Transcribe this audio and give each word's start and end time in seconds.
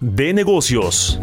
de 0.00 0.32
negocios. 0.32 1.18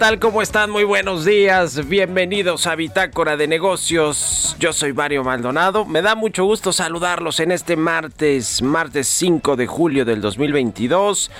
Tal? 0.00 0.18
¿Cómo 0.18 0.40
están? 0.40 0.70
Muy 0.70 0.84
buenos 0.84 1.26
días. 1.26 1.86
Bienvenidos 1.86 2.66
a 2.66 2.74
Bitácora 2.74 3.36
de 3.36 3.46
Negocios. 3.46 4.56
Yo 4.58 4.72
soy 4.72 4.94
Mario 4.94 5.22
Maldonado. 5.24 5.84
Me 5.84 6.00
da 6.00 6.14
mucho 6.14 6.46
gusto 6.46 6.72
saludarlos 6.72 7.38
en 7.38 7.52
este 7.52 7.76
martes, 7.76 8.62
martes 8.62 9.08
5 9.08 9.56
de 9.56 9.66
julio 9.66 10.06
del 10.06 10.22
2022. 10.22 11.30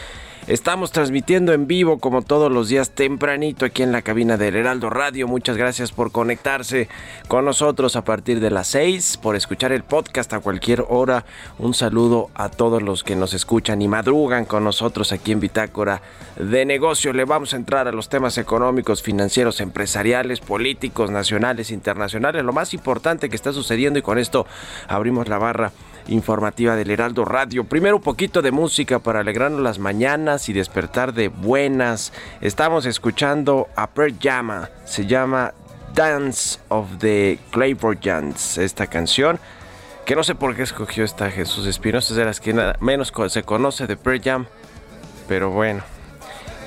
Estamos 0.50 0.90
transmitiendo 0.90 1.52
en 1.52 1.68
vivo 1.68 2.00
como 2.00 2.22
todos 2.22 2.50
los 2.50 2.68
días 2.68 2.90
tempranito 2.90 3.64
aquí 3.64 3.84
en 3.84 3.92
la 3.92 4.02
cabina 4.02 4.36
del 4.36 4.56
Heraldo 4.56 4.90
Radio. 4.90 5.28
Muchas 5.28 5.56
gracias 5.56 5.92
por 5.92 6.10
conectarse 6.10 6.88
con 7.28 7.44
nosotros 7.44 7.94
a 7.94 8.02
partir 8.02 8.40
de 8.40 8.50
las 8.50 8.66
6, 8.66 9.18
por 9.18 9.36
escuchar 9.36 9.70
el 9.70 9.84
podcast 9.84 10.32
a 10.32 10.40
cualquier 10.40 10.84
hora. 10.88 11.24
Un 11.60 11.72
saludo 11.72 12.30
a 12.34 12.48
todos 12.48 12.82
los 12.82 13.04
que 13.04 13.14
nos 13.14 13.32
escuchan 13.32 13.80
y 13.80 13.86
madrugan 13.86 14.44
con 14.44 14.64
nosotros 14.64 15.12
aquí 15.12 15.30
en 15.30 15.38
Bitácora 15.38 16.02
de 16.34 16.64
Negocio. 16.64 17.12
Le 17.12 17.24
vamos 17.24 17.54
a 17.54 17.56
entrar 17.56 17.86
a 17.86 17.92
los 17.92 18.08
temas 18.08 18.36
económicos, 18.36 19.04
financieros, 19.04 19.60
empresariales, 19.60 20.40
políticos, 20.40 21.12
nacionales, 21.12 21.70
internacionales, 21.70 22.42
lo 22.42 22.52
más 22.52 22.74
importante 22.74 23.28
que 23.28 23.36
está 23.36 23.52
sucediendo 23.52 24.00
y 24.00 24.02
con 24.02 24.18
esto 24.18 24.48
abrimos 24.88 25.28
la 25.28 25.38
barra 25.38 25.70
informativa 26.08 26.76
del 26.76 26.90
Heraldo 26.90 27.24
Radio. 27.24 27.64
Primero 27.64 27.96
un 27.96 28.02
poquito 28.02 28.42
de 28.42 28.50
música 28.50 28.98
para 28.98 29.20
alegrarnos 29.20 29.60
las 29.60 29.78
mañanas 29.78 30.48
y 30.48 30.52
despertar 30.52 31.12
de 31.12 31.28
buenas. 31.28 32.12
Estamos 32.40 32.86
escuchando 32.86 33.68
a 33.76 33.88
Pearl 33.88 34.16
Jam, 34.20 34.66
se 34.84 35.06
llama 35.06 35.54
Dance 35.94 36.58
of 36.68 36.98
the 36.98 37.38
Giants, 37.52 38.58
esta 38.58 38.86
canción. 38.86 39.38
Que 40.06 40.16
no 40.16 40.24
sé 40.24 40.34
por 40.34 40.56
qué 40.56 40.62
escogió 40.62 41.04
esta 41.04 41.30
Jesús 41.30 41.66
Espinosa, 41.66 42.12
es 42.12 42.16
de 42.16 42.24
las 42.24 42.40
que 42.40 42.54
menos 42.80 43.12
se 43.28 43.42
conoce 43.42 43.86
de 43.86 43.96
Pearl 43.96 44.20
Jam. 44.22 44.46
Pero 45.28 45.50
bueno, 45.50 45.82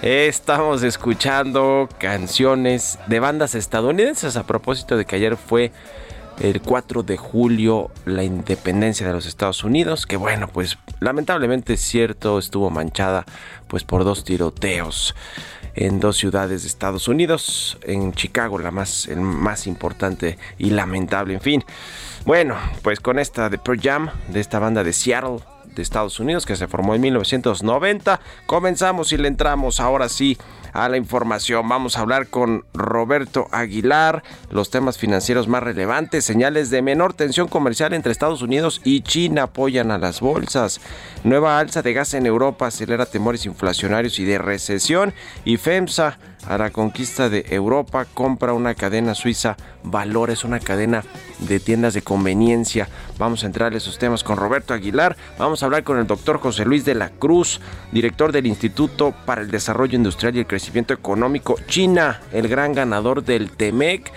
Estamos 0.03 0.83
escuchando 0.83 1.88
canciones 1.97 3.00
de 3.07 3.21
bandas 3.21 3.55
estadounidenses 3.55 4.35
a 4.35 4.44
propósito 4.44 4.97
de 4.97 5.05
que 5.05 5.15
ayer 5.15 5.38
fue 5.38 5.71
el 6.39 6.61
4 6.61 7.03
de 7.03 7.17
julio 7.17 7.91
la 8.05 8.23
independencia 8.23 9.07
de 9.07 9.13
los 9.13 9.25
Estados 9.25 9.63
Unidos, 9.63 10.05
que 10.05 10.17
bueno, 10.17 10.47
pues 10.47 10.77
lamentablemente 10.99 11.73
es 11.73 11.81
cierto, 11.81 12.39
estuvo 12.39 12.69
manchada 12.69 13.25
pues 13.67 13.83
por 13.83 14.03
dos 14.03 14.23
tiroteos 14.23 15.16
en 15.75 15.99
dos 15.99 16.17
ciudades 16.17 16.61
de 16.61 16.67
Estados 16.67 17.07
Unidos, 17.07 17.77
en 17.83 18.13
Chicago 18.13 18.59
la 18.59 18.71
más 18.71 19.07
el 19.07 19.21
más 19.21 19.67
importante 19.67 20.38
y 20.57 20.69
lamentable, 20.69 21.33
en 21.33 21.41
fin. 21.41 21.66
Bueno, 22.25 22.55
pues 22.81 23.00
con 23.00 23.19
esta 23.19 23.50
de 23.50 23.57
Pearl 23.57 23.81
Jam 23.81 24.09
de 24.29 24.39
esta 24.39 24.59
banda 24.59 24.83
de 24.83 24.94
Seattle 24.94 25.39
de 25.75 25.81
Estados 25.81 26.19
Unidos 26.19 26.45
que 26.45 26.56
se 26.56 26.67
formó 26.67 26.95
en 26.95 27.01
1990, 27.01 28.19
comenzamos 28.45 29.11
y 29.13 29.17
le 29.17 29.28
entramos 29.28 29.79
ahora 29.79 30.09
sí 30.09 30.38
a 30.73 30.89
la 30.89 30.97
información. 30.97 31.69
Vamos 31.69 31.97
a 31.97 32.01
hablar 32.01 32.28
con 32.28 32.66
Roberto 32.73 33.47
Aguilar, 33.51 34.24
los 34.50 34.69
temas 34.69 34.98
financieros 34.98 35.48
más 35.48 35.63
relevantes, 35.63 36.25
señales 36.25 36.69
de 36.69 36.81
menor 36.81 37.13
tensión 37.13 37.48
comercial 37.48 37.94
entre 37.94 38.12
Estados 38.12 38.42
Unidos 38.42 38.81
y 38.83 39.01
China 39.01 39.44
apoyan 39.44 39.92
a 39.92 39.98
las 39.98 40.19
bolsas, 40.19 40.81
nueva 41.24 41.59
alza 41.59 41.81
de 41.81 41.94
gas 41.94 42.13
en 42.13 42.25
Europa 42.25 42.68
acelera 42.68 43.06
temores 43.06 43.45
inflacionarios 43.45 44.19
y 44.19 44.25
de 44.25 44.38
recesión. 44.38 45.13
Y 45.45 45.57
FEMSA 45.57 46.18
a 46.48 46.57
la 46.57 46.69
conquista 46.72 47.30
de 47.30 47.45
Europa, 47.50 48.06
compra 48.13 48.54
una 48.54 48.75
cadena 48.75 49.16
suiza 49.16 49.57
Valores, 49.84 50.44
una 50.44 50.60
cadena 50.60 51.04
de 51.40 51.60
tiendas 51.60 51.94
de 51.94 52.01
conveniencia. 52.01 52.88
Vamos 53.18 53.44
a 53.44 53.48
entrar 53.48 53.74
a 53.74 53.78
esos 53.78 53.98
temas 53.98 54.24
con 54.24 54.38
Roberto 54.38 54.74
Aguilar. 54.74 55.18
Vamos 55.38 55.62
a 55.62 55.66
hablar 55.66 55.84
con 55.84 55.98
el 55.98 56.07
doctor 56.07 56.40
José 56.40 56.66
Luis 56.66 56.86
de 56.86 56.95
la 56.95 57.10
Cruz, 57.10 57.60
director 57.92 58.31
del 58.31 58.48
Instituto 58.48 59.13
para 59.25 59.42
el 59.42 59.51
Desarrollo 59.51 59.95
Industrial 59.95 60.36
y 60.36 60.40
el 60.40 60.48
Crecimiento 60.48 60.94
Económico 60.94 61.56
China, 61.68 62.22
el 62.31 62.48
gran 62.48 62.74
ganador 62.74 63.24
del 63.24 63.51
TEMEC. 63.51 64.12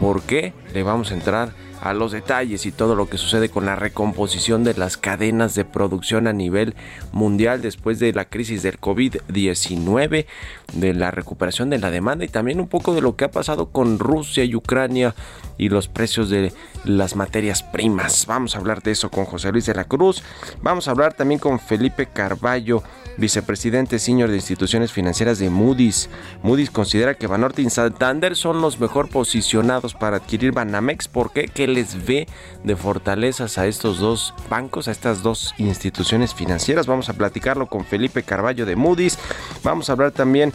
¿Por 0.00 0.22
qué? 0.22 0.52
Le 0.74 0.82
vamos 0.82 1.10
a 1.10 1.14
entrar 1.14 1.50
a 1.90 1.94
los 1.94 2.12
detalles 2.12 2.66
y 2.66 2.72
todo 2.72 2.94
lo 2.94 3.08
que 3.08 3.18
sucede 3.18 3.48
con 3.48 3.66
la 3.66 3.76
recomposición 3.76 4.64
de 4.64 4.74
las 4.74 4.96
cadenas 4.96 5.54
de 5.54 5.64
producción 5.64 6.26
a 6.26 6.32
nivel 6.32 6.74
mundial 7.12 7.62
después 7.62 7.98
de 7.98 8.12
la 8.12 8.26
crisis 8.26 8.62
del 8.62 8.80
COVID-19, 8.80 10.26
de 10.72 10.94
la 10.94 11.10
recuperación 11.10 11.70
de 11.70 11.78
la 11.78 11.90
demanda 11.90 12.24
y 12.24 12.28
también 12.28 12.60
un 12.60 12.68
poco 12.68 12.94
de 12.94 13.00
lo 13.00 13.16
que 13.16 13.24
ha 13.24 13.30
pasado 13.30 13.66
con 13.70 13.98
Rusia 13.98 14.44
y 14.44 14.54
Ucrania 14.54 15.14
y 15.58 15.68
los 15.68 15.88
precios 15.88 16.30
de 16.30 16.52
las 16.84 17.16
materias 17.16 17.62
primas. 17.62 18.26
Vamos 18.26 18.54
a 18.54 18.58
hablar 18.58 18.82
de 18.82 18.92
eso 18.92 19.10
con 19.10 19.24
José 19.24 19.52
Luis 19.52 19.66
de 19.66 19.74
la 19.74 19.84
Cruz. 19.84 20.22
Vamos 20.62 20.88
a 20.88 20.90
hablar 20.90 21.14
también 21.14 21.40
con 21.40 21.58
Felipe 21.58 22.06
Carballo, 22.06 22.82
vicepresidente 23.16 23.98
senior 23.98 24.30
de 24.30 24.36
instituciones 24.36 24.92
financieras 24.92 25.38
de 25.38 25.50
Moody's. 25.50 26.08
Moody's 26.42 26.70
considera 26.70 27.14
que 27.14 27.26
Banorte 27.26 27.62
y 27.62 27.70
Santander 27.70 28.36
son 28.36 28.60
los 28.60 28.78
mejor 28.80 29.08
posicionados 29.08 29.94
para 29.94 30.18
adquirir 30.18 30.52
Banamex. 30.52 31.08
¿Por 31.08 31.32
qué? 31.32 31.48
¿Qué 31.48 31.66
les 31.66 32.06
ve 32.06 32.26
de 32.64 32.76
fortalezas 32.76 33.58
a 33.58 33.66
estos 33.66 33.98
dos 33.98 34.34
bancos, 34.48 34.88
a 34.88 34.92
estas 34.92 35.22
dos 35.22 35.54
instituciones 35.58 36.34
financieras? 36.34 36.86
Vamos 36.86 37.08
a 37.08 37.14
platicarlo 37.14 37.66
con 37.66 37.84
Felipe 37.84 38.22
Carballo 38.22 38.66
de 38.66 38.76
Moody's. 38.76 39.18
Vamos 39.62 39.88
a 39.88 39.92
hablar 39.92 40.12
también, 40.12 40.52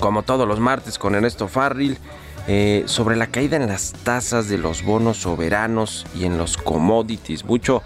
como 0.00 0.22
todos 0.22 0.46
los 0.48 0.60
martes, 0.60 0.98
con 0.98 1.14
Ernesto 1.14 1.48
Farril 1.48 1.98
eh, 2.50 2.84
sobre 2.86 3.14
la 3.14 3.26
caída 3.26 3.58
en 3.58 3.66
las 3.66 3.92
tasas 3.92 4.48
de 4.48 4.56
los 4.56 4.82
bonos 4.82 5.18
soberanos 5.18 6.06
y 6.14 6.24
en 6.24 6.38
los 6.38 6.56
commodities. 6.56 7.44
Mucho 7.44 7.82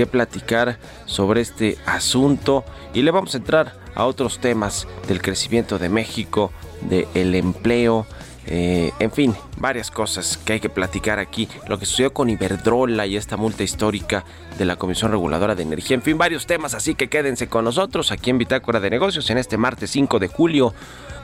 que 0.00 0.06
platicar 0.06 0.78
sobre 1.04 1.42
este 1.42 1.76
asunto 1.84 2.64
y 2.94 3.02
le 3.02 3.10
vamos 3.10 3.34
a 3.34 3.36
entrar 3.36 3.74
a 3.94 4.06
otros 4.06 4.38
temas 4.38 4.88
del 5.06 5.20
crecimiento 5.20 5.78
de 5.78 5.90
México, 5.90 6.52
del 6.80 7.34
empleo, 7.34 8.06
eh, 8.46 8.92
en 8.98 9.12
fin, 9.12 9.34
varias 9.58 9.90
cosas 9.90 10.38
que 10.38 10.54
hay 10.54 10.60
que 10.60 10.70
platicar 10.70 11.18
aquí. 11.18 11.48
Lo 11.68 11.78
que 11.78 11.84
sucedió 11.84 12.14
con 12.14 12.30
Iberdrola 12.30 13.04
y 13.04 13.18
esta 13.18 13.36
multa 13.36 13.62
histórica 13.62 14.24
de 14.56 14.64
la 14.64 14.76
Comisión 14.76 15.10
Reguladora 15.10 15.54
de 15.54 15.64
Energía. 15.64 15.96
En 15.96 16.02
fin, 16.02 16.16
varios 16.16 16.46
temas, 16.46 16.72
así 16.72 16.94
que 16.94 17.10
quédense 17.10 17.48
con 17.48 17.66
nosotros 17.66 18.10
aquí 18.10 18.30
en 18.30 18.38
Bitácora 18.38 18.80
de 18.80 18.88
Negocios 18.88 19.28
en 19.28 19.36
este 19.36 19.58
martes 19.58 19.90
5 19.90 20.18
de 20.18 20.28
julio. 20.28 20.72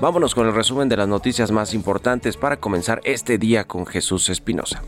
Vámonos 0.02 0.34
con 0.34 0.46
el 0.46 0.54
resumen 0.54 0.90
de 0.90 0.98
las 0.98 1.08
noticias 1.08 1.50
más 1.50 1.72
importantes 1.72 2.36
para 2.36 2.58
comenzar 2.58 3.00
este 3.04 3.38
día 3.38 3.64
con 3.64 3.86
Jesús 3.86 4.28
Espinosa. 4.28 4.82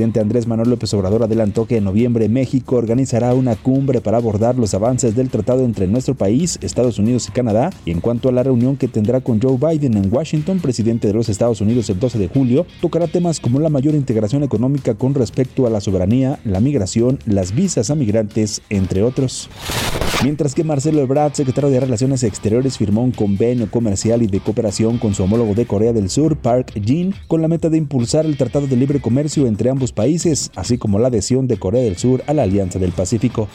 Presidente 0.00 0.20
Andrés 0.20 0.46
Manuel 0.46 0.70
López 0.70 0.94
Obrador 0.94 1.24
adelantó 1.24 1.66
que 1.66 1.76
en 1.76 1.84
noviembre 1.84 2.30
México 2.30 2.76
organizará 2.76 3.34
una 3.34 3.54
cumbre 3.54 4.00
para 4.00 4.16
abordar 4.16 4.56
los 4.56 4.72
avances 4.72 5.14
del 5.14 5.28
tratado 5.28 5.62
entre 5.62 5.86
nuestro 5.88 6.14
país, 6.14 6.58
Estados 6.62 6.98
Unidos 6.98 7.28
y 7.28 7.32
Canadá. 7.32 7.68
Y 7.84 7.90
en 7.90 8.00
cuanto 8.00 8.30
a 8.30 8.32
la 8.32 8.42
reunión 8.42 8.78
que 8.78 8.88
tendrá 8.88 9.20
con 9.20 9.42
Joe 9.42 9.58
Biden 9.58 9.98
en 9.98 10.10
Washington, 10.10 10.60
presidente 10.60 11.06
de 11.06 11.12
los 11.12 11.28
Estados 11.28 11.60
Unidos 11.60 11.90
el 11.90 12.00
12 12.00 12.18
de 12.18 12.28
julio, 12.28 12.64
tocará 12.80 13.08
temas 13.08 13.40
como 13.40 13.60
la 13.60 13.68
mayor 13.68 13.94
integración 13.94 14.42
económica 14.42 14.94
con 14.94 15.12
respecto 15.12 15.66
a 15.66 15.70
la 15.70 15.82
soberanía, 15.82 16.40
la 16.46 16.60
migración, 16.60 17.18
las 17.26 17.54
visas 17.54 17.90
a 17.90 17.94
migrantes, 17.94 18.62
entre 18.70 19.02
otros. 19.02 19.50
Mientras 20.22 20.54
que 20.54 20.64
Marcelo 20.64 21.00
Ebrard, 21.00 21.32
secretario 21.32 21.70
de 21.70 21.80
Relaciones 21.80 22.22
Exteriores, 22.24 22.76
firmó 22.76 23.02
un 23.02 23.10
convenio 23.10 23.70
comercial 23.70 24.20
y 24.22 24.26
de 24.26 24.40
cooperación 24.40 24.98
con 24.98 25.14
su 25.14 25.22
homólogo 25.22 25.54
de 25.54 25.64
Corea 25.64 25.94
del 25.94 26.10
Sur, 26.10 26.36
Park 26.36 26.72
Jin, 26.84 27.14
con 27.26 27.40
la 27.40 27.48
meta 27.48 27.70
de 27.70 27.78
impulsar 27.78 28.26
el 28.26 28.36
Tratado 28.36 28.66
de 28.66 28.76
Libre 28.76 29.00
Comercio 29.00 29.46
entre 29.46 29.70
ambos 29.70 29.89
países, 29.92 30.50
así 30.56 30.78
como 30.78 30.98
la 30.98 31.08
adhesión 31.08 31.46
de 31.46 31.58
Corea 31.58 31.82
del 31.82 31.96
Sur 31.96 32.22
a 32.26 32.34
la 32.34 32.42
Alianza 32.42 32.78
del 32.78 32.92
Pacífico. 32.92 33.48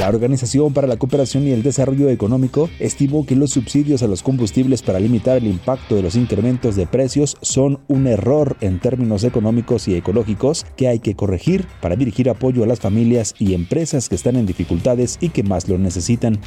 La 0.00 0.08
Organización 0.08 0.72
para 0.72 0.88
la 0.88 0.96
Cooperación 0.96 1.46
y 1.46 1.50
el 1.50 1.62
Desarrollo 1.62 2.08
Económico 2.08 2.68
estimó 2.80 3.24
que 3.26 3.36
los 3.36 3.50
subsidios 3.50 4.02
a 4.02 4.08
los 4.08 4.22
combustibles 4.22 4.82
para 4.82 4.98
limitar 4.98 5.36
el 5.36 5.46
impacto 5.46 5.94
de 5.94 6.02
los 6.02 6.16
incrementos 6.16 6.76
de 6.76 6.86
precios 6.86 7.36
son 7.40 7.78
un 7.88 8.06
error 8.06 8.56
en 8.60 8.80
términos 8.80 9.22
económicos 9.22 9.86
y 9.88 9.94
ecológicos 9.94 10.66
que 10.76 10.88
hay 10.88 10.98
que 10.98 11.14
corregir 11.14 11.66
para 11.80 11.94
dirigir 11.94 12.30
apoyo 12.30 12.64
a 12.64 12.66
las 12.66 12.80
familias 12.80 13.34
y 13.38 13.54
empresas 13.54 14.08
que 14.08 14.14
están 14.14 14.36
en 14.36 14.46
dificultades 14.46 15.18
y 15.20 15.28
que 15.28 15.42
más 15.42 15.68
lo 15.68 15.78
necesitan. 15.78 16.40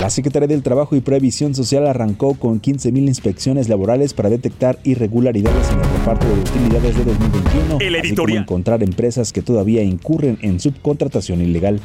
La 0.00 0.10
Secretaría 0.10 0.48
del 0.48 0.62
Trabajo 0.62 0.94
y 0.94 1.00
Previsión 1.00 1.54
Social 1.54 1.86
arrancó 1.86 2.34
con 2.34 2.62
15.000 2.62 3.08
inspecciones 3.08 3.68
laborales 3.68 4.14
para 4.14 4.30
detectar 4.30 4.78
irregularidades 4.84 5.70
en 5.70 5.80
el 5.80 5.90
reparto 5.90 6.26
de 6.26 6.40
utilidades 6.40 6.96
de 6.96 7.04
2021, 7.04 7.78
el 7.80 7.94
editorial. 7.96 8.46
Encontrar 8.48 8.82
empresas 8.82 9.34
que 9.34 9.42
todavía 9.42 9.82
incurren 9.82 10.38
en 10.40 10.58
subcontratación 10.58 11.42
ilegal. 11.42 11.80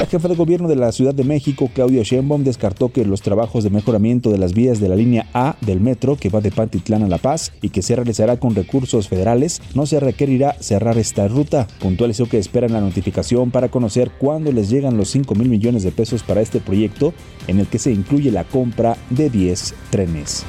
La 0.00 0.06
jefa 0.06 0.26
de 0.26 0.34
gobierno 0.34 0.66
de 0.66 0.74
la 0.74 0.90
Ciudad 0.90 1.14
de 1.14 1.22
México, 1.22 1.70
Claudia 1.72 2.02
Sheinbaum, 2.02 2.42
descartó 2.42 2.90
que 2.90 3.04
los 3.04 3.22
trabajos 3.22 3.62
de 3.62 3.70
mejoramiento 3.70 4.32
de 4.32 4.38
las 4.38 4.52
vías 4.52 4.80
de 4.80 4.88
la 4.88 4.96
línea 4.96 5.28
A 5.32 5.56
del 5.60 5.80
metro 5.80 6.16
que 6.16 6.30
va 6.30 6.40
de 6.40 6.50
Pantitlán 6.50 7.04
a 7.04 7.08
La 7.08 7.18
Paz 7.18 7.52
y 7.62 7.68
que 7.68 7.80
se 7.80 7.94
realizará 7.94 8.40
con 8.40 8.56
recursos 8.56 9.08
federales, 9.08 9.62
no 9.74 9.86
se 9.86 10.00
requerirá 10.00 10.56
cerrar 10.58 10.98
esta 10.98 11.28
ruta. 11.28 11.68
Puntualizó 11.78 12.28
que 12.28 12.38
esperan 12.38 12.72
la 12.72 12.80
notificación 12.80 13.52
para 13.52 13.68
conocer 13.68 14.10
cuándo 14.18 14.50
les 14.50 14.68
llegan 14.70 14.96
los 14.96 15.10
5 15.10 15.36
mil 15.36 15.48
millones 15.48 15.84
de 15.84 15.92
pesos 15.92 16.24
para 16.24 16.40
este 16.40 16.58
proyecto, 16.58 17.14
en 17.46 17.60
el 17.60 17.68
que 17.68 17.78
se 17.78 17.92
incluye 17.92 18.32
la 18.32 18.42
compra 18.42 18.96
de 19.10 19.30
10 19.30 19.74
trenes. 19.90 20.44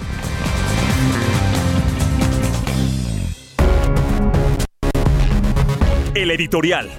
El 6.16 6.32
editorial. 6.32 6.90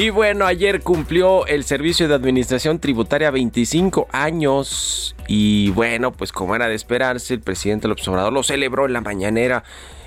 Y 0.00 0.08
bueno, 0.08 0.46
ayer 0.46 0.80
cumplió 0.80 1.46
el 1.46 1.62
Servicio 1.62 2.08
de 2.08 2.14
Administración 2.14 2.78
Tributaria 2.78 3.30
25 3.30 4.08
años. 4.12 5.14
Y 5.28 5.72
bueno, 5.72 6.10
pues 6.10 6.32
como 6.32 6.56
era 6.56 6.68
de 6.68 6.74
esperarse, 6.74 7.34
el 7.34 7.42
presidente 7.42 7.86
López 7.86 8.08
Obrador 8.08 8.32
lo 8.32 8.42
celebró 8.42 8.86
en 8.86 8.94
la 8.94 9.02
mañanera. 9.02 9.62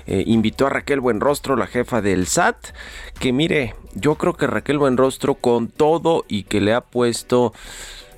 Eh, 0.08 0.24
invitó 0.26 0.66
a 0.66 0.70
Raquel 0.70 0.98
Buenrostro, 0.98 1.54
la 1.54 1.68
jefa 1.68 2.02
del 2.02 2.26
SAT, 2.26 2.56
que 3.20 3.32
mire, 3.32 3.76
yo 3.94 4.16
creo 4.16 4.32
que 4.32 4.48
Raquel 4.48 4.78
Buenrostro 4.78 5.36
con 5.36 5.68
todo 5.68 6.24
y 6.26 6.42
que 6.42 6.60
le 6.60 6.74
ha 6.74 6.80
puesto 6.80 7.52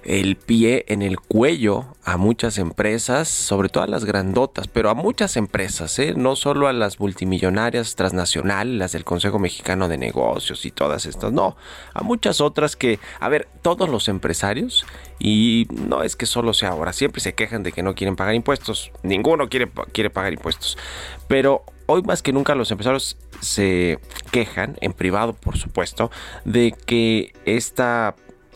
el 0.07 0.37
pie 0.37 0.85
en 0.89 1.03
el 1.03 1.19
cuello 1.19 1.97
a 2.05 2.17
muchas 2.17 2.59
empresas, 2.59 3.27
sobre 3.29 3.69
todo 3.69 3.83
a 3.83 3.89
las 3.89 4.05
grandotas, 4.05 4.69
pero 4.69 4.89
a 4.89 4.95
muchas 4.95 5.37
empresas, 5.37 5.99
¿eh? 5.99 6.15
no 6.17 6.37
solo 6.37 6.69
a 6.69 6.73
las 6.73 7.01
multimillonarias 7.01 7.97
transnacionales, 7.97 8.77
las 8.77 8.93
del 8.93 9.05
Consejo 9.05 9.41
Mexicano 9.41 9.89
de 9.89 9.99
Negocios 9.99 10.65
y 10.65 10.71
todas 10.71 11.07
estas, 11.07 11.33
no, 11.33 11.57
a 11.93 12.03
muchas 12.05 12.41
otras 12.41 12.77
que, 12.77 13.01
a 13.19 13.29
ver, 13.29 13.49
todos 13.63 13.89
los 13.89 14.09
empresarios, 14.09 14.87
y 15.19 15.67
no 15.71 16.05
es 16.05 16.15
que 16.15 16.27
solo 16.27 16.55
sea 16.55 16.71
ahora, 16.71 16.93
siempre 16.93 17.21
se 17.21 17.35
quejan 17.35 17.65
de 17.65 17.73
que 17.73 17.83
no 17.83 17.97
quieren 17.97 18.15
pagar 18.15 18.37
impuestos, 18.37 18.93
ninguno 19.03 19.49
quiere, 19.49 19.69
quiere 19.93 20.11
pagar 20.11 20.33
impuestos, 20.33 20.79
pero 21.27 21.65
hoy 21.87 22.03
más 22.03 22.23
que 22.23 22.33
nunca 22.33 22.55
los 22.55 22.71
empresarios 22.71 23.17
se 23.41 23.99
quejan, 24.31 24.77
en 24.81 24.93
privado 24.93 25.33
por 25.33 25.57
supuesto, 25.57 26.13
de 26.45 26.73
que 26.87 27.33
esta 27.45 28.15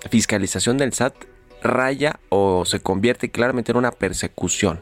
fiscalización 0.08 0.78
del 0.78 0.92
SAT 0.92 1.29
raya 1.62 2.20
o 2.28 2.64
se 2.64 2.80
convierte 2.80 3.30
claramente 3.30 3.72
en 3.72 3.78
una 3.78 3.92
persecución. 3.92 4.80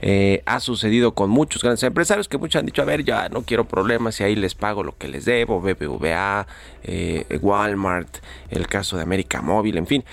eh, 0.00 0.42
ha 0.46 0.60
sucedido 0.60 1.14
con 1.14 1.30
muchos 1.30 1.62
grandes 1.62 1.82
empresarios 1.82 2.28
que 2.28 2.38
muchos 2.38 2.60
han 2.60 2.66
dicho, 2.66 2.82
a 2.82 2.84
ver, 2.84 3.04
ya 3.04 3.28
no 3.28 3.42
quiero 3.42 3.66
problemas 3.66 4.20
y 4.20 4.24
ahí 4.24 4.36
les 4.36 4.54
pago 4.54 4.82
lo 4.82 4.96
que 4.96 5.08
les 5.08 5.24
debo, 5.24 5.60
BBVA, 5.60 6.46
eh, 6.82 7.38
Walmart, 7.40 8.18
el 8.50 8.66
caso 8.66 8.96
de 8.96 9.02
América 9.02 9.42
Móvil, 9.42 9.78
en 9.78 9.86
fin. 9.86 10.04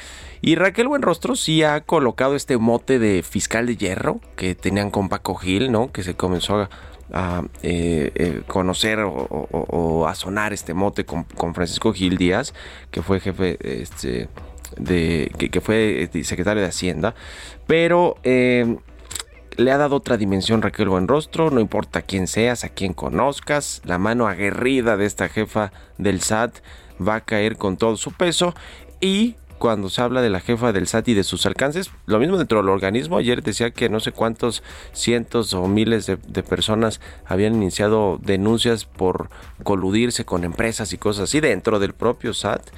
Y 0.42 0.56
Raquel 0.56 0.88
Buenrostro 0.88 1.36
sí 1.36 1.64
ha 1.64 1.82
colocado 1.82 2.36
este 2.36 2.58
mote 2.58 3.00
de 3.00 3.24
fiscal 3.24 3.66
de 3.66 3.78
hierro 3.78 4.20
que 4.36 4.56
tenían 4.56 4.92
con 4.92 5.10
Paco 5.10 5.36
Gil, 5.36 5.72
¿no? 5.72 5.92
Que 5.92 6.04
se 6.04 6.16
comenzó 6.16 6.68
a, 7.14 7.44
eh, 7.62 8.42
conocer 8.48 9.00
o, 9.00 10.06
a 10.08 10.16
sonar 10.16 10.52
este 10.52 10.74
mote 10.74 11.06
con, 11.06 11.54
Francisco 11.54 11.94
Gil 11.94 12.18
Díaz, 12.18 12.54
que 12.92 13.02
fue 13.02 13.20
jefe 13.20 13.58
este, 13.62 14.28
de, 14.78 15.32
que, 15.38 15.62
fue 15.62 16.10
secretario 16.24 16.62
de 16.62 16.70
Hacienda, 16.70 17.16
pero 17.68 18.18
le 18.24 19.72
ha 19.72 19.78
dado 19.78 19.96
otra 19.98 20.18
dimensión 20.18 20.62
Raquel 20.62 20.90
Buenrostro, 20.90 21.52
no 21.52 21.60
importa 21.60 22.02
quién 22.02 22.28
seas, 22.28 22.64
a 22.64 22.70
quién 22.70 22.94
conozcas, 22.94 23.82
la 23.86 23.98
mano 23.98 24.28
aguerrida 24.28 24.98
de 24.98 25.06
esta 25.06 25.30
jefa 25.30 25.72
del 25.98 26.22
SAT 26.22 26.58
va 27.06 27.16
a 27.16 27.22
caer 27.22 27.58
con 27.58 27.78
todo 27.78 27.98
su 27.98 28.12
peso 28.12 28.54
y 29.00 29.36
cuando 29.64 29.90
se 29.90 30.02
habla 30.02 30.22
de 30.22 30.30
la 30.30 30.42
jefa 30.42 30.74
del 30.74 30.88
SAT 30.88 31.08
y 31.08 31.14
de 31.14 31.24
sus 31.24 31.46
alcances, 31.46 31.90
lo 32.06 32.20
mismo 32.20 32.38
dentro 32.38 32.58
del 32.58 32.68
organismo, 32.68 33.16
ayer 33.16 33.42
decía 33.42 33.72
que 33.72 33.88
no 33.88 34.02
sé 34.02 34.12
cuántos 34.12 34.62
cientos 34.92 35.54
o 35.54 35.70
miles 35.70 36.06
de, 36.06 36.18
personas 36.18 37.00
habían 37.24 37.56
iniciado 37.56 38.20
denuncias 38.22 38.84
por 38.84 39.30
coludirse 39.64 40.26
con 40.26 40.44
empresas 40.44 40.92
y 40.92 40.98
cosas 40.98 41.30
así 41.30 41.40
dentro 41.40 41.80
del 41.80 41.94
propio 41.94 42.34
SAT. 42.34 42.72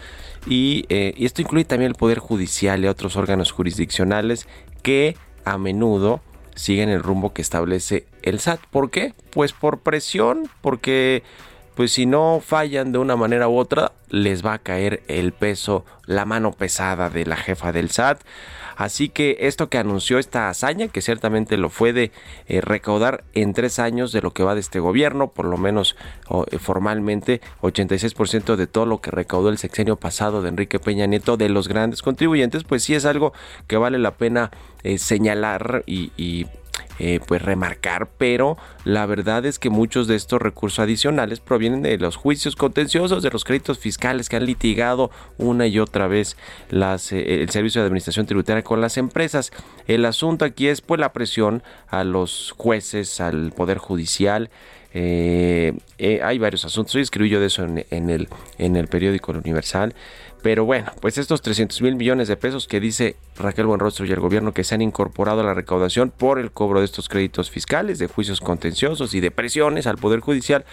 Y, 0.45 0.85
eh, 0.89 1.15
y 1.17 1.25
esto 1.25 1.41
incluye 1.41 1.65
también 1.65 1.89
el 1.89 1.95
Poder 1.95 2.19
Judicial 2.19 2.85
y 2.85 2.87
otros 2.87 3.15
órganos 3.15 3.51
jurisdiccionales 3.51 4.47
que 4.83 5.17
a 5.43 5.57
menudo 5.57 6.21
siguen 6.53 6.89
el 6.89 7.01
rumbo 7.01 7.33
que 7.33 7.41
establece 7.41 8.05
el 8.21 8.39
SAT. 8.39 8.59
¿Por 8.69 8.91
qué? 8.91 9.15
Pues 9.31 9.53
por 9.53 9.79
presión, 9.79 10.51
porque 10.61 11.23
pues 11.75 11.91
si 11.91 12.05
no 12.05 12.41
fallan 12.43 12.91
de 12.91 12.97
una 12.97 13.15
manera 13.15 13.47
u 13.49 13.57
otra, 13.57 13.91
les 14.09 14.45
va 14.45 14.53
a 14.53 14.59
caer 14.59 15.03
el 15.07 15.33
peso, 15.33 15.85
la 16.05 16.25
mano 16.25 16.51
pesada 16.51 17.09
de 17.09 17.25
la 17.25 17.35
jefa 17.35 17.71
del 17.71 17.91
SAT. 17.91 18.21
Así 18.75 19.07
que 19.07 19.37
esto 19.41 19.69
que 19.69 19.77
anunció 19.77 20.19
esta 20.19 20.49
hazaña, 20.49 20.89
que 20.89 21.01
ciertamente 21.01 21.57
lo 21.57 21.69
fue 21.69 21.93
de 21.93 22.11
eh, 22.47 22.59
recaudar 22.59 23.23
en 23.33 23.53
tres 23.53 23.79
años 23.79 24.11
de 24.11 24.21
lo 24.21 24.31
que 24.31 24.43
va 24.43 24.53
de 24.53 24.59
este 24.59 24.79
gobierno, 24.79 25.29
por 25.29 25.45
lo 25.45 25.57
menos 25.57 25.95
eh, 26.51 26.57
formalmente 26.59 27.41
86% 27.61 28.55
de 28.57 28.67
todo 28.67 28.85
lo 28.85 28.99
que 28.99 29.11
recaudó 29.11 29.49
el 29.49 29.57
sexenio 29.57 29.95
pasado 29.95 30.41
de 30.41 30.49
Enrique 30.49 30.79
Peña 30.79 31.05
Nieto 31.05 31.37
de 31.37 31.47
los 31.49 31.69
grandes 31.69 32.01
contribuyentes, 32.01 32.65
pues 32.65 32.83
sí 32.83 32.95
es 32.95 33.05
algo 33.05 33.31
que 33.67 33.77
vale 33.77 33.97
la 33.97 34.11
pena 34.11 34.51
eh, 34.83 34.97
señalar 34.97 35.83
y 35.85 36.47
eh, 36.99 37.19
pues 37.25 37.41
remarcar, 37.41 38.09
pero 38.17 38.57
la 38.85 39.05
verdad 39.05 39.45
es 39.45 39.59
que 39.59 39.69
muchos 39.69 40.07
de 40.07 40.15
estos 40.15 40.41
recursos 40.41 40.79
adicionales 40.79 41.39
provienen 41.39 41.81
de 41.81 41.97
los 41.97 42.15
juicios 42.15 42.55
contenciosos, 42.55 43.21
de 43.21 43.29
los 43.29 43.43
créditos 43.43 43.79
fiscales 43.79 44.29
que 44.29 44.37
han 44.37 44.45
litigado 44.45 45.11
una 45.37 45.67
y 45.67 45.79
otra 45.79 46.07
vez 46.07 46.37
eh, 46.71 47.41
el 47.41 47.49
Servicio 47.49 47.81
de 47.81 47.87
Administración 47.87 48.25
Tributaria 48.25 48.63
con 48.63 48.79
las 48.79 48.97
empresas. 48.97 49.51
El 49.87 50.05
asunto 50.05 50.45
aquí 50.45 50.67
es 50.67 50.81
pues 50.81 50.99
la 50.99 51.11
presión 51.11 51.63
a 51.89 52.03
los 52.03 52.53
jueces, 52.57 53.19
al 53.19 53.51
Poder 53.51 53.77
Judicial, 53.77 54.49
eh, 54.97 55.73
hay 56.23 56.39
varios 56.39 56.63
asuntos. 56.63 56.95
Hoy 56.95 57.01
escribí 57.01 57.29
yo 57.29 57.41
de 57.41 57.47
eso 57.47 57.65
en, 57.65 58.09
el, 58.09 58.29
en 58.57 58.75
el 58.77 58.87
periódico 58.87 59.33
Universal. 59.33 59.93
Pero 60.45 60.63
bueno, 60.63 60.91
pues 61.01 61.17
estos 61.17 61.41
300 61.41 61.81
mil 61.81 61.95
millones 61.95 62.27
de 62.27 62.37
pesos 62.37 62.67
que 62.67 62.79
dice 62.79 63.15
Raquel 63.35 63.65
Buenrostro 63.65 64.05
y 64.05 64.11
el 64.11 64.19
gobierno 64.19 64.53
que 64.53 64.63
se 64.63 64.75
han 64.75 64.83
incorporado 64.83 65.41
a 65.41 65.43
la 65.43 65.55
recaudación 65.55 66.11
por 66.11 66.37
el 66.37 66.51
cobro 66.51 66.81
de 66.81 66.85
estos 66.85 67.09
créditos 67.09 67.49
fiscales, 67.49 67.97
de 67.97 68.05
juicios 68.05 68.41
contenciosos 68.41 69.15
y 69.15 69.21
de 69.21 69.31
presiones 69.31 69.87
al 69.87 69.97
Poder 69.97 70.19
Judicial, 70.19 70.63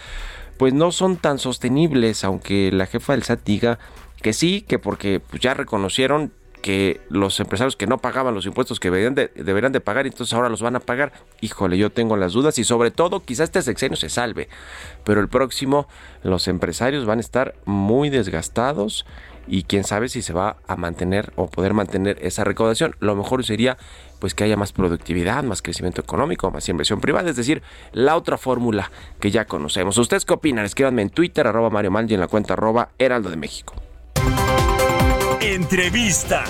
pues 0.59 0.75
no 0.75 0.93
son 0.93 1.17
tan 1.17 1.39
sostenibles, 1.39 2.23
aunque 2.23 2.71
la 2.71 2.85
jefa 2.85 3.15
del 3.15 3.23
SAT 3.23 3.45
diga 3.47 3.79
que 4.21 4.35
sí, 4.35 4.61
que 4.61 4.79
porque 4.79 5.21
pues, 5.21 5.41
ya 5.41 5.55
reconocieron 5.55 6.33
que 6.61 7.01
los 7.09 7.41
empresarios 7.41 7.75
que 7.75 7.87
no 7.87 7.97
pagaban 7.97 8.35
los 8.35 8.45
impuestos 8.45 8.79
que 8.79 8.89
deberían 8.89 9.15
de, 9.15 9.29
deberían 9.35 9.73
de 9.73 9.81
pagar, 9.81 10.07
entonces 10.07 10.35
ahora 10.35 10.51
los 10.51 10.61
van 10.61 10.77
a 10.77 10.81
pagar. 10.81 11.13
Híjole, 11.41 11.79
yo 11.79 11.91
tengo 11.91 12.19
las 12.19 12.35
dudas 12.35 12.59
y 12.59 12.65
sobre 12.65 12.91
todo 12.91 13.21
quizás 13.21 13.45
este 13.45 13.63
sexenio 13.63 13.97
se 13.97 14.11
salve, 14.11 14.51
pero 15.03 15.21
el 15.21 15.29
próximo 15.29 15.89
los 16.23 16.47
empresarios 16.47 17.07
van 17.07 17.19
a 17.19 17.21
estar 17.23 17.55
muy 17.65 18.11
desgastados 18.11 19.07
y 19.47 19.65
quién 19.65 19.85
sabe 19.85 20.09
si 20.09 20.23
se 20.23 20.33
va 20.33 20.57
a 20.67 20.77
mantener 20.77 21.33
o 21.37 21.49
poder 21.49 21.75
mantener 21.75 22.19
esa 22.23 22.45
recaudación. 22.45 22.97
Lo 23.01 23.15
mejor 23.17 23.45
sería 23.45 23.77
pues 24.19 24.35
que 24.35 24.45
haya 24.45 24.57
más 24.57 24.73
productividad, 24.73 25.43
más 25.43 25.63
crecimiento 25.63 26.01
económico, 26.01 26.51
más 26.51 26.69
inversión 26.69 27.01
privada, 27.01 27.31
es 27.31 27.37
decir, 27.37 27.63
la 27.93 28.17
otra 28.17 28.39
fórmula 28.39 28.91
que 29.19 29.31
ya 29.31 29.47
conocemos. 29.47 29.99
¿Ustedes 29.99 30.25
qué 30.25 30.35
opinan? 30.35 30.65
Escríbanme 30.65 31.03
en 31.03 31.11
Twitter, 31.11 31.47
arroba 31.47 31.71
Mario 31.71 31.91
Mal 31.91 32.11
en 32.11 32.21
la 32.21 32.29
cuenta 32.29 32.55
arroba 32.55 32.91
Heraldo 32.99 33.31
de 33.31 33.37
México. 33.37 33.75
Entrevista. 35.41 36.45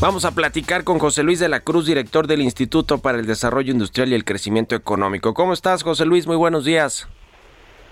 Vamos 0.00 0.24
a 0.24 0.30
platicar 0.30 0.84
con 0.84 1.00
José 1.00 1.24
Luis 1.24 1.40
de 1.40 1.48
la 1.48 1.58
Cruz, 1.58 1.84
director 1.84 2.28
del 2.28 2.40
Instituto 2.40 2.98
para 2.98 3.18
el 3.18 3.26
Desarrollo 3.26 3.72
Industrial 3.72 4.08
y 4.10 4.14
el 4.14 4.24
Crecimiento 4.24 4.76
Económico. 4.76 5.34
¿Cómo 5.34 5.52
estás, 5.52 5.82
José 5.82 6.04
Luis? 6.04 6.28
Muy 6.28 6.36
buenos 6.36 6.64
días. 6.64 7.08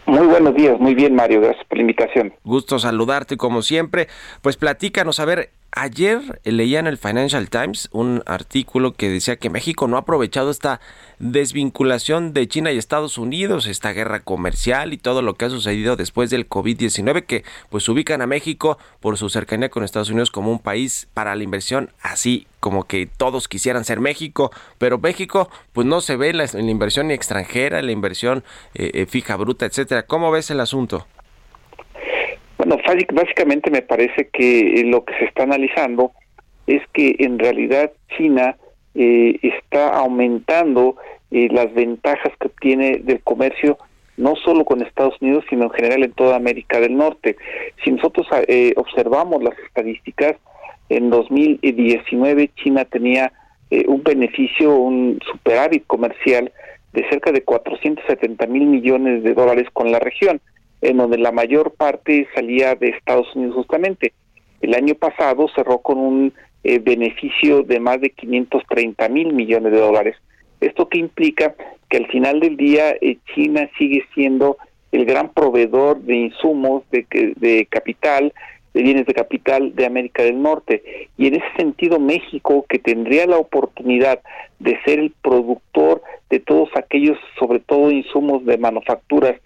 Muy 0.06 0.24
buenos 0.28 0.54
días, 0.54 0.78
muy 0.78 0.94
bien 0.94 1.16
Mario, 1.16 1.40
gracias 1.40 1.66
por 1.66 1.78
la 1.78 1.82
invitación. 1.82 2.32
Gusto 2.44 2.78
saludarte 2.78 3.36
como 3.36 3.60
siempre. 3.60 4.06
Pues 4.40 4.56
platícanos, 4.56 5.18
a 5.18 5.24
ver, 5.24 5.50
ayer 5.76 6.40
leía 6.42 6.80
en 6.80 6.86
el 6.86 6.96
Financial 6.96 7.48
Times 7.50 7.88
un 7.92 8.22
artículo 8.26 8.94
que 8.94 9.10
decía 9.10 9.36
que 9.36 9.50
México 9.50 9.86
no 9.86 9.96
ha 9.96 10.00
aprovechado 10.00 10.50
esta 10.50 10.80
desvinculación 11.18 12.32
de 12.32 12.48
China 12.48 12.72
y 12.72 12.78
Estados 12.78 13.18
Unidos, 13.18 13.66
esta 13.66 13.92
guerra 13.92 14.20
comercial 14.20 14.94
y 14.94 14.98
todo 14.98 15.20
lo 15.20 15.34
que 15.34 15.44
ha 15.44 15.50
sucedido 15.50 15.94
después 15.94 16.30
del 16.30 16.48
COVID-19 16.48 17.26
que 17.26 17.44
pues 17.68 17.88
ubican 17.90 18.22
a 18.22 18.26
México 18.26 18.78
por 19.00 19.18
su 19.18 19.28
cercanía 19.28 19.68
con 19.68 19.84
Estados 19.84 20.08
Unidos 20.08 20.30
como 20.30 20.50
un 20.50 20.60
país 20.60 21.08
para 21.12 21.36
la 21.36 21.44
inversión 21.44 21.90
así 22.00 22.46
como 22.58 22.84
que 22.84 23.06
todos 23.06 23.46
quisieran 23.46 23.84
ser 23.84 24.00
México, 24.00 24.50
pero 24.78 24.98
México 24.98 25.50
pues 25.72 25.86
no 25.86 26.00
se 26.00 26.16
ve 26.16 26.30
en 26.30 26.38
la, 26.38 26.46
inversión 26.54 27.10
extranjera, 27.10 27.78
en 27.78 27.86
la 27.86 27.92
inversión 27.92 28.44
eh, 28.74 28.90
eh, 28.94 29.06
fija, 29.06 29.36
bruta, 29.36 29.66
etcétera. 29.66 30.04
¿Cómo 30.04 30.32
ves 30.32 30.50
el 30.50 30.58
asunto? 30.58 31.06
Bueno, 32.58 32.78
básicamente 33.12 33.70
me 33.70 33.82
parece 33.82 34.28
que 34.32 34.82
lo 34.86 35.04
que 35.04 35.14
se 35.18 35.24
está 35.26 35.42
analizando 35.42 36.12
es 36.66 36.82
que 36.92 37.16
en 37.18 37.38
realidad 37.38 37.92
China 38.16 38.56
eh, 38.94 39.38
está 39.42 39.90
aumentando 39.90 40.96
eh, 41.30 41.48
las 41.50 41.72
ventajas 41.74 42.32
que 42.40 42.48
obtiene 42.48 42.98
del 42.98 43.20
comercio 43.20 43.78
no 44.16 44.34
solo 44.36 44.64
con 44.64 44.80
Estados 44.80 45.20
Unidos, 45.20 45.44
sino 45.50 45.64
en 45.64 45.70
general 45.70 46.02
en 46.02 46.12
toda 46.12 46.36
América 46.36 46.80
del 46.80 46.96
Norte. 46.96 47.36
Si 47.84 47.90
nosotros 47.90 48.26
eh, 48.48 48.72
observamos 48.76 49.42
las 49.42 49.58
estadísticas, 49.58 50.36
en 50.88 51.10
2019 51.10 52.50
China 52.56 52.84
tenía 52.86 53.32
un 53.88 54.04
beneficio, 54.04 54.76
un 54.76 55.18
superávit 55.30 55.84
comercial 55.88 56.52
de 56.92 57.06
cerca 57.10 57.32
de 57.32 57.42
470 57.42 58.46
mil 58.46 58.66
millones 58.66 59.24
de 59.24 59.34
dólares 59.34 59.66
con 59.72 59.90
la 59.90 59.98
región 59.98 60.40
en 60.80 60.98
donde 60.98 61.18
la 61.18 61.32
mayor 61.32 61.72
parte 61.72 62.28
salía 62.34 62.74
de 62.74 62.88
Estados 62.88 63.34
Unidos 63.34 63.56
justamente. 63.56 64.12
El 64.60 64.74
año 64.74 64.94
pasado 64.94 65.48
cerró 65.54 65.78
con 65.78 65.98
un 65.98 66.32
eh, 66.64 66.78
beneficio 66.78 67.62
de 67.62 67.80
más 67.80 68.00
de 68.00 68.10
530 68.10 69.08
mil 69.08 69.32
millones 69.32 69.72
de 69.72 69.78
dólares. 69.78 70.16
¿Esto 70.60 70.88
que 70.88 70.98
implica? 70.98 71.54
Que 71.88 71.98
al 71.98 72.06
final 72.08 72.40
del 72.40 72.56
día 72.56 72.96
eh, 73.00 73.18
China 73.34 73.68
sigue 73.78 74.04
siendo 74.14 74.56
el 74.92 75.04
gran 75.04 75.32
proveedor 75.32 76.00
de 76.00 76.16
insumos, 76.16 76.82
de, 76.90 77.06
de 77.36 77.66
capital, 77.66 78.32
de 78.72 78.82
bienes 78.82 79.06
de 79.06 79.14
capital 79.14 79.74
de 79.74 79.86
América 79.86 80.22
del 80.22 80.40
Norte. 80.40 81.08
Y 81.16 81.28
en 81.28 81.36
ese 81.36 81.46
sentido 81.56 81.98
México, 81.98 82.64
que 82.68 82.78
tendría 82.78 83.26
la 83.26 83.38
oportunidad 83.38 84.20
de 84.58 84.78
ser 84.84 84.98
el 84.98 85.12
productor 85.22 86.02
de 86.30 86.40
todos 86.40 86.70
aquellos, 86.74 87.18
sobre 87.38 87.60
todo 87.60 87.90
insumos 87.90 88.44
de 88.44 88.58
manufacturas 88.58 89.36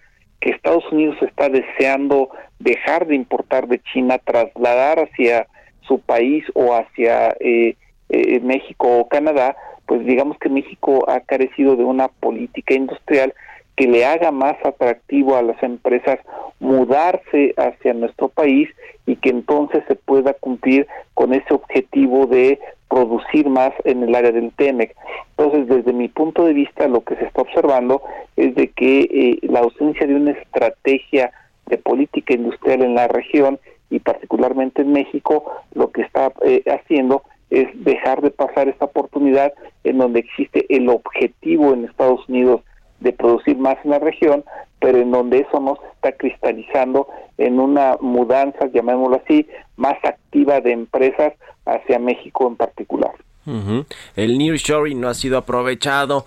que 0.41 0.49
Estados 0.49 0.83
Unidos 0.91 1.15
está 1.21 1.49
deseando 1.49 2.29
dejar 2.59 3.07
de 3.07 3.15
importar 3.15 3.67
de 3.67 3.79
China, 3.79 4.17
trasladar 4.17 4.99
hacia 4.99 5.47
su 5.81 5.99
país 5.99 6.43
o 6.53 6.73
hacia 6.73 7.35
eh, 7.39 7.75
eh, 8.09 8.39
México 8.41 8.99
o 8.99 9.07
Canadá, 9.07 9.55
pues 9.85 10.05
digamos 10.05 10.37
que 10.39 10.49
México 10.49 11.09
ha 11.09 11.19
carecido 11.21 11.75
de 11.75 11.83
una 11.83 12.07
política 12.07 12.73
industrial 12.73 13.33
que 13.75 13.87
le 13.87 14.05
haga 14.05 14.31
más 14.31 14.55
atractivo 14.63 15.35
a 15.35 15.41
las 15.41 15.61
empresas 15.63 16.19
mudarse 16.59 17.53
hacia 17.57 17.93
nuestro 17.93 18.29
país 18.29 18.69
y 19.05 19.15
que 19.15 19.29
entonces 19.29 19.83
se 19.87 19.95
pueda 19.95 20.33
cumplir 20.33 20.87
con 21.13 21.33
ese 21.33 21.53
objetivo 21.53 22.27
de 22.27 22.59
producir 22.89 23.47
más 23.47 23.71
en 23.85 24.03
el 24.03 24.13
área 24.13 24.31
del 24.31 24.51
TEMEC. 24.51 24.95
Entonces, 25.37 25.67
desde 25.67 25.93
mi 25.93 26.07
punto 26.09 26.45
de 26.45 26.53
vista, 26.53 26.87
lo 26.87 27.01
que 27.01 27.15
se 27.15 27.25
está 27.25 27.41
observando 27.41 28.01
es 28.35 28.53
de 28.55 28.67
que 28.67 29.01
eh, 29.01 29.39
la 29.43 29.59
ausencia 29.61 30.05
de 30.05 30.15
una 30.15 30.31
estrategia 30.31 31.31
de 31.67 31.77
política 31.77 32.33
industrial 32.33 32.83
en 32.83 32.95
la 32.95 33.07
región 33.07 33.59
y 33.89 33.99
particularmente 33.99 34.81
en 34.81 34.91
México 34.91 35.45
lo 35.73 35.91
que 35.91 36.01
está 36.01 36.31
eh, 36.43 36.63
haciendo 36.67 37.23
es 37.49 37.67
dejar 37.83 38.21
de 38.21 38.31
pasar 38.31 38.67
esta 38.69 38.85
oportunidad 38.85 39.53
en 39.83 39.97
donde 39.97 40.19
existe 40.19 40.65
el 40.69 40.89
objetivo 40.89 41.73
en 41.73 41.85
Estados 41.85 42.27
Unidos 42.29 42.61
de 43.01 43.11
producir 43.13 43.57
más 43.57 43.77
en 43.83 43.91
la 43.91 43.99
región, 43.99 44.45
pero 44.79 44.97
en 44.99 45.11
donde 45.11 45.39
eso 45.39 45.59
no 45.59 45.75
se 45.75 45.87
está 45.87 46.11
cristalizando 46.13 47.07
en 47.37 47.59
una 47.59 47.97
mudanza, 47.99 48.67
llamémoslo 48.67 49.21
así, 49.23 49.47
más 49.75 49.97
activa 50.03 50.61
de 50.61 50.71
empresas 50.71 51.33
hacia 51.65 51.99
México 51.99 52.47
en 52.47 52.55
particular. 52.55 53.11
El 53.45 54.37
nearshoring 54.37 55.01
no 55.01 55.09
ha 55.09 55.13
sido 55.15 55.37
aprovechado 55.37 56.25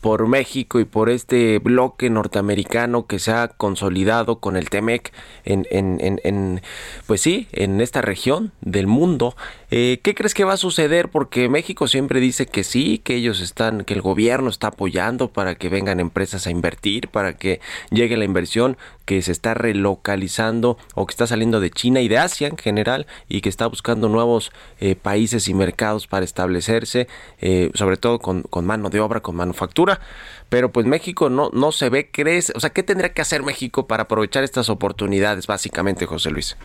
por 0.00 0.26
México 0.26 0.80
y 0.80 0.84
por 0.84 1.10
este 1.10 1.58
bloque 1.58 2.10
norteamericano 2.10 3.06
que 3.06 3.18
se 3.18 3.32
ha 3.32 3.48
consolidado 3.48 4.40
con 4.40 4.56
el 4.56 4.68
Temec 4.68 5.12
en, 5.44 5.66
en, 5.70 5.98
en, 6.00 6.62
pues 7.06 7.20
sí, 7.20 7.46
en 7.52 7.80
esta 7.80 8.02
región 8.02 8.52
del 8.60 8.86
mundo. 8.86 9.36
Eh, 9.70 10.00
¿Qué 10.02 10.14
crees 10.14 10.34
que 10.34 10.44
va 10.44 10.54
a 10.54 10.58
suceder? 10.58 11.08
Porque 11.08 11.48
México 11.48 11.88
siempre 11.88 12.20
dice 12.20 12.46
que 12.46 12.64
sí, 12.64 12.98
que 12.98 13.14
ellos 13.14 13.40
están, 13.40 13.84
que 13.84 13.94
el 13.94 14.02
gobierno 14.02 14.50
está 14.50 14.68
apoyando 14.68 15.28
para 15.28 15.54
que 15.54 15.68
vengan 15.68 16.00
empresas 16.00 16.46
a 16.46 16.50
invertir, 16.50 17.08
para 17.08 17.36
que 17.36 17.60
llegue 17.90 18.16
la 18.16 18.24
inversión 18.24 18.76
que 19.06 19.22
se 19.22 19.32
está 19.32 19.54
relocalizando 19.54 20.76
o 20.94 21.06
que 21.06 21.12
está 21.12 21.26
saliendo 21.26 21.60
de 21.60 21.70
China 21.70 22.00
y 22.00 22.08
de 22.08 22.18
Asia 22.18 22.48
en 22.48 22.58
general 22.58 23.06
y 23.28 23.40
que 23.40 23.48
está 23.48 23.66
buscando 23.66 24.08
nuevos 24.08 24.52
eh, 24.80 24.96
países 24.96 25.48
y 25.48 25.54
mercados 25.54 26.06
para 26.06 26.24
establecerse, 26.24 27.06
eh, 27.40 27.70
sobre 27.74 27.96
todo 27.96 28.18
con, 28.18 28.44
mano 28.66 28.90
de 28.90 29.00
obra, 29.00 29.20
con 29.20 29.36
manufactura. 29.36 30.00
Pero 30.48 30.70
pues 30.70 30.86
México 30.86 31.30
no, 31.30 31.50
no 31.52 31.72
se 31.72 31.88
ve, 31.88 32.10
crees, 32.10 32.52
o 32.54 32.60
sea, 32.60 32.70
¿qué 32.70 32.82
tendría 32.82 33.12
que 33.12 33.22
hacer 33.22 33.42
México 33.42 33.86
para 33.86 34.02
aprovechar 34.02 34.44
estas 34.44 34.68
oportunidades, 34.68 35.46
básicamente, 35.46 36.04
José 36.04 36.30
Luis? 36.30 36.56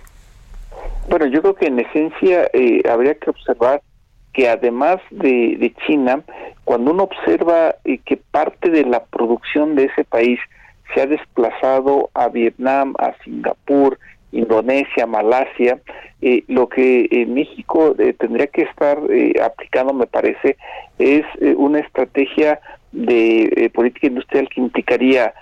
Bueno, 1.09 1.27
yo 1.27 1.41
creo 1.41 1.55
que 1.55 1.67
en 1.67 1.79
esencia 1.79 2.49
eh, 2.53 2.81
habría 2.89 3.15
que 3.15 3.29
observar 3.29 3.81
que 4.33 4.49
además 4.49 4.97
de, 5.11 5.57
de 5.59 5.73
China, 5.85 6.21
cuando 6.63 6.91
uno 6.91 7.03
observa 7.03 7.75
que 7.83 8.17
parte 8.17 8.69
de 8.69 8.85
la 8.85 9.03
producción 9.03 9.75
de 9.75 9.85
ese 9.85 10.05
país 10.05 10.39
se 10.93 11.01
ha 11.01 11.07
desplazado 11.07 12.09
a 12.13 12.29
Vietnam, 12.29 12.93
a 12.99 13.13
Singapur, 13.23 13.97
Indonesia, 14.31 15.05
Malasia, 15.05 15.79
eh, 16.21 16.43
lo 16.47 16.69
que 16.69 17.07
en 17.11 17.33
México 17.33 17.95
eh, 17.97 18.13
tendría 18.13 18.47
que 18.47 18.63
estar 18.63 18.99
eh, 19.09 19.33
aplicando, 19.43 19.93
me 19.93 20.07
parece, 20.07 20.57
es 20.99 21.25
una 21.57 21.79
estrategia 21.79 22.59
de 22.91 23.71
política 23.73 24.07
industrial 24.07 24.49
que 24.49 24.61
implicaría 24.61 25.33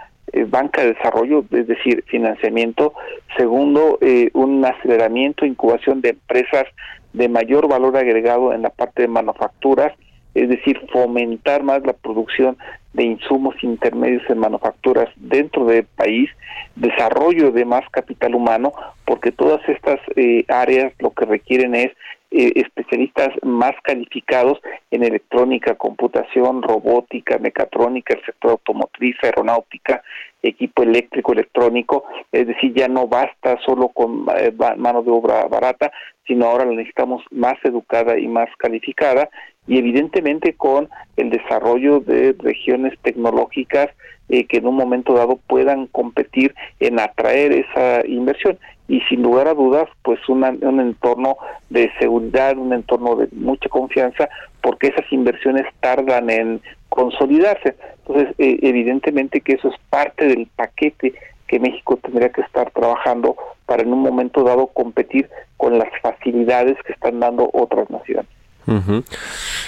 banca 0.48 0.82
de 0.82 0.94
desarrollo, 0.94 1.44
es 1.51 1.68
decir, 1.68 2.03
financiamiento. 2.08 2.94
Segundo, 3.36 4.00
un 4.34 4.63
aceleramiento, 4.63 5.46
incubación 5.46 6.01
de 6.01 6.10
empresas 6.10 6.65
de 7.12 7.27
mayor 7.27 7.68
valor 7.68 7.98
agregado 7.98 8.53
en 8.53 8.62
la 8.62 8.70
parte 8.70 9.01
de 9.01 9.08
manufacturas 9.08 9.91
es 10.36 10.50
decir, 10.50 10.79
fomentar 10.91 11.63
más 11.63 11.81
la 11.86 11.93
producción 11.93 12.57
de 12.93 13.03
insumos 13.03 13.55
intermedios 13.63 14.24
en 14.29 14.39
manufacturas 14.39 15.09
dentro 15.15 15.65
del 15.65 15.86
país, 15.86 16.29
desarrollo 16.75 17.51
de 17.51 17.65
más 17.65 17.88
capital 17.91 18.36
humano, 18.36 18.74
porque 19.05 19.31
todas 19.31 19.62
estas 19.67 20.00
eh, 20.15 20.45
áreas 20.48 20.93
lo 21.00 21.12
que 21.12 21.25
requieren 21.25 21.75
es 21.75 21.91
eh, 22.31 22.51
especialistas 22.55 23.29
más 23.41 23.74
calificados 23.83 24.59
en 24.91 25.03
electrónica, 25.03 25.75
computación, 25.75 26.62
robótica, 26.62 27.39
mecatrónica, 27.39 28.13
el 28.13 28.24
sector 28.24 28.51
automotriz, 28.51 29.15
aeronáutica, 29.24 30.03
equipo 30.43 30.83
eléctrico, 30.83 31.33
electrónico, 31.33 32.05
es 32.31 32.48
decir, 32.48 32.74
ya 32.75 32.88
no 32.88 33.07
basta 33.07 33.57
solo 33.65 33.89
con 33.89 34.27
eh, 34.38 34.53
mano 34.77 35.01
de 35.01 35.12
obra 35.12 35.48
barata, 35.48 35.91
sino 36.27 36.45
ahora 36.45 36.65
la 36.65 36.74
necesitamos 36.74 37.24
más 37.31 37.55
educada 37.63 38.19
y 38.19 38.27
más 38.27 38.50
calificada. 38.57 39.29
Y 39.67 39.79
evidentemente 39.79 40.53
con 40.53 40.88
el 41.17 41.31
desarrollo 41.31 42.00
de 42.00 42.36
regiones 42.39 42.93
tecnológicas 43.01 43.89
eh, 44.29 44.45
que 44.45 44.57
en 44.57 44.67
un 44.67 44.75
momento 44.75 45.13
dado 45.13 45.39
puedan 45.48 45.88
competir 45.88 46.55
en 46.79 47.00
atraer 47.00 47.51
esa 47.51 48.05
inversión 48.07 48.57
y 48.88 49.01
sin 49.01 49.21
lugar 49.21 49.48
a 49.48 49.53
dudas 49.53 49.88
pues 50.01 50.19
un 50.29 50.43
entorno 50.43 51.38
de 51.69 51.91
seguridad, 52.00 52.57
un 52.57 52.74
entorno 52.74 53.15
de 53.15 53.27
mucha 53.31 53.69
confianza 53.69 54.29
porque 54.62 54.88
esas 54.88 55.12
inversiones 55.12 55.65
tardan 55.79 56.29
en 56.29 56.62
consolidarse. 56.89 57.75
Entonces 58.00 58.36
eh, 58.39 58.59
evidentemente 58.62 59.41
que 59.41 59.53
eso 59.53 59.69
es 59.69 59.75
parte 59.89 60.27
del 60.27 60.48
paquete 60.55 61.13
que 61.48 61.59
México 61.59 61.98
tendría 61.98 62.29
que 62.29 62.41
estar 62.41 62.69
trabajando 62.71 63.36
para 63.65 63.83
en 63.83 63.91
un 63.91 64.01
momento 64.01 64.43
dado 64.43 64.67
competir 64.67 65.29
con 65.57 65.77
las 65.77 65.89
facilidades 66.01 66.77
que 66.86 66.93
están 66.93 67.19
dando 67.19 67.50
otras 67.53 67.89
naciones. 67.89 68.27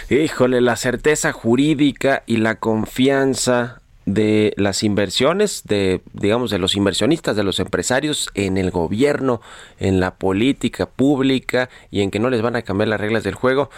Híjole, 0.09 0.61
la 0.61 0.75
certeza 0.75 1.31
jurídica 1.31 2.21
y 2.27 2.37
la 2.37 2.55
confianza 2.55 3.80
de 4.05 4.53
las 4.57 4.83
inversiones, 4.83 5.61
de 5.65 6.01
digamos 6.13 6.49
de 6.49 6.57
los 6.57 6.75
inversionistas, 6.75 7.35
de 7.35 7.43
los 7.43 7.59
empresarios 7.59 8.29
en 8.33 8.57
el 8.57 8.71
gobierno, 8.71 9.41
en 9.79 9.99
la 9.99 10.15
política 10.15 10.87
pública 10.87 11.69
y 11.91 12.01
en 12.01 12.09
que 12.09 12.19
no 12.19 12.29
les 12.29 12.41
van 12.41 12.55
a 12.55 12.63
cambiar 12.63 12.87
las 12.87 12.99
reglas 12.99 13.23
del 13.23 13.35
juego, 13.35 13.69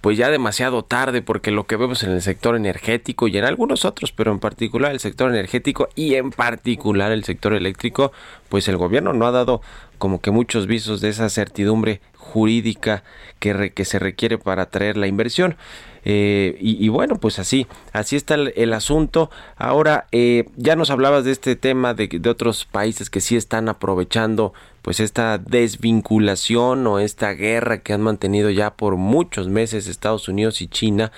pues 0.00 0.18
ya 0.18 0.30
demasiado 0.30 0.82
tarde 0.84 1.22
porque 1.22 1.52
lo 1.52 1.66
que 1.66 1.76
vemos 1.76 2.02
en 2.02 2.10
el 2.10 2.22
sector 2.22 2.56
energético 2.56 3.28
y 3.28 3.38
en 3.38 3.44
algunos 3.44 3.84
otros, 3.84 4.10
pero 4.10 4.32
en 4.32 4.40
particular 4.40 4.90
el 4.92 5.00
sector 5.00 5.30
energético 5.30 5.88
y 5.94 6.14
en 6.14 6.30
particular 6.30 7.12
el 7.12 7.24
sector 7.24 7.54
eléctrico, 7.54 8.10
pues 8.48 8.66
el 8.68 8.76
gobierno 8.76 9.12
no 9.12 9.26
ha 9.26 9.30
dado 9.30 9.60
como 9.98 10.20
que 10.20 10.30
muchos 10.30 10.66
visos 10.66 11.00
de 11.00 11.10
esa 11.10 11.28
certidumbre 11.28 12.00
jurídica 12.14 13.04
que, 13.38 13.72
que 13.72 13.84
se 13.84 13.98
requiere 13.98 14.38
para 14.38 14.62
atraer 14.62 14.96
la 14.96 15.06
inversión. 15.06 15.56
Eh, 16.04 16.56
y, 16.60 16.88
bueno, 16.88 17.16
pues 17.16 17.38
así, 17.38 17.66
así 17.92 18.16
está 18.16 18.34
el, 18.34 18.72
asunto. 18.72 19.30
Ahora, 19.56 20.06
eh, 20.12 20.44
ya 20.56 20.76
nos 20.76 20.90
hablabas 20.90 21.24
de 21.24 21.32
este 21.32 21.56
tema 21.56 21.94
de, 21.94 22.08
de, 22.08 22.30
otros 22.30 22.64
países 22.64 23.10
que 23.10 23.20
sí 23.20 23.36
están 23.36 23.68
aprovechando 23.68 24.52
pues 24.88 25.00
esta 25.00 25.36
desvinculación 25.36 26.86
o 26.86 26.98
esta 26.98 27.32
guerra 27.32 27.82
que 27.82 27.92
han 27.92 28.00
mantenido 28.00 28.48
ya 28.48 28.74
por 28.74 28.96
muchos 28.96 29.48
meses 29.48 29.86
Estados 29.86 30.28
Unidos 30.28 30.62
y 30.62 30.68
China. 30.68 31.12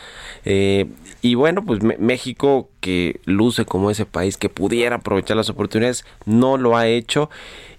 Eh, 0.44 0.86
y 1.22 1.36
bueno, 1.36 1.64
pues 1.64 1.80
México 1.82 2.68
que 2.80 3.20
luce 3.26 3.66
como 3.66 3.90
ese 3.90 4.06
país 4.06 4.36
que 4.36 4.48
pudiera 4.48 4.96
aprovechar 4.96 5.36
las 5.36 5.50
oportunidades, 5.50 6.04
no 6.24 6.56
lo 6.56 6.76
ha 6.76 6.88
hecho 6.88 7.30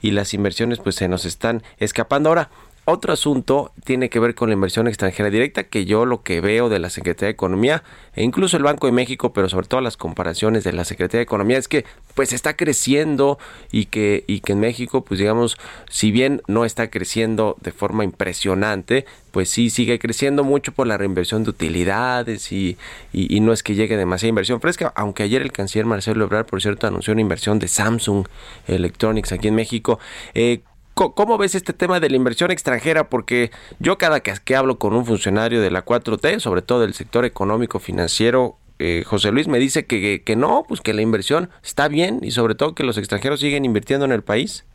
y 0.01 0.11
las 0.11 0.33
inversiones 0.33 0.79
pues 0.79 0.95
se 0.95 1.07
nos 1.07 1.25
están 1.25 1.63
escapando. 1.77 2.29
Ahora, 2.29 2.49
otro 2.85 3.13
asunto 3.13 3.71
tiene 3.83 4.09
que 4.09 4.19
ver 4.19 4.33
con 4.33 4.49
la 4.49 4.53
inversión 4.53 4.87
extranjera 4.87 5.29
directa, 5.29 5.63
que 5.63 5.85
yo 5.85 6.05
lo 6.05 6.23
que 6.23 6.41
veo 6.41 6.67
de 6.67 6.79
la 6.79 6.89
Secretaría 6.89 7.27
de 7.27 7.33
Economía, 7.33 7.83
e 8.15 8.23
incluso 8.23 8.57
el 8.57 8.63
Banco 8.63 8.87
de 8.87 8.93
México, 8.93 9.33
pero 9.33 9.49
sobre 9.49 9.67
todo 9.67 9.81
las 9.81 9.97
comparaciones 9.97 10.63
de 10.63 10.73
la 10.73 10.83
Secretaría 10.83 11.19
de 11.19 11.23
Economía, 11.23 11.57
es 11.57 11.67
que 11.67 11.85
pues 12.15 12.33
está 12.33 12.55
creciendo 12.55 13.37
y 13.71 13.85
que, 13.85 14.23
y 14.27 14.39
que 14.41 14.53
en 14.53 14.59
México, 14.59 15.05
pues 15.05 15.19
digamos, 15.19 15.57
si 15.89 16.11
bien 16.11 16.41
no 16.47 16.65
está 16.65 16.89
creciendo 16.89 17.55
de 17.61 17.71
forma 17.71 18.03
impresionante, 18.03 19.05
pues 19.31 19.49
sí 19.49 19.69
sigue 19.69 19.99
creciendo 19.99 20.43
mucho 20.43 20.71
por 20.73 20.87
la 20.87 20.97
reinversión 20.97 21.43
de 21.43 21.51
utilidades 21.51 22.51
y, 22.51 22.77
y, 23.13 23.39
no 23.39 23.53
es 23.53 23.63
que 23.63 23.75
llegue 23.75 23.95
demasiada 23.95 24.29
inversión 24.29 24.59
fresca, 24.59 24.91
aunque 24.95 25.23
ayer 25.23 25.41
el 25.41 25.51
canciller 25.51 25.85
Marcelo 25.85 26.25
Ebrard, 26.25 26.45
por 26.45 26.61
cierto, 26.61 26.87
anunció 26.87 27.13
una 27.13 27.21
inversión 27.21 27.59
de 27.59 27.67
Samsung 27.67 28.27
Electronics 28.67 29.31
aquí 29.31 29.47
en 29.47 29.55
México. 29.55 29.99
Eh, 30.33 30.61
¿Cómo 30.93 31.37
ves 31.37 31.55
este 31.55 31.73
tema 31.73 31.99
de 31.99 32.09
la 32.09 32.15
inversión 32.15 32.51
extranjera? 32.51 33.09
Porque 33.09 33.49
yo 33.79 33.97
cada 33.97 34.19
que, 34.19 34.33
que 34.43 34.55
hablo 34.55 34.77
con 34.77 34.93
un 34.93 35.05
funcionario 35.05 35.61
de 35.61 35.71
la 35.71 35.85
4T, 35.85 36.39
sobre 36.39 36.61
todo 36.61 36.81
del 36.81 36.93
sector 36.93 37.25
económico 37.25 37.79
financiero, 37.79 38.57
eh, 38.83 39.03
José 39.05 39.31
Luis 39.31 39.47
me 39.47 39.59
dice 39.59 39.85
que, 39.85 40.23
que, 40.23 40.35
no, 40.35 40.63
pues 40.67 40.81
que 40.81 40.95
la 40.95 41.03
inversión 41.03 41.49
está 41.63 41.87
bien 41.87 42.19
y 42.23 42.31
sobre 42.31 42.55
todo 42.55 42.73
que 42.73 42.83
los 42.83 42.97
extranjeros 42.97 43.39
siguen 43.39 43.63
invirtiendo 43.63 44.05
en 44.05 44.11
el 44.11 44.23
país. 44.23 44.65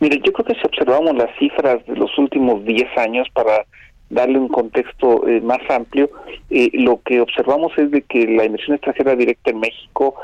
Mire, 0.00 0.20
yo 0.24 0.32
creo 0.32 0.46
que 0.46 0.54
si 0.54 0.66
observamos 0.66 1.14
las 1.16 1.28
cifras 1.38 1.84
de 1.86 1.96
los 1.96 2.16
últimos 2.16 2.64
10 2.64 2.96
años 2.96 3.28
para 3.34 3.66
darle 4.08 4.38
un 4.38 4.48
contexto 4.48 5.28
eh, 5.28 5.42
más 5.42 5.60
amplio, 5.68 6.08
eh, 6.48 6.70
lo 6.72 7.02
que 7.02 7.20
observamos 7.20 7.72
es 7.76 7.90
de 7.90 8.00
que 8.00 8.26
la 8.26 8.46
inversión 8.46 8.76
extranjera 8.76 9.16
directa 9.16 9.50
en 9.50 9.60
México, 9.60 10.14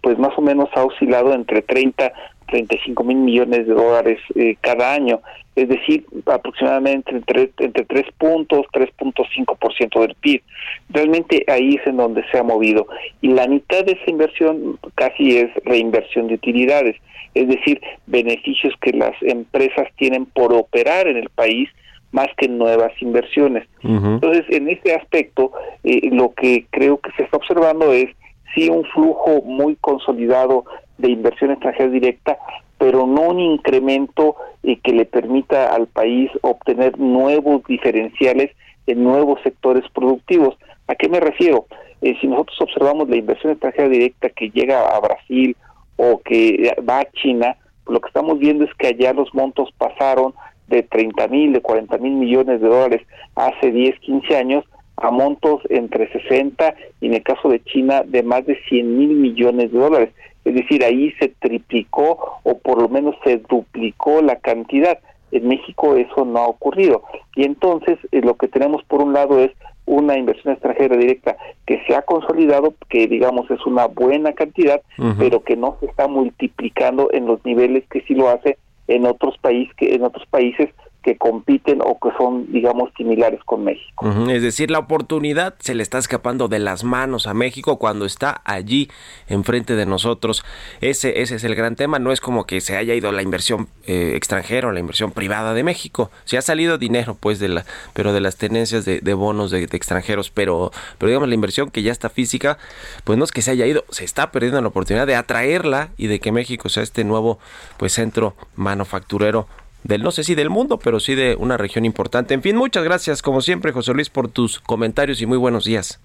pues 0.00 0.18
más 0.18 0.36
o 0.36 0.42
menos 0.42 0.68
ha 0.74 0.82
oscilado 0.82 1.32
entre 1.32 1.62
30 1.62 2.12
35 2.50 3.04
mil 3.04 3.18
millones 3.18 3.66
de 3.66 3.74
dólares 3.74 4.18
eh, 4.34 4.56
cada 4.60 4.92
año, 4.92 5.20
es 5.56 5.68
decir, 5.68 6.04
aproximadamente 6.26 7.10
entre, 7.10 7.50
entre 7.58 7.84
3 7.84 8.06
puntos, 8.18 8.66
3.5% 8.72 10.00
del 10.00 10.14
PIB. 10.16 10.42
Realmente 10.90 11.44
ahí 11.48 11.76
es 11.80 11.86
en 11.86 11.96
donde 11.96 12.24
se 12.30 12.38
ha 12.38 12.42
movido. 12.42 12.86
Y 13.20 13.28
la 13.28 13.46
mitad 13.46 13.84
de 13.84 13.92
esa 13.92 14.10
inversión 14.10 14.78
casi 14.94 15.38
es 15.38 15.50
reinversión 15.64 16.28
de 16.28 16.34
utilidades, 16.34 16.96
es 17.34 17.48
decir, 17.48 17.80
beneficios 18.06 18.74
que 18.80 18.92
las 18.92 19.14
empresas 19.22 19.88
tienen 19.96 20.26
por 20.26 20.52
operar 20.52 21.06
en 21.06 21.16
el 21.16 21.28
país 21.30 21.68
más 22.12 22.28
que 22.36 22.48
nuevas 22.48 22.92
inversiones. 23.00 23.68
Entonces, 23.82 24.44
en 24.48 24.68
este 24.68 24.94
aspecto, 24.94 25.52
eh, 25.84 26.08
lo 26.10 26.32
que 26.32 26.66
creo 26.70 26.98
que 26.98 27.12
se 27.12 27.22
está 27.22 27.36
observando 27.36 27.92
es 27.92 28.08
sí 28.54 28.68
un 28.68 28.84
flujo 28.84 29.42
muy 29.42 29.76
consolidado 29.76 30.64
de 31.00 31.10
inversión 31.10 31.50
extranjera 31.50 31.90
directa, 31.90 32.38
pero 32.78 33.06
no 33.06 33.22
un 33.22 33.40
incremento 33.40 34.36
eh, 34.62 34.78
que 34.82 34.92
le 34.92 35.04
permita 35.04 35.74
al 35.74 35.86
país 35.86 36.30
obtener 36.42 36.98
nuevos 36.98 37.64
diferenciales 37.64 38.50
en 38.86 39.04
nuevos 39.04 39.40
sectores 39.42 39.84
productivos. 39.92 40.56
¿A 40.86 40.94
qué 40.94 41.08
me 41.08 41.20
refiero? 41.20 41.66
Eh, 42.02 42.16
si 42.20 42.26
nosotros 42.26 42.60
observamos 42.60 43.08
la 43.08 43.16
inversión 43.16 43.52
extranjera 43.52 43.88
directa 43.88 44.30
que 44.30 44.50
llega 44.50 44.88
a 44.88 45.00
Brasil 45.00 45.56
o 45.96 46.20
que 46.24 46.74
va 46.88 47.00
a 47.00 47.10
China, 47.12 47.56
lo 47.86 48.00
que 48.00 48.08
estamos 48.08 48.38
viendo 48.38 48.64
es 48.64 48.74
que 48.74 48.88
allá 48.88 49.12
los 49.12 49.34
montos 49.34 49.68
pasaron 49.76 50.34
de 50.68 50.82
30 50.82 51.28
mil, 51.28 51.52
de 51.52 51.60
40 51.60 51.98
mil 51.98 52.12
millones 52.12 52.60
de 52.60 52.68
dólares 52.68 53.02
hace 53.34 53.70
10, 53.70 53.98
15 54.00 54.36
años 54.36 54.64
a 54.96 55.10
montos 55.10 55.62
entre 55.68 56.10
60 56.12 56.74
y 57.00 57.06
en 57.06 57.14
el 57.14 57.22
caso 57.22 57.48
de 57.48 57.62
China 57.64 58.02
de 58.06 58.22
más 58.22 58.46
de 58.46 58.56
100 58.68 58.98
mil 58.98 59.10
millones 59.10 59.72
de 59.72 59.78
dólares. 59.78 60.10
Es 60.50 60.56
decir, 60.56 60.84
ahí 60.84 61.12
se 61.20 61.28
triplicó 61.28 62.40
o 62.42 62.58
por 62.58 62.82
lo 62.82 62.88
menos 62.88 63.14
se 63.22 63.36
duplicó 63.36 64.20
la 64.20 64.34
cantidad. 64.34 64.98
En 65.30 65.46
México 65.46 65.94
eso 65.94 66.24
no 66.24 66.40
ha 66.40 66.48
ocurrido. 66.48 67.04
Y 67.36 67.44
entonces 67.44 68.00
eh, 68.10 68.20
lo 68.20 68.34
que 68.34 68.48
tenemos 68.48 68.82
por 68.82 69.00
un 69.00 69.12
lado 69.12 69.38
es 69.38 69.52
una 69.86 70.18
inversión 70.18 70.52
extranjera 70.52 70.96
directa 70.96 71.36
que 71.66 71.80
se 71.86 71.94
ha 71.94 72.02
consolidado, 72.02 72.74
que 72.88 73.06
digamos 73.06 73.48
es 73.48 73.64
una 73.64 73.86
buena 73.86 74.32
cantidad, 74.32 74.82
pero 75.18 75.44
que 75.44 75.54
no 75.54 75.76
se 75.78 75.86
está 75.86 76.08
multiplicando 76.08 77.10
en 77.12 77.26
los 77.26 77.44
niveles 77.44 77.84
que 77.88 78.00
sí 78.02 78.14
lo 78.14 78.28
hace 78.28 78.58
en 78.88 79.06
otros 79.06 79.38
países 79.38 79.72
que 79.76 79.94
en 79.94 80.02
otros 80.02 80.26
países 80.26 80.68
que 81.02 81.16
compiten 81.16 81.80
o 81.82 81.98
que 81.98 82.10
son, 82.16 82.50
digamos, 82.52 82.90
similares 82.96 83.40
con 83.44 83.64
México. 83.64 84.06
Es 84.28 84.42
decir, 84.42 84.70
la 84.70 84.78
oportunidad 84.78 85.54
se 85.58 85.74
le 85.74 85.82
está 85.82 85.98
escapando 85.98 86.48
de 86.48 86.58
las 86.58 86.84
manos 86.84 87.26
a 87.26 87.34
México 87.34 87.78
cuando 87.78 88.04
está 88.04 88.42
allí 88.44 88.88
enfrente 89.28 89.76
de 89.76 89.86
nosotros. 89.86 90.44
Ese, 90.80 91.22
ese 91.22 91.36
es 91.36 91.44
el 91.44 91.54
gran 91.54 91.76
tema. 91.76 91.98
No 91.98 92.12
es 92.12 92.20
como 92.20 92.44
que 92.44 92.60
se 92.60 92.76
haya 92.76 92.94
ido 92.94 93.12
la 93.12 93.22
inversión 93.22 93.68
eh, 93.86 94.12
extranjera 94.14 94.68
o 94.68 94.72
la 94.72 94.80
inversión 94.80 95.12
privada 95.12 95.54
de 95.54 95.64
México. 95.64 96.10
Se 96.24 96.36
ha 96.36 96.42
salido 96.42 96.76
dinero, 96.76 97.16
pues, 97.18 97.38
de 97.38 97.48
la, 97.48 97.64
pero 97.94 98.12
de 98.12 98.20
las 98.20 98.36
tenencias 98.36 98.84
de, 98.84 99.14
bonos 99.14 99.50
de, 99.50 99.62
extranjeros. 99.64 100.30
Pero, 100.30 100.70
pero 100.98 101.08
digamos, 101.08 101.28
la 101.28 101.34
inversión 101.34 101.70
que 101.70 101.82
ya 101.82 101.92
está 101.92 102.10
física, 102.10 102.58
pues 103.04 103.18
no 103.18 103.24
es 103.24 103.32
que 103.32 103.42
se 103.42 103.52
haya 103.52 103.66
ido, 103.66 103.84
se 103.90 104.04
está 104.04 104.30
perdiendo 104.30 104.60
la 104.60 104.68
oportunidad 104.68 105.06
de 105.06 105.16
atraerla 105.16 105.90
y 105.96 106.08
de 106.08 106.20
que 106.20 106.32
México 106.32 106.68
sea 106.68 106.82
este 106.82 107.04
nuevo, 107.04 107.38
pues, 107.78 107.92
centro 107.92 108.34
manufacturero 108.56 109.48
del 109.84 110.02
no 110.02 110.10
sé 110.10 110.24
si 110.24 110.34
del 110.34 110.50
mundo, 110.50 110.78
pero 110.78 111.00
sí 111.00 111.14
de 111.14 111.36
una 111.38 111.56
región 111.56 111.84
importante. 111.84 112.34
En 112.34 112.42
fin, 112.42 112.56
muchas 112.56 112.84
gracias 112.84 113.22
como 113.22 113.40
siempre, 113.40 113.72
José 113.72 113.94
Luis, 113.94 114.10
por 114.10 114.28
tus 114.28 114.60
comentarios 114.60 115.20
y 115.22 115.26
muy 115.26 115.38
buenos 115.38 115.64
días. 115.64 116.00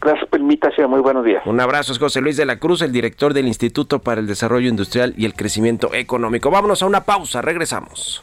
Gracias 0.00 0.28
por 0.28 0.38
invitación, 0.38 0.90
muy 0.90 1.00
buenos 1.00 1.24
días. 1.24 1.44
Un 1.44 1.60
abrazo, 1.60 1.92
es 1.92 1.98
José 1.98 2.20
Luis 2.20 2.36
de 2.36 2.46
la 2.46 2.58
Cruz, 2.58 2.82
el 2.82 2.92
director 2.92 3.34
del 3.34 3.48
Instituto 3.48 3.98
para 3.98 4.20
el 4.20 4.28
Desarrollo 4.28 4.68
Industrial 4.68 5.12
y 5.16 5.24
el 5.24 5.34
Crecimiento 5.34 5.92
Económico. 5.92 6.50
Vámonos 6.50 6.82
a 6.82 6.86
una 6.86 7.04
pausa, 7.04 7.42
regresamos. 7.42 8.22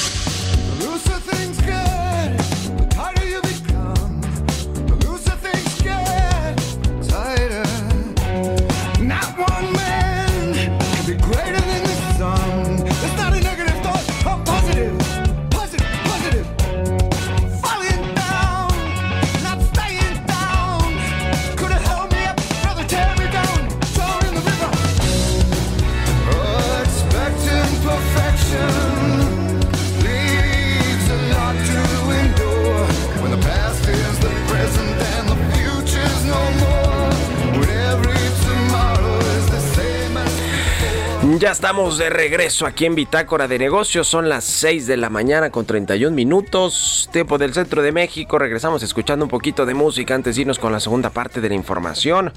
Ya 41.41 41.49
estamos 41.49 41.97
de 41.97 42.11
regreso 42.11 42.67
aquí 42.67 42.85
en 42.85 42.93
Bitácora 42.93 43.47
de 43.47 43.57
Negocios. 43.57 44.07
Son 44.07 44.29
las 44.29 44.43
6 44.43 44.85
de 44.85 44.95
la 44.95 45.09
mañana 45.09 45.49
con 45.49 45.65
31 45.65 46.15
minutos. 46.15 47.09
Tiempo 47.11 47.39
del 47.39 47.55
centro 47.55 47.81
de 47.81 47.91
México. 47.91 48.37
Regresamos 48.37 48.83
escuchando 48.83 49.25
un 49.25 49.29
poquito 49.31 49.65
de 49.65 49.73
música 49.73 50.13
antes 50.13 50.35
de 50.35 50.41
irnos 50.41 50.59
con 50.59 50.71
la 50.71 50.79
segunda 50.79 51.09
parte 51.09 51.41
de 51.41 51.49
la 51.49 51.55
información. 51.55 52.31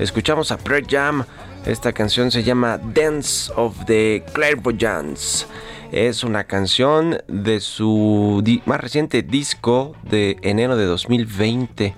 Escuchamos 0.00 0.50
a 0.50 0.58
Pearl 0.58 0.84
Jam. 0.90 1.24
Esta 1.66 1.92
canción 1.92 2.32
se 2.32 2.42
llama 2.42 2.78
Dance 2.78 3.52
of 3.54 3.76
the 3.86 4.24
Clairvoyants. 4.32 5.46
Es 5.92 6.24
una 6.24 6.42
canción 6.42 7.22
de 7.28 7.60
su 7.60 8.42
más 8.66 8.80
reciente 8.80 9.22
disco 9.22 9.94
de 10.02 10.36
enero 10.42 10.76
de 10.76 10.86
2020. 10.86 11.94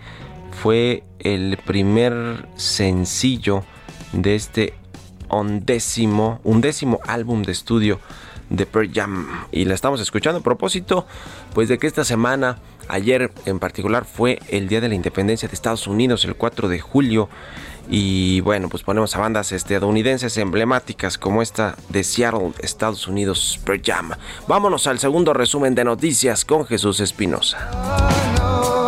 Fue 0.62 1.05
el 1.20 1.57
primer 1.64 2.46
sencillo 2.57 3.64
de 4.12 4.35
este 4.35 4.75
undécimo, 5.31 6.40
undécimo 6.45 7.01
álbum 7.07 7.43
de 7.43 7.53
estudio 7.53 8.01
de 8.51 8.66
Pearl 8.66 8.90
Jam. 8.93 9.47
Y 9.53 9.64
la 9.64 9.75
estamos 9.75 10.01
escuchando. 10.01 10.40
A 10.40 10.43
propósito 10.43 11.07
pues 11.55 11.69
de 11.69 11.79
que 11.79 11.87
esta 11.87 12.05
semana 12.05 12.59
ayer 12.88 13.31
en 13.47 13.59
particular 13.59 14.05
fue 14.05 14.40
el 14.49 14.69
día 14.69 14.81
de 14.81 14.88
la 14.88 14.95
independencia 14.95 15.49
de 15.49 15.55
Estados 15.55 15.87
Unidos 15.87 16.25
el 16.25 16.35
4 16.35 16.69
de 16.69 16.81
julio. 16.81 17.29
Y 17.88 18.40
bueno 18.43 18.69
pues 18.69 18.83
ponemos 18.83 19.16
a 19.16 19.21
bandas 19.21 19.53
estadounidenses 19.53 20.37
emblemáticas 20.37 21.19
como 21.19 21.43
esta 21.43 21.77
de 21.88 22.05
Seattle 22.05 22.53
Estados 22.61 23.09
Unidos 23.09 23.59
Pearl 23.64 23.83
Jam. 23.85 24.12
Vámonos 24.47 24.87
al 24.87 24.99
segundo 24.99 25.33
resumen 25.33 25.75
de 25.75 25.85
noticias 25.85 26.45
con 26.45 26.66
Jesús 26.66 27.01
Espinosa 27.01 28.80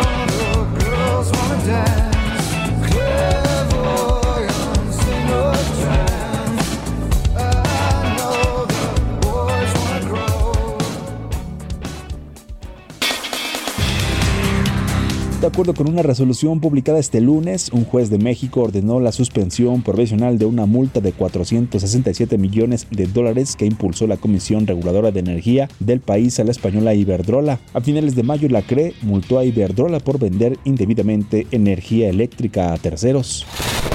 De 15.43 15.47
acuerdo 15.47 15.73
con 15.73 15.89
una 15.89 16.03
resolución 16.03 16.61
publicada 16.61 16.99
este 16.99 17.19
lunes, 17.19 17.69
un 17.73 17.83
juez 17.83 18.09
de 18.09 18.17
México 18.17 18.61
ordenó 18.61 19.01
la 19.01 19.11
suspensión 19.11 19.81
provisional 19.81 20.37
de 20.37 20.45
una 20.45 20.65
multa 20.65 21.01
de 21.01 21.11
467 21.11 22.37
millones 22.37 22.87
de 22.91 23.07
dólares 23.07 23.57
que 23.57 23.65
impulsó 23.65 24.07
la 24.07 24.15
Comisión 24.15 24.65
Reguladora 24.65 25.11
de 25.11 25.19
Energía 25.19 25.67
del 25.81 25.99
país 25.99 26.39
a 26.39 26.45
la 26.45 26.51
española 26.51 26.93
Iberdrola. 26.93 27.59
A 27.73 27.81
finales 27.81 28.15
de 28.15 28.23
mayo, 28.23 28.47
la 28.47 28.61
CRE 28.61 28.93
multó 29.01 29.37
a 29.37 29.43
Iberdrola 29.43 29.99
por 29.99 30.17
vender 30.17 30.57
indebidamente 30.63 31.45
energía 31.51 32.07
eléctrica 32.07 32.71
a 32.71 32.77
terceros. 32.77 33.45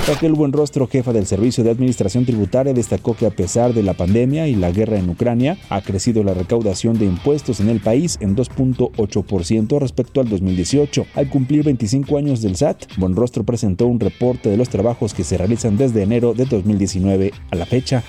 Raquel 0.07 0.33
Buenrostro, 0.33 0.87
jefa 0.87 1.13
del 1.13 1.27
Servicio 1.27 1.63
de 1.63 1.71
Administración 1.71 2.25
Tributaria, 2.25 2.73
destacó 2.73 3.15
que 3.15 3.27
a 3.27 3.31
pesar 3.31 3.75
de 3.75 3.83
la 3.83 3.93
pandemia 3.93 4.49
y 4.49 4.55
la 4.55 4.71
guerra 4.71 4.99
en 4.99 5.11
Ucrania, 5.11 5.59
ha 5.69 5.83
crecido 5.83 6.25
la 6.25 6.33
recaudación 6.33 6.99
de 6.99 7.05
impuestos 7.05 7.61
en 7.61 7.69
el 7.69 7.81
país 7.81 8.17
en 8.21 8.35
2.8% 8.35 9.79
respecto 9.79 10.23
al 10.23 10.31
2018. 10.31 11.07
Al 11.15 11.29
cumplir 11.39 11.63
25 11.63 12.19
años 12.19 12.43
del 12.43 12.57
SAT, 12.57 12.97
Buenrostro 12.97 13.45
presentó 13.45 13.87
un 13.87 14.01
reporte 14.01 14.49
de 14.51 14.57
los 14.57 14.71
trabajos 14.71 15.15
que 15.15 15.23
se 15.23 15.39
realizan 15.39 15.77
desde 15.77 16.03
enero 16.03 16.35
de 16.35 16.47
2019 16.47 17.31
a 17.53 17.55
la 17.55 17.65
fecha. 17.65 18.03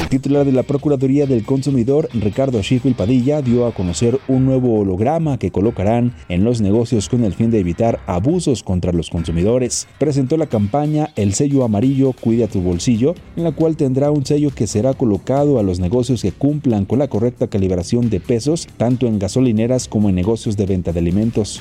El 0.00 0.08
titular 0.08 0.46
de 0.46 0.52
la 0.52 0.62
Procuraduría 0.62 1.26
del 1.26 1.44
Consumidor, 1.44 2.08
Ricardo 2.14 2.62
Schiffel 2.62 2.94
Padilla, 2.94 3.42
dio 3.42 3.66
a 3.66 3.72
conocer 3.72 4.18
un 4.28 4.46
nuevo 4.46 4.80
holograma 4.80 5.38
que 5.38 5.50
colocarán 5.50 6.14
en 6.30 6.42
los 6.42 6.62
negocios 6.62 7.10
con 7.10 7.22
el 7.22 7.34
fin 7.34 7.50
de 7.50 7.58
evitar 7.58 8.00
abusos 8.06 8.62
contra 8.62 8.92
los 8.92 9.10
consumidores. 9.10 9.86
Presentó 9.98 10.38
la 10.38 10.46
campaña 10.46 11.10
el 11.16 11.34
sello 11.34 11.64
amarillo 11.64 12.12
Cuida 12.12 12.48
tu 12.48 12.62
bolsillo, 12.62 13.14
en 13.36 13.44
la 13.44 13.52
cual 13.52 13.76
tendrá 13.76 14.10
un 14.10 14.24
sello 14.24 14.50
que 14.54 14.66
será 14.66 14.94
colocado 14.94 15.58
a 15.58 15.62
los 15.62 15.80
negocios 15.80 16.22
que 16.22 16.32
cumplan 16.32 16.86
con 16.86 16.98
la 16.98 17.08
correcta 17.08 17.46
calibración 17.46 18.08
de 18.08 18.20
pesos, 18.20 18.68
tanto 18.78 19.06
en 19.06 19.18
gasolineras 19.18 19.86
como 19.86 20.08
en 20.08 20.14
negocios 20.14 20.56
de 20.56 20.64
venta 20.64 20.92
de 20.92 21.00
alimentos. 21.00 21.60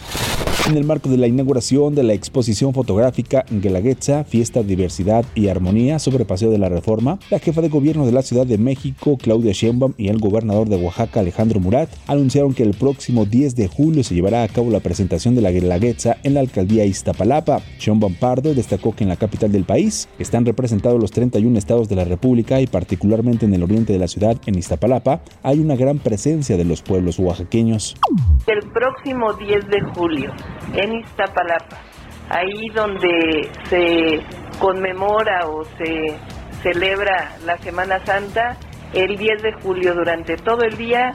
En 0.67 0.77
el 0.77 0.85
marco 0.93 1.09
de 1.09 1.17
la 1.17 1.25
inauguración 1.25 1.95
de 1.95 2.03
la 2.03 2.13
exposición 2.13 2.71
fotográfica 2.71 3.45
Guelaguetza, 3.49 4.25
Fiesta, 4.25 4.61
Diversidad 4.61 5.25
y 5.33 5.47
Armonía 5.47 5.97
sobre 5.97 6.23
Paseo 6.23 6.51
de 6.51 6.59
la 6.59 6.69
Reforma, 6.69 7.17
la 7.31 7.39
jefa 7.39 7.61
de 7.61 7.69
gobierno 7.69 8.05
de 8.05 8.11
la 8.11 8.21
Ciudad 8.21 8.45
de 8.45 8.59
México, 8.59 9.17
Claudia 9.17 9.53
Sheinbaum, 9.53 9.95
y 9.97 10.09
el 10.09 10.19
gobernador 10.19 10.69
de 10.69 10.75
Oaxaca, 10.75 11.21
Alejandro 11.21 11.59
Murat, 11.59 11.89
anunciaron 12.05 12.53
que 12.53 12.61
el 12.61 12.75
próximo 12.75 13.25
10 13.25 13.55
de 13.55 13.67
julio 13.67 14.03
se 14.03 14.13
llevará 14.13 14.43
a 14.43 14.47
cabo 14.47 14.69
la 14.69 14.81
presentación 14.81 15.33
de 15.33 15.41
la 15.41 15.49
Guelaguetza 15.49 16.17
en 16.21 16.35
la 16.35 16.41
alcaldía 16.41 16.85
Iztapalapa. 16.85 17.61
Sheinbaum 17.79 18.13
Pardo 18.13 18.53
destacó 18.53 18.95
que 18.95 19.03
en 19.03 19.09
la 19.09 19.15
capital 19.15 19.51
del 19.51 19.63
país 19.63 20.07
están 20.19 20.45
representados 20.45 21.01
los 21.01 21.09
31 21.09 21.57
estados 21.57 21.89
de 21.89 21.95
la 21.95 22.05
República 22.05 22.61
y 22.61 22.67
particularmente 22.67 23.47
en 23.47 23.55
el 23.55 23.63
oriente 23.63 23.93
de 23.93 23.99
la 23.99 24.07
ciudad, 24.07 24.37
en 24.45 24.59
Iztapalapa, 24.59 25.21
hay 25.41 25.59
una 25.59 25.75
gran 25.75 25.97
presencia 25.97 26.55
de 26.55 26.65
los 26.65 26.83
pueblos 26.83 27.17
oaxaqueños. 27.17 27.95
El 28.45 28.69
próximo 28.69 29.33
10 29.33 29.69
de 29.69 29.81
julio 29.95 30.31
en 30.83 30.99
Iztapalapa, 30.99 31.77
ahí 32.29 32.69
donde 32.69 33.49
se 33.69 34.23
conmemora 34.59 35.47
o 35.47 35.63
se 35.77 36.17
celebra 36.61 37.37
la 37.45 37.57
Semana 37.57 38.05
Santa, 38.05 38.57
el 38.93 39.17
10 39.17 39.41
de 39.41 39.53
julio 39.61 39.95
durante 39.95 40.37
todo 40.37 40.63
el 40.63 40.77
día. 40.77 41.13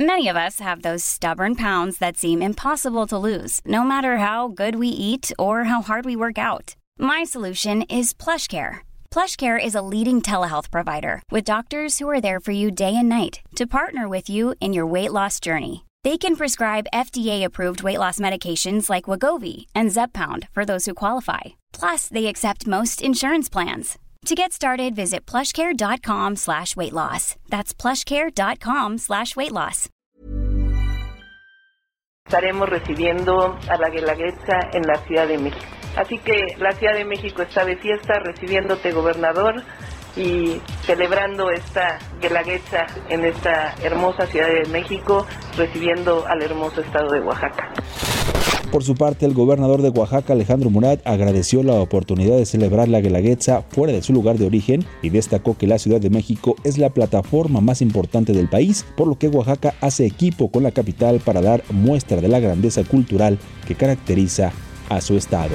Many 0.00 0.28
of 0.28 0.36
us 0.36 0.60
have 0.60 0.82
those 0.82 1.04
stubborn 1.04 1.56
pounds 1.56 1.98
that 1.98 2.16
seem 2.16 2.40
impossible 2.40 3.06
to 3.08 3.18
lose, 3.18 3.60
no 3.64 3.82
matter 3.82 4.18
how 4.18 4.46
good 4.46 4.76
we 4.76 4.86
eat 4.86 5.32
or 5.38 5.64
how 5.64 5.82
hard 5.82 6.04
we 6.04 6.14
work 6.14 6.38
out. 6.38 6.76
My 6.98 7.24
solution 7.24 7.82
is 7.82 8.14
PlushCare. 8.14 8.82
PlushCare 9.10 9.58
is 9.58 9.74
a 9.74 9.82
leading 9.82 10.22
telehealth 10.22 10.70
provider 10.70 11.20
with 11.32 11.44
doctors 11.44 11.98
who 11.98 12.08
are 12.08 12.20
there 12.20 12.38
for 12.38 12.52
you 12.52 12.70
day 12.70 12.94
and 12.94 13.08
night 13.08 13.40
to 13.56 13.66
partner 13.66 14.08
with 14.08 14.30
you 14.30 14.54
in 14.60 14.72
your 14.72 14.86
weight 14.86 15.10
loss 15.10 15.40
journey. 15.40 15.87
They 16.04 16.16
can 16.16 16.36
prescribe 16.36 16.86
FDA-approved 16.94 17.82
weight 17.82 17.98
loss 17.98 18.20
medications 18.20 18.88
like 18.88 19.04
Wagovi 19.04 19.66
and 19.74 19.90
Zepbound 19.90 20.48
for 20.50 20.64
those 20.64 20.86
who 20.86 20.94
qualify. 20.94 21.58
Plus, 21.72 22.08
they 22.08 22.26
accept 22.26 22.68
most 22.68 23.02
insurance 23.02 23.48
plans. 23.48 23.98
To 24.26 24.34
get 24.34 24.52
started, 24.52 24.94
visit 24.94 25.26
plushcare.com 25.26 26.36
slash 26.36 26.76
weight 26.76 26.92
loss. 26.92 27.36
That's 27.48 27.74
plushcare.com 27.74 28.98
slash 28.98 29.34
weight 29.36 29.52
loss. 29.52 29.88
Estaremos 32.28 32.68
recibiendo 32.68 33.58
a 33.70 33.78
la 33.78 33.88
Guelaguetza 33.88 34.70
en 34.74 34.82
la 34.82 34.96
Ciudad 35.06 35.26
de 35.26 35.38
México. 35.38 35.64
Así 35.96 36.18
que 36.18 36.34
la 36.58 36.72
Ciudad 36.72 36.94
de 36.94 37.04
México 37.06 37.42
está 37.42 37.64
de 37.64 37.76
fiesta 37.76 38.20
recibiéndote, 38.22 38.92
gobernador, 38.92 39.62
y 40.18 40.60
celebrando 40.84 41.50
esta 41.50 41.98
Guelaguetza 42.20 42.86
en 43.08 43.24
esta 43.24 43.74
hermosa 43.82 44.26
Ciudad 44.26 44.48
de 44.48 44.68
México, 44.70 45.26
recibiendo 45.56 46.26
al 46.26 46.42
hermoso 46.42 46.80
estado 46.80 47.12
de 47.12 47.20
Oaxaca. 47.20 47.72
Por 48.72 48.84
su 48.84 48.94
parte, 48.94 49.24
el 49.24 49.32
gobernador 49.32 49.80
de 49.80 49.88
Oaxaca, 49.88 50.34
Alejandro 50.34 50.68
Murat, 50.68 51.00
agradeció 51.06 51.62
la 51.62 51.74
oportunidad 51.74 52.36
de 52.36 52.44
celebrar 52.44 52.86
la 52.88 53.00
Guelaguetza 53.00 53.62
fuera 53.62 53.94
de 53.94 54.02
su 54.02 54.12
lugar 54.12 54.36
de 54.36 54.46
origen 54.46 54.84
y 55.00 55.08
destacó 55.08 55.56
que 55.56 55.66
la 55.66 55.78
Ciudad 55.78 56.00
de 56.00 56.10
México 56.10 56.54
es 56.64 56.76
la 56.76 56.90
plataforma 56.90 57.62
más 57.62 57.80
importante 57.80 58.34
del 58.34 58.50
país, 58.50 58.84
por 58.94 59.08
lo 59.08 59.18
que 59.18 59.28
Oaxaca 59.28 59.74
hace 59.80 60.04
equipo 60.04 60.50
con 60.50 60.64
la 60.64 60.72
capital 60.72 61.20
para 61.20 61.40
dar 61.40 61.62
muestra 61.70 62.20
de 62.20 62.28
la 62.28 62.40
grandeza 62.40 62.84
cultural 62.84 63.38
que 63.66 63.74
caracteriza 63.74 64.52
a 64.90 65.00
su 65.00 65.16
estado. 65.16 65.54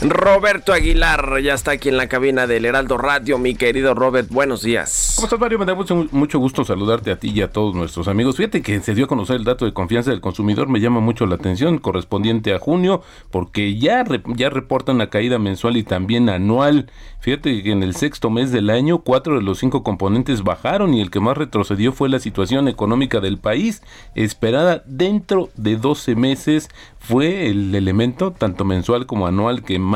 Roberto 0.00 0.72
Aguilar 0.72 1.40
ya 1.42 1.54
está 1.54 1.72
aquí 1.72 1.88
en 1.88 1.96
la 1.96 2.06
cabina 2.06 2.46
del 2.46 2.64
Heraldo 2.64 2.98
Radio. 2.98 3.36
Mi 3.36 3.56
querido 3.56 3.94
Robert, 3.94 4.28
buenos 4.30 4.62
días. 4.62 5.14
¿Cómo 5.16 5.26
estás, 5.26 5.40
Mario? 5.40 5.58
Me 5.58 5.64
da 5.64 5.74
mucho, 5.74 6.06
mucho, 6.12 6.38
gusto 6.38 6.64
saludarte 6.64 7.10
a 7.10 7.18
ti 7.18 7.32
y 7.34 7.42
a 7.42 7.50
todos 7.50 7.74
nuestros 7.74 8.06
amigos. 8.06 8.36
Fíjate 8.36 8.62
que 8.62 8.78
se 8.78 8.94
dio 8.94 9.06
a 9.06 9.08
conocer 9.08 9.34
el 9.34 9.44
dato 9.44 9.64
de 9.64 9.72
confianza 9.72 10.12
del 10.12 10.20
consumidor, 10.20 10.68
me 10.68 10.78
llama 10.78 11.00
mucho 11.00 11.26
la 11.26 11.34
atención, 11.34 11.78
correspondiente 11.78 12.54
a 12.54 12.60
junio, 12.60 13.02
porque 13.32 13.76
ya, 13.76 14.04
ya 14.36 14.50
reporta 14.50 14.92
una 14.92 15.10
caída 15.10 15.40
mensual 15.40 15.76
y 15.76 15.82
también 15.82 16.28
anual. 16.28 16.92
Fíjate 17.18 17.64
que 17.64 17.72
en 17.72 17.82
el 17.82 17.96
sexto 17.96 18.30
mes 18.30 18.52
del 18.52 18.70
año, 18.70 18.98
cuatro 18.98 19.34
de 19.34 19.42
los 19.42 19.58
cinco 19.58 19.82
componentes 19.82 20.44
bajaron 20.44 20.94
y 20.94 21.00
el 21.00 21.10
que 21.10 21.18
más 21.18 21.36
retrocedió 21.36 21.90
fue 21.90 22.08
la 22.08 22.20
situación 22.20 22.68
económica 22.68 23.18
del 23.18 23.38
país, 23.38 23.82
esperada 24.14 24.84
dentro 24.86 25.48
de 25.56 25.76
12 25.76 26.14
meses 26.14 26.68
fue 27.00 27.48
el 27.48 27.74
elemento 27.74 28.32
tanto 28.32 28.64
mensual 28.64 29.06
como 29.06 29.26
anual 29.26 29.64
que 29.64 29.78
más 29.78 29.87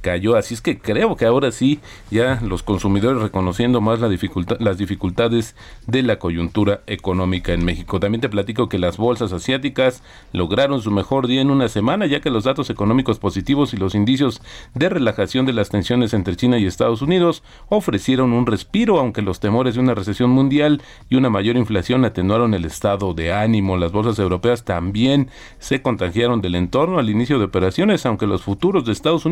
cayó. 0.00 0.36
Así 0.36 0.54
es 0.54 0.60
que 0.60 0.78
creo 0.78 1.16
que 1.16 1.26
ahora 1.26 1.50
sí 1.50 1.80
ya 2.10 2.40
los 2.42 2.62
consumidores 2.62 3.22
reconociendo 3.22 3.80
más 3.80 4.00
la 4.00 4.08
dificultad, 4.08 4.56
las 4.60 4.78
dificultades 4.78 5.56
de 5.86 6.02
la 6.02 6.18
coyuntura 6.18 6.82
económica 6.86 7.52
en 7.52 7.64
México. 7.64 8.00
También 8.00 8.20
te 8.20 8.28
platico 8.28 8.68
que 8.68 8.78
las 8.78 8.96
bolsas 8.96 9.32
asiáticas 9.32 10.02
lograron 10.32 10.82
su 10.82 10.90
mejor 10.90 11.26
día 11.26 11.40
en 11.40 11.50
una 11.50 11.68
semana 11.68 12.06
ya 12.06 12.20
que 12.20 12.30
los 12.30 12.44
datos 12.44 12.70
económicos 12.70 13.18
positivos 13.18 13.74
y 13.74 13.76
los 13.76 13.94
indicios 13.94 14.42
de 14.74 14.88
relajación 14.88 15.46
de 15.46 15.52
las 15.52 15.70
tensiones 15.70 16.14
entre 16.14 16.36
China 16.36 16.58
y 16.58 16.66
Estados 16.66 17.02
Unidos 17.02 17.42
ofrecieron 17.68 18.32
un 18.32 18.46
respiro 18.46 18.98
aunque 18.98 19.22
los 19.22 19.40
temores 19.40 19.74
de 19.74 19.80
una 19.80 19.94
recesión 19.94 20.30
mundial 20.30 20.82
y 21.08 21.16
una 21.16 21.30
mayor 21.30 21.56
inflación 21.56 22.04
atenuaron 22.04 22.54
el 22.54 22.64
estado 22.64 23.14
de 23.14 23.32
ánimo. 23.32 23.76
Las 23.76 23.92
bolsas 23.92 24.18
europeas 24.18 24.64
también 24.64 25.28
se 25.58 25.82
contagiaron 25.82 26.40
del 26.40 26.54
entorno 26.54 26.98
al 26.98 27.10
inicio 27.10 27.38
de 27.38 27.46
operaciones 27.46 28.06
aunque 28.06 28.26
los 28.26 28.42
futuros 28.42 28.84
de 28.84 28.92
Estados 28.92 29.24
Unidos 29.24 29.29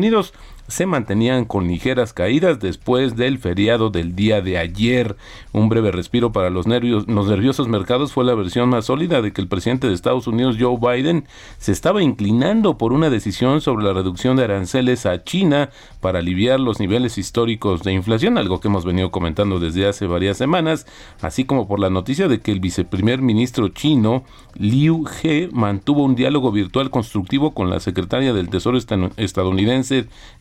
se 0.69 0.85
mantenían 0.85 1.45
con 1.45 1.67
ligeras 1.67 2.13
caídas 2.13 2.59
después 2.59 3.15
del 3.15 3.39
feriado 3.39 3.89
del 3.89 4.15
día 4.15 4.41
de 4.41 4.57
ayer. 4.57 5.17
Un 5.51 5.67
breve 5.67 5.91
respiro 5.91 6.31
para 6.31 6.49
los, 6.49 6.67
nervios, 6.67 7.07
los 7.07 7.27
nerviosos 7.27 7.67
mercados 7.67 8.13
fue 8.13 8.23
la 8.23 8.35
versión 8.35 8.69
más 8.69 8.85
sólida 8.85 9.21
de 9.21 9.33
que 9.33 9.41
el 9.41 9.47
presidente 9.47 9.87
de 9.87 9.93
Estados 9.93 10.27
Unidos, 10.27 10.57
Joe 10.59 10.77
Biden, 10.79 11.25
se 11.57 11.71
estaba 11.71 12.03
inclinando 12.03 12.77
por 12.77 12.93
una 12.93 13.09
decisión 13.09 13.61
sobre 13.61 13.83
la 13.83 13.93
reducción 13.93 14.37
de 14.37 14.43
aranceles 14.43 15.07
a 15.07 15.23
China 15.23 15.71
para 16.01 16.19
aliviar 16.19 16.59
los 16.59 16.79
niveles 16.79 17.17
históricos 17.17 17.81
de 17.81 17.93
inflación, 17.93 18.37
algo 18.37 18.59
que 18.59 18.67
hemos 18.67 18.85
venido 18.85 19.09
comentando 19.09 19.59
desde 19.59 19.87
hace 19.87 20.05
varias 20.05 20.37
semanas, 20.37 20.85
así 21.21 21.45
como 21.45 21.67
por 21.67 21.79
la 21.79 21.89
noticia 21.89 22.27
de 22.27 22.41
que 22.41 22.51
el 22.51 22.59
viceprimer 22.59 23.21
ministro 23.21 23.69
chino, 23.69 24.23
Liu 24.53 25.05
He, 25.23 25.49
mantuvo 25.51 26.03
un 26.03 26.15
diálogo 26.15 26.51
virtual 26.51 26.91
constructivo 26.91 27.55
con 27.55 27.71
la 27.71 27.79
secretaria 27.79 28.33
del 28.33 28.49
Tesoro 28.49 28.77
estadounidense, 29.17 29.88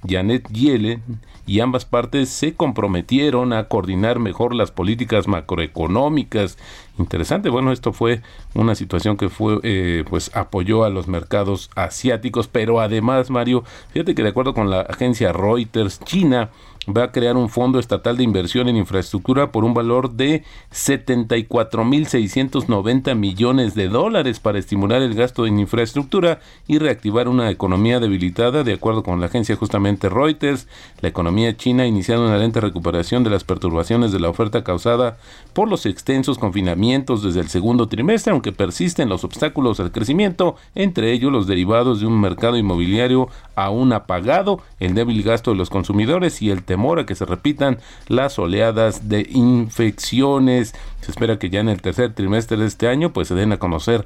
Janet 0.07 0.49
Yellen 0.51 1.03
y 1.47 1.61
ambas 1.61 1.87
partes 1.87 2.29
se 2.29 2.55
comprometieron 2.55 3.53
a 3.53 3.69
coordinar 3.69 4.19
mejor 4.19 4.55
las 4.55 4.71
políticas 4.71 5.27
macroeconómicas. 5.27 6.59
Interesante, 6.99 7.49
bueno, 7.49 7.73
esto 7.73 7.93
fue 7.93 8.21
una 8.55 8.75
situación 8.75 9.17
que 9.17 9.31
fue, 9.31 9.59
eh, 9.63 10.05
pues 10.09 10.31
apoyó 10.37 10.85
a 10.85 10.91
los 10.91 11.09
mercados 11.09 11.71
asiáticos, 11.75 12.49
pero 12.49 12.81
además, 12.81 13.31
Mario, 13.31 13.65
fíjate 13.93 14.15
que 14.15 14.23
de 14.23 14.29
acuerdo 14.29 14.53
con 14.53 14.69
la 14.69 14.83
agencia 14.83 15.33
Reuters, 15.33 16.01
China 16.01 16.51
va 16.88 17.05
a 17.05 17.12
crear 17.12 17.37
un 17.37 17.51
fondo 17.51 17.79
estatal 17.79 18.16
de 18.16 18.24
inversión 18.24 18.68
en 18.68 18.77
infraestructura 18.77 19.53
por 19.53 19.64
un 19.64 19.74
valor 19.74 20.12
de 20.12 20.42
74.690 20.72 23.14
millones 23.14 23.74
de 23.74 23.88
dólares 23.88 24.40
para 24.40 24.59
estimular 24.59 25.03
el 25.03 25.14
gasto 25.14 25.46
en 25.46 25.59
infraestructura 25.59 26.40
y 26.66 26.79
reactivar 26.79 27.29
una 27.29 27.51
economía 27.51 28.01
debilitada, 28.01 28.64
de 28.64 28.72
acuerdo 28.72 29.03
con 29.03 29.20
la 29.20 29.27
agencia 29.27 29.57
justamente 29.57 30.09
Reuters. 30.09 30.66
La 31.03 31.11
economía 31.11 31.55
china 31.57 31.83
ha 31.83 31.87
iniciado 31.87 32.27
una 32.27 32.38
lenta 32.38 32.61
recuperación 32.61 33.22
de 33.22 33.29
las 33.31 33.44
perturbaciones 33.44 34.11
de 34.12 34.20
la 34.20 34.31
oferta 34.31 34.64
causada 34.64 35.18
por 35.53 35.68
los 35.68 35.85
extensos 35.85 36.38
confinamientos 36.38 37.22
desde 37.22 37.40
el 37.40 37.48
segundo 37.48 37.87
trimestre, 37.88 38.33
aunque 38.33 38.53
persisten 38.53 39.11
los 39.11 39.24
obstáculos 39.24 39.81
al 39.81 39.92
crecimiento, 39.92 40.57
entre 40.74 41.12
ellos 41.12 41.31
los 41.33 41.46
derivados 41.46 42.01
de 42.01 42.07
un 42.07 42.18
mercado 42.20 42.57
inmobiliario 42.57 43.29
aún 43.57 43.92
apagado, 43.92 44.62
el 44.81 44.94
débil 44.94 45.22
gasto 45.22 45.51
de 45.51 45.57
los 45.57 45.68
consumidores 45.68 46.40
y 46.40 46.51
el 46.51 46.62
temor 46.62 46.78
a 46.79 47.07
que 47.07 47.14
se 47.14 47.25
repitan 47.25 47.79
las 48.07 48.38
oleadas 48.38 49.09
de 49.09 49.27
infecciones. 49.31 50.75
Se 51.01 51.11
espera 51.11 51.38
que 51.38 51.51
ya 51.51 51.61
en 51.61 51.69
el 51.69 51.83
tercer 51.83 52.14
trimestre 52.14 52.57
de 52.57 52.67
este 52.67 52.88
año 52.88 53.12
pues 53.12 53.29
se 53.29 53.35
den 53.35 53.53
a 53.53 53.59
conocer 53.59 54.05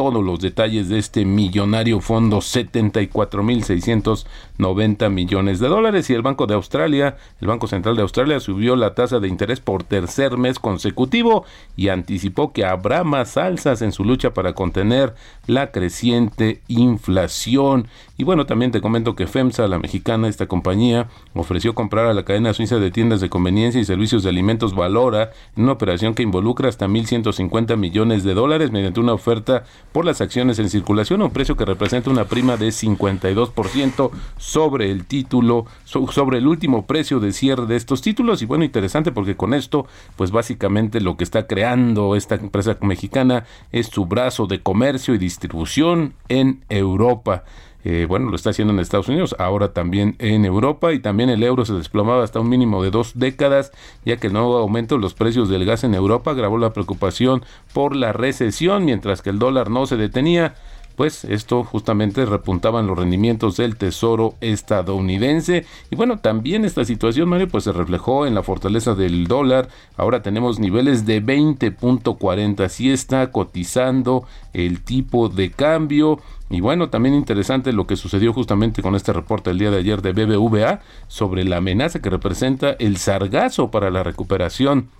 todos 0.00 0.24
los 0.24 0.40
detalles 0.40 0.88
de 0.88 0.98
este 0.98 1.26
millonario 1.26 2.00
fondo, 2.00 2.38
74.690 2.38 5.10
millones 5.10 5.60
de 5.60 5.68
dólares. 5.68 6.08
Y 6.08 6.14
el 6.14 6.22
Banco 6.22 6.46
de 6.46 6.54
Australia, 6.54 7.18
el 7.38 7.48
Banco 7.48 7.66
Central 7.66 7.96
de 7.96 8.02
Australia, 8.02 8.40
subió 8.40 8.76
la 8.76 8.94
tasa 8.94 9.20
de 9.20 9.28
interés 9.28 9.60
por 9.60 9.84
tercer 9.84 10.38
mes 10.38 10.58
consecutivo 10.58 11.44
y 11.76 11.88
anticipó 11.88 12.54
que 12.54 12.64
habrá 12.64 13.04
más 13.04 13.36
alzas 13.36 13.82
en 13.82 13.92
su 13.92 14.06
lucha 14.06 14.32
para 14.32 14.54
contener 14.54 15.14
la 15.46 15.70
creciente 15.70 16.62
inflación. 16.68 17.86
Y 18.16 18.24
bueno, 18.24 18.46
también 18.46 18.70
te 18.70 18.80
comento 18.80 19.14
que 19.16 19.26
FEMSA, 19.26 19.68
la 19.68 19.78
mexicana, 19.78 20.28
esta 20.28 20.46
compañía, 20.46 21.08
ofreció 21.34 21.74
comprar 21.74 22.06
a 22.06 22.14
la 22.14 22.24
cadena 22.24 22.54
suiza 22.54 22.76
de 22.76 22.90
tiendas 22.90 23.20
de 23.20 23.28
conveniencia 23.28 23.78
y 23.80 23.84
servicios 23.84 24.22
de 24.22 24.30
alimentos 24.30 24.74
Valora 24.74 25.32
en 25.56 25.64
una 25.64 25.72
operación 25.72 26.14
que 26.14 26.22
involucra 26.22 26.70
hasta 26.70 26.86
1.150 26.86 27.76
millones 27.76 28.24
de 28.24 28.32
dólares 28.32 28.70
mediante 28.70 29.00
una 29.00 29.12
oferta 29.12 29.64
por 29.92 30.04
las 30.04 30.20
acciones 30.20 30.58
en 30.58 30.70
circulación 30.70 31.22
a 31.22 31.26
un 31.26 31.30
precio 31.30 31.56
que 31.56 31.64
representa 31.64 32.10
una 32.10 32.26
prima 32.26 32.56
de 32.56 32.68
52% 32.68 34.10
sobre 34.36 34.90
el 34.90 35.04
título, 35.04 35.66
sobre 35.84 36.38
el 36.38 36.46
último 36.46 36.86
precio 36.86 37.20
de 37.20 37.32
cierre 37.32 37.66
de 37.66 37.76
estos 37.76 38.02
títulos. 38.02 38.42
Y 38.42 38.46
bueno, 38.46 38.64
interesante 38.64 39.12
porque 39.12 39.36
con 39.36 39.54
esto, 39.54 39.86
pues 40.16 40.30
básicamente 40.30 41.00
lo 41.00 41.16
que 41.16 41.24
está 41.24 41.46
creando 41.46 42.16
esta 42.16 42.36
empresa 42.36 42.76
mexicana 42.80 43.44
es 43.72 43.86
su 43.86 44.06
brazo 44.06 44.46
de 44.46 44.60
comercio 44.62 45.14
y 45.14 45.18
distribución 45.18 46.14
en 46.28 46.64
Europa. 46.68 47.44
Eh, 47.84 48.06
bueno, 48.06 48.28
lo 48.28 48.36
está 48.36 48.50
haciendo 48.50 48.74
en 48.74 48.80
Estados 48.80 49.08
Unidos, 49.08 49.34
ahora 49.38 49.72
también 49.72 50.14
en 50.18 50.44
Europa 50.44 50.92
y 50.92 50.98
también 50.98 51.30
el 51.30 51.42
euro 51.42 51.64
se 51.64 51.72
desplomaba 51.72 52.22
hasta 52.22 52.40
un 52.40 52.48
mínimo 52.48 52.82
de 52.82 52.90
dos 52.90 53.12
décadas, 53.14 53.72
ya 54.04 54.18
que 54.18 54.26
el 54.26 54.34
nuevo 54.34 54.58
aumento 54.58 54.96
de 54.96 55.00
los 55.00 55.14
precios 55.14 55.48
del 55.48 55.64
gas 55.64 55.84
en 55.84 55.94
Europa 55.94 56.32
agravó 56.32 56.58
la 56.58 56.74
preocupación 56.74 57.42
por 57.72 57.96
la 57.96 58.12
recesión, 58.12 58.84
mientras 58.84 59.22
que 59.22 59.30
el 59.30 59.38
dólar 59.38 59.70
no 59.70 59.86
se 59.86 59.96
detenía 59.96 60.54
pues 61.00 61.24
esto 61.24 61.64
justamente 61.64 62.26
repuntaban 62.26 62.86
los 62.86 62.98
rendimientos 62.98 63.56
del 63.56 63.76
tesoro 63.76 64.34
estadounidense. 64.42 65.64
Y 65.90 65.96
bueno 65.96 66.18
también 66.18 66.66
esta 66.66 66.84
situación 66.84 67.30
Mario 67.30 67.48
pues 67.48 67.64
se 67.64 67.72
reflejó 67.72 68.26
en 68.26 68.34
la 68.34 68.42
fortaleza 68.42 68.94
del 68.94 69.26
dólar. 69.26 69.70
Ahora 69.96 70.20
tenemos 70.20 70.58
niveles 70.58 71.06
de 71.06 71.24
20.40 71.24 72.64
así 72.64 72.90
está 72.90 73.30
cotizando 73.30 74.26
el 74.52 74.82
tipo 74.82 75.30
de 75.30 75.50
cambio. 75.50 76.20
Y 76.50 76.60
bueno, 76.60 76.90
también 76.90 77.14
interesante 77.14 77.72
lo 77.72 77.86
que 77.86 77.96
sucedió 77.96 78.34
justamente 78.34 78.82
con 78.82 78.94
este 78.94 79.14
reporte 79.14 79.48
el 79.48 79.58
día 79.58 79.70
de 79.70 79.78
ayer 79.78 80.02
de 80.02 80.12
BBVA 80.12 80.80
sobre 81.08 81.44
la 81.44 81.56
amenaza 81.56 82.02
que 82.02 82.10
representa 82.10 82.72
el 82.72 82.98
sargazo 82.98 83.70
para 83.70 83.88
la 83.88 84.02
recuperación 84.02 84.90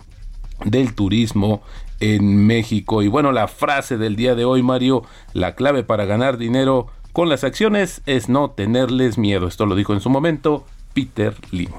del 0.65 0.93
turismo 0.93 1.61
en 1.99 2.45
México. 2.45 3.01
Y 3.01 3.07
bueno, 3.07 3.31
la 3.31 3.47
frase 3.47 3.97
del 3.97 4.15
día 4.15 4.35
de 4.35 4.45
hoy, 4.45 4.63
Mario, 4.63 5.03
la 5.33 5.55
clave 5.55 5.83
para 5.83 6.05
ganar 6.05 6.37
dinero 6.37 6.87
con 7.13 7.29
las 7.29 7.43
acciones 7.43 8.01
es 8.05 8.29
no 8.29 8.51
tenerles 8.51 9.17
miedo. 9.17 9.47
Esto 9.47 9.65
lo 9.65 9.75
dijo 9.75 9.93
en 9.93 10.01
su 10.01 10.09
momento 10.09 10.65
Peter 10.93 11.35
Lynch. 11.51 11.71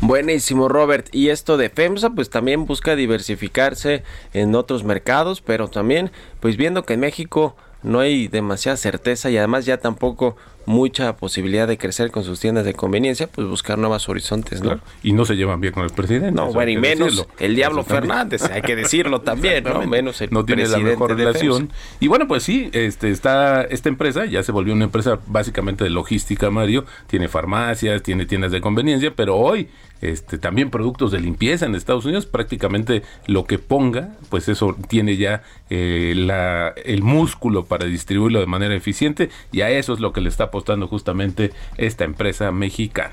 Buenísimo, 0.00 0.68
Robert. 0.68 1.08
Y 1.12 1.30
esto 1.30 1.56
de 1.56 1.70
FEMSA, 1.70 2.10
pues 2.10 2.30
también 2.30 2.66
busca 2.66 2.94
diversificarse 2.94 4.04
en 4.32 4.54
otros 4.54 4.84
mercados, 4.84 5.40
pero 5.40 5.68
también, 5.68 6.10
pues 6.40 6.56
viendo 6.56 6.84
que 6.84 6.94
en 6.94 7.00
México 7.00 7.56
no 7.82 8.00
hay 8.00 8.28
demasiada 8.28 8.76
certeza 8.76 9.30
y 9.30 9.38
además 9.38 9.64
ya 9.64 9.78
tampoco 9.78 10.36
mucha 10.68 11.16
posibilidad 11.16 11.66
de 11.66 11.78
crecer 11.78 12.10
con 12.10 12.24
sus 12.24 12.38
tiendas 12.40 12.66
de 12.66 12.74
conveniencia, 12.74 13.26
pues 13.26 13.48
buscar 13.48 13.78
nuevos 13.78 14.06
horizontes, 14.08 14.62
¿no? 14.62 14.78
Y 15.02 15.12
no 15.12 15.24
se 15.24 15.34
llevan 15.34 15.60
bien 15.60 15.72
con 15.72 15.82
el 15.82 15.90
presidente. 15.90 16.30
No, 16.30 16.52
bueno, 16.52 16.70
y 16.70 16.76
menos 16.76 17.26
el 17.38 17.56
Diablo 17.56 17.84
Fernández, 17.84 18.42
hay 18.44 18.60
que 18.60 18.76
decirlo 18.76 19.20
también, 19.22 19.64
¿no? 19.64 19.86
Menos 19.86 20.20
el 20.20 20.28
No 20.30 20.44
tiene 20.44 20.68
la 20.68 20.78
mejor 20.78 21.16
relación. 21.16 21.72
Y 22.00 22.08
bueno, 22.08 22.28
pues 22.28 22.42
sí, 22.42 22.68
este 22.74 23.10
está 23.10 23.62
esta 23.62 23.88
empresa 23.88 24.26
ya 24.26 24.42
se 24.42 24.52
volvió 24.52 24.74
una 24.74 24.84
empresa 24.84 25.18
básicamente 25.26 25.84
de 25.84 25.90
logística, 25.90 26.50
Mario, 26.50 26.84
tiene 27.06 27.28
farmacias, 27.28 28.02
tiene 28.02 28.26
tiendas 28.26 28.52
de 28.52 28.60
conveniencia, 28.60 29.14
pero 29.16 29.36
hoy 29.36 29.68
este, 30.00 30.38
también 30.38 30.70
productos 30.70 31.10
de 31.10 31.20
limpieza 31.20 31.66
en 31.66 31.74
Estados 31.74 32.04
Unidos, 32.04 32.26
prácticamente 32.26 33.02
lo 33.26 33.46
que 33.46 33.58
ponga, 33.58 34.10
pues 34.28 34.48
eso 34.48 34.76
tiene 34.88 35.16
ya 35.16 35.42
eh, 35.70 36.12
la, 36.16 36.68
el 36.84 37.02
músculo 37.02 37.64
para 37.64 37.86
distribuirlo 37.86 38.38
de 38.38 38.46
manera 38.46 38.74
eficiente 38.74 39.28
y 39.50 39.62
a 39.62 39.70
eso 39.70 39.94
es 39.94 40.00
lo 40.00 40.12
que 40.12 40.20
le 40.20 40.28
está 40.28 40.50
apostando 40.58 40.88
justamente 40.88 41.52
esta 41.76 42.04
empresa 42.04 42.50
mexicana. 42.50 43.12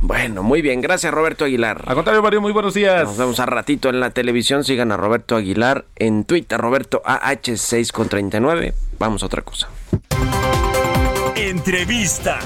Bueno, 0.00 0.42
muy 0.42 0.60
bien, 0.60 0.80
gracias 0.80 1.14
Roberto 1.14 1.44
Aguilar. 1.44 1.84
Al 1.86 1.94
contrario, 1.94 2.20
Mario, 2.20 2.40
muy 2.40 2.52
buenos 2.52 2.74
días. 2.74 3.04
Nos 3.04 3.16
vemos 3.16 3.38
a 3.38 3.46
ratito 3.46 3.88
en 3.88 4.00
la 4.00 4.10
televisión, 4.10 4.64
sigan 4.64 4.90
a 4.90 4.96
Roberto 4.96 5.36
Aguilar 5.36 5.84
en 5.96 6.24
Twitter, 6.24 6.60
Roberto 6.60 7.00
AH6 7.04 7.92
con 7.92 8.08
39. 8.08 8.74
Vamos 8.98 9.22
a 9.22 9.26
otra 9.26 9.42
cosa. 9.42 9.68
Entrevista. 11.36 12.40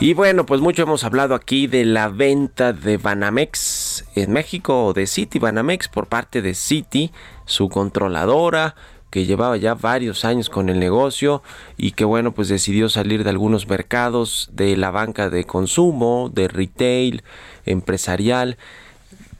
Y 0.00 0.14
bueno, 0.14 0.44
pues 0.46 0.60
mucho 0.60 0.82
hemos 0.82 1.04
hablado 1.04 1.34
aquí 1.34 1.66
de 1.66 1.84
la 1.84 2.08
venta 2.08 2.72
de 2.72 2.96
Banamex 2.96 3.75
en 4.16 4.32
México 4.32 4.92
de 4.94 5.06
City 5.06 5.38
Banamex 5.38 5.88
por 5.88 6.08
parte 6.08 6.42
de 6.42 6.54
City, 6.54 7.12
su 7.44 7.68
controladora 7.68 8.74
que 9.10 9.24
llevaba 9.24 9.56
ya 9.56 9.74
varios 9.74 10.24
años 10.24 10.50
con 10.50 10.68
el 10.68 10.80
negocio 10.80 11.42
y 11.76 11.92
que 11.92 12.04
bueno 12.04 12.32
pues 12.32 12.48
decidió 12.48 12.88
salir 12.88 13.24
de 13.24 13.30
algunos 13.30 13.68
mercados 13.68 14.50
de 14.52 14.76
la 14.76 14.90
banca 14.90 15.30
de 15.30 15.44
consumo, 15.44 16.30
de 16.34 16.48
retail, 16.48 17.22
empresarial 17.64 18.58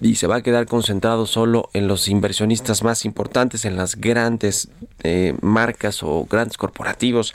y 0.00 0.16
se 0.16 0.26
va 0.26 0.36
a 0.36 0.42
quedar 0.42 0.66
concentrado 0.66 1.26
solo 1.26 1.70
en 1.72 1.88
los 1.88 2.08
inversionistas 2.08 2.82
más 2.82 3.04
importantes, 3.04 3.64
en 3.64 3.76
las 3.76 3.96
grandes 3.96 4.68
eh, 5.02 5.34
marcas 5.40 6.02
o 6.02 6.26
grandes 6.26 6.58
corporativos. 6.58 7.34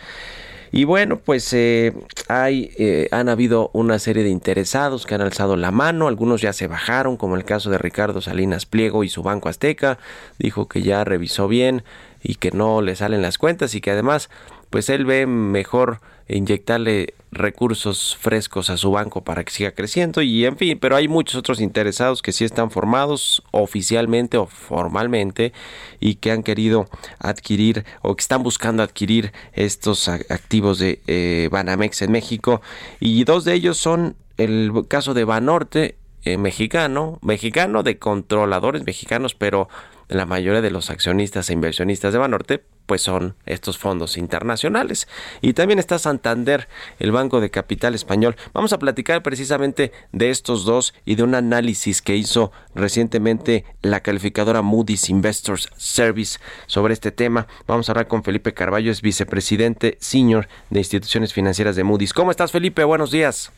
Y 0.72 0.86
bueno, 0.86 1.20
pues 1.20 1.52
eh, 1.52 1.94
hay, 2.30 2.72
eh, 2.78 3.10
han 3.12 3.28
habido 3.28 3.70
una 3.74 4.00
serie 4.00 4.24
de 4.24 4.30
interesados 4.30 5.06
que 5.06 5.16
han 5.16 5.22
alzado 5.22 5.58
la 5.58 5.72
mano, 5.72 6.08
algunos 6.08 6.42
ya 6.42 6.54
se 6.54 6.68
bajaron, 6.68 7.18
como 7.18 7.36
el 7.36 7.44
caso 7.44 7.70
de 7.70 7.78
Ricardo 7.78 8.22
Salinas 8.22 8.66
Pliego 8.66 9.04
y 9.04 9.10
su 9.10 9.22
Banco 9.22 9.50
Azteca, 9.50 10.00
dijo 10.40 10.70
que 10.70 10.82
ya 10.82 11.04
revisó 11.04 11.50
bien 11.50 11.84
y 12.24 12.36
que 12.36 12.52
no 12.52 12.82
le 12.82 12.96
salen 12.96 13.22
las 13.22 13.38
cuentas 13.38 13.76
y 13.76 13.82
que 13.82 13.92
además 13.92 14.30
pues 14.70 14.90
él 14.90 15.06
ve 15.06 15.28
mejor 15.28 16.00
inyectarle 16.32 17.13
recursos 17.32 18.17
frescos 18.20 18.70
a 18.70 18.78
su 18.78 18.91
banco 18.91 19.24
para 19.24 19.44
que 19.44 19.52
siga 19.52 19.72
creciendo. 19.72 20.22
Y 20.22 20.46
en 20.46 20.58
fin, 20.58 20.78
pero 20.80 20.96
hay 20.96 21.08
muchos 21.08 21.36
otros 21.36 21.62
interesados 21.62 22.22
que 22.22 22.32
sí 22.32 22.44
están 22.44 22.72
formados 22.72 23.44
oficialmente 23.52 24.38
o 24.38 24.48
formalmente 24.48 25.54
y 26.00 26.15
que 26.15 26.32
han 26.32 26.44
querido 26.44 26.88
adquirir 27.20 27.86
o 28.02 28.15
que 28.15 28.22
están 28.22 28.44
buscando 28.44 28.84
adquirir 28.84 29.32
estos 29.54 30.08
activos 30.08 30.80
de 30.80 31.02
eh, 31.08 31.50
Banamex 31.52 32.02
en 32.02 32.12
México. 32.12 32.62
Y 33.00 33.24
dos 33.24 33.46
de 33.46 33.54
ellos 33.54 33.78
son 33.78 34.15
el 34.38 34.72
caso 34.88 35.13
de 35.13 35.24
Banorte 35.24 35.96
eh, 36.24 36.38
mexicano, 36.38 37.20
mexicano 37.22 37.82
de 37.84 37.98
controladores 37.98 38.86
mexicanos, 38.86 39.36
pero 39.36 39.70
la 40.12 40.26
mayoría 40.26 40.62
de 40.62 40.71
los 40.71 40.89
accionistas 40.89 41.50
e 41.50 41.54
inversionistas 41.54 42.13
de 42.13 42.19
Banorte 42.19 42.63
pues 42.86 43.04
son 43.04 43.36
estos 43.45 43.78
fondos 43.78 44.17
internacionales. 44.17 45.08
Y 45.39 45.54
también 45.54 45.80
está 45.80 45.97
Santander, 45.97 46.67
el 47.00 47.13
Banco 47.13 47.39
de 47.39 47.50
Capital 47.50 47.95
Español. 47.95 48.36
Vamos 48.54 48.74
a 48.74 48.80
platicar 48.80 49.24
precisamente 49.24 49.93
de 50.12 50.30
estos 50.30 50.65
dos 50.65 50.93
y 51.06 51.15
de 51.15 51.24
un 51.24 51.34
análisis 51.34 52.02
que 52.02 52.17
hizo 52.17 52.52
recientemente 52.76 53.63
la 53.82 54.02
calificadora 54.02 54.62
Moody's 54.62 55.10
Investors 55.10 55.69
Service 55.78 56.38
sobre 56.65 56.93
este 56.93 57.13
tema. 57.13 57.47
Vamos 57.65 57.88
a 57.88 57.93
hablar 57.93 58.10
con 58.10 58.26
Felipe 58.26 58.54
Carballo, 58.54 58.91
es 58.91 59.02
vicepresidente 59.02 59.97
senior 60.02 60.50
de 60.69 60.80
instituciones 60.80 61.34
financieras 61.34 61.78
de 61.78 61.86
Moody's. 61.86 62.12
¿Cómo 62.13 62.32
estás, 62.32 62.52
Felipe? 62.52 62.84
Buenos 62.84 63.12
días. 63.12 63.54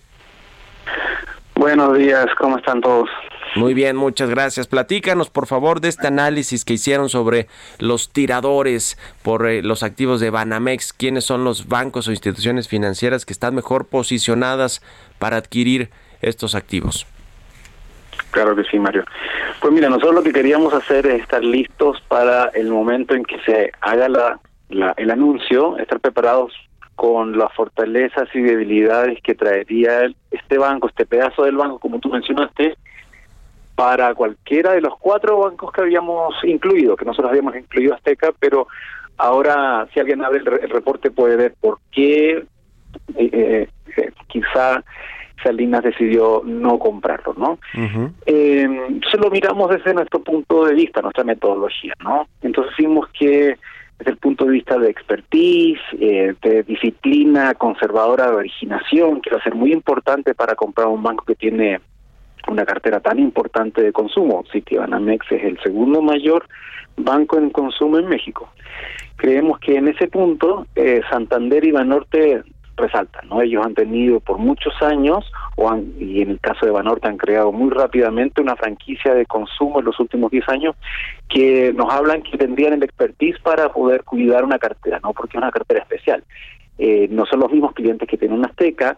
Buenos 1.56 1.98
días, 1.98 2.28
¿cómo 2.38 2.58
están 2.58 2.82
todos? 2.82 3.10
Muy 3.56 3.76
bien, 3.76 3.96
muchas 3.96 4.32
gracias. 4.32 4.68
Platícanos, 4.68 5.30
por 5.30 5.46
favor, 5.46 5.80
de 5.80 5.90
este 5.90 6.08
análisis 6.08 6.66
que 6.66 6.74
hicieron 6.74 7.10
sobre 7.10 7.48
los 7.78 8.12
tiradores 8.12 8.98
por 9.22 9.46
eh, 9.46 9.62
los 9.62 9.84
activos 9.84 10.20
de 10.20 10.32
Banamex. 10.32 10.92
¿Quiénes 10.92 11.24
son 11.26 11.44
los 11.44 11.68
bancos 11.68 12.08
o 12.08 12.12
instituciones 12.12 12.68
financieras 12.68 13.26
que 13.26 13.34
están 13.34 13.54
mejor 13.54 13.86
posicionadas 13.86 14.82
para 15.20 15.38
adquirir 15.38 15.92
estos 16.22 16.56
activos? 16.56 17.06
Claro 18.32 18.56
que 18.56 18.64
sí, 18.64 18.80
Mario. 18.80 19.06
Pues 19.62 19.72
mira, 19.72 19.88
nosotros 19.88 20.16
lo 20.16 20.24
que 20.24 20.34
queríamos 20.34 20.74
hacer 20.74 21.06
es 21.06 21.22
estar 21.22 21.44
listos 21.44 22.02
para 22.08 22.46
el 22.56 22.70
momento 22.70 23.14
en 23.14 23.24
que 23.24 23.40
se 23.46 23.72
haga 23.82 24.10
la, 24.10 24.40
el 24.98 25.12
anuncio, 25.12 25.78
estar 25.78 26.00
preparados 26.00 26.52
con 26.96 27.38
las 27.38 27.54
fortalezas 27.54 28.28
y 28.34 28.42
debilidades 28.42 29.20
que 29.22 29.36
traería 29.36 30.12
este 30.32 30.58
banco, 30.58 30.88
este 30.88 31.06
pedazo 31.06 31.44
del 31.44 31.58
banco, 31.58 31.78
como 31.80 32.00
tú 32.00 32.10
mencionaste, 32.10 32.76
para 33.76 34.14
cualquiera 34.14 34.74
de 34.74 34.82
los 34.82 34.98
cuatro 35.00 35.40
bancos 35.40 35.72
que 35.72 35.82
habíamos 35.82 36.36
incluido, 36.44 36.96
que 36.96 37.06
nosotros 37.06 37.32
habíamos 37.32 37.56
incluido 37.56 37.94
Azteca, 37.94 38.32
pero 38.40 38.68
ahora 39.18 39.88
si 39.94 40.00
alguien 40.00 40.24
abre 40.24 40.40
el, 40.40 40.70
reporte 40.70 41.12
puede 41.12 41.36
ver 41.36 41.56
por 41.60 41.80
qué 41.92 42.46
eh, 43.16 43.68
eh, 43.98 44.12
quizá 44.28 44.84
Salinas 45.42 45.84
decidió 45.84 46.42
no 46.46 46.80
comprarlo, 46.80 47.34
¿no? 47.38 47.60
eh, 48.26 48.62
entonces 48.62 49.20
lo 49.20 49.30
miramos 49.30 49.70
desde 49.70 49.94
nuestro 49.94 50.24
punto 50.24 50.66
de 50.66 50.74
vista, 50.74 51.02
nuestra 51.02 51.24
metodología, 51.24 51.94
¿no? 52.02 52.28
Entonces 52.42 52.74
vimos 52.78 53.08
que 53.18 53.58
desde 54.00 54.12
el 54.12 54.18
punto 54.18 54.46
de 54.46 54.52
vista 54.52 54.78
de 54.78 54.90
expertise, 54.90 55.82
eh, 56.00 56.34
de 56.42 56.64
disciplina 56.64 57.54
conservadora 57.56 58.28
de 58.28 58.36
originación, 58.36 59.22
que 59.22 59.32
va 59.32 59.38
a 59.38 59.44
ser 59.44 59.56
muy 59.56 59.72
importante 59.72 60.34
para 60.34 60.56
comprar 60.56 60.88
un 60.88 61.04
banco 61.04 61.26
que 61.26 61.36
tiene 61.36 61.80
una 62.48 62.66
cartera 62.66 63.00
tan 63.00 63.20
importante 63.20 63.82
de 63.82 63.92
consumo. 63.92 64.44
Citibanamex 64.52 65.32
es 65.32 65.44
el 65.44 65.60
segundo 65.62 66.02
mayor 66.02 66.46
banco 66.98 67.38
en 67.38 67.50
consumo 67.50 67.98
en 67.98 68.08
México. 68.08 68.50
Creemos 69.16 69.60
que 69.60 69.78
en 69.78 69.88
ese 69.88 70.08
punto 70.08 70.68
eh, 70.76 71.02
Santander 71.10 71.64
y 71.64 71.72
Banorte 71.72 72.44
resaltan, 72.76 73.30
¿no? 73.30 73.42
Ellos 73.42 73.64
han 73.66 73.76
tenido 73.76 74.20
por 74.20 74.38
muchos 74.40 74.74
años, 74.82 75.32
o 75.56 75.70
han, 75.70 75.94
y 76.00 76.22
en 76.22 76.32
el 76.32 76.40
caso 76.40 76.66
de 76.66 76.72
Banorte 76.72 77.08
han 77.08 77.18
creado 77.18 77.52
muy 77.52 77.70
rápidamente 77.70 78.42
una 78.42 78.56
franquicia 78.56 79.14
de 79.14 79.26
consumo 79.26 79.80
en 79.80 79.86
los 79.86 80.00
últimos 80.00 80.32
10 80.32 80.50
años 80.50 80.76
que 81.30 81.72
nos 81.74 81.94
hablan 81.94 82.24
que 82.24 82.38
tendrían 82.38 82.74
el 82.74 82.84
expertise 82.84 83.40
para 83.40 83.72
poder 83.72 84.04
cuidar 84.04 84.44
una 84.44 84.58
cartera, 84.58 85.00
¿no? 85.04 85.14
Porque 85.14 85.38
es 85.38 85.42
una 85.42 85.52
cartera 85.52 85.82
especial. 85.82 86.24
Eh, 86.80 87.08
no 87.12 87.26
son 87.28 87.42
los 87.42 87.52
mismos 87.52 87.74
clientes 87.74 88.08
que 88.08 88.18
tienen 88.18 88.40
una 88.40 88.48
Azteca, 88.48 88.98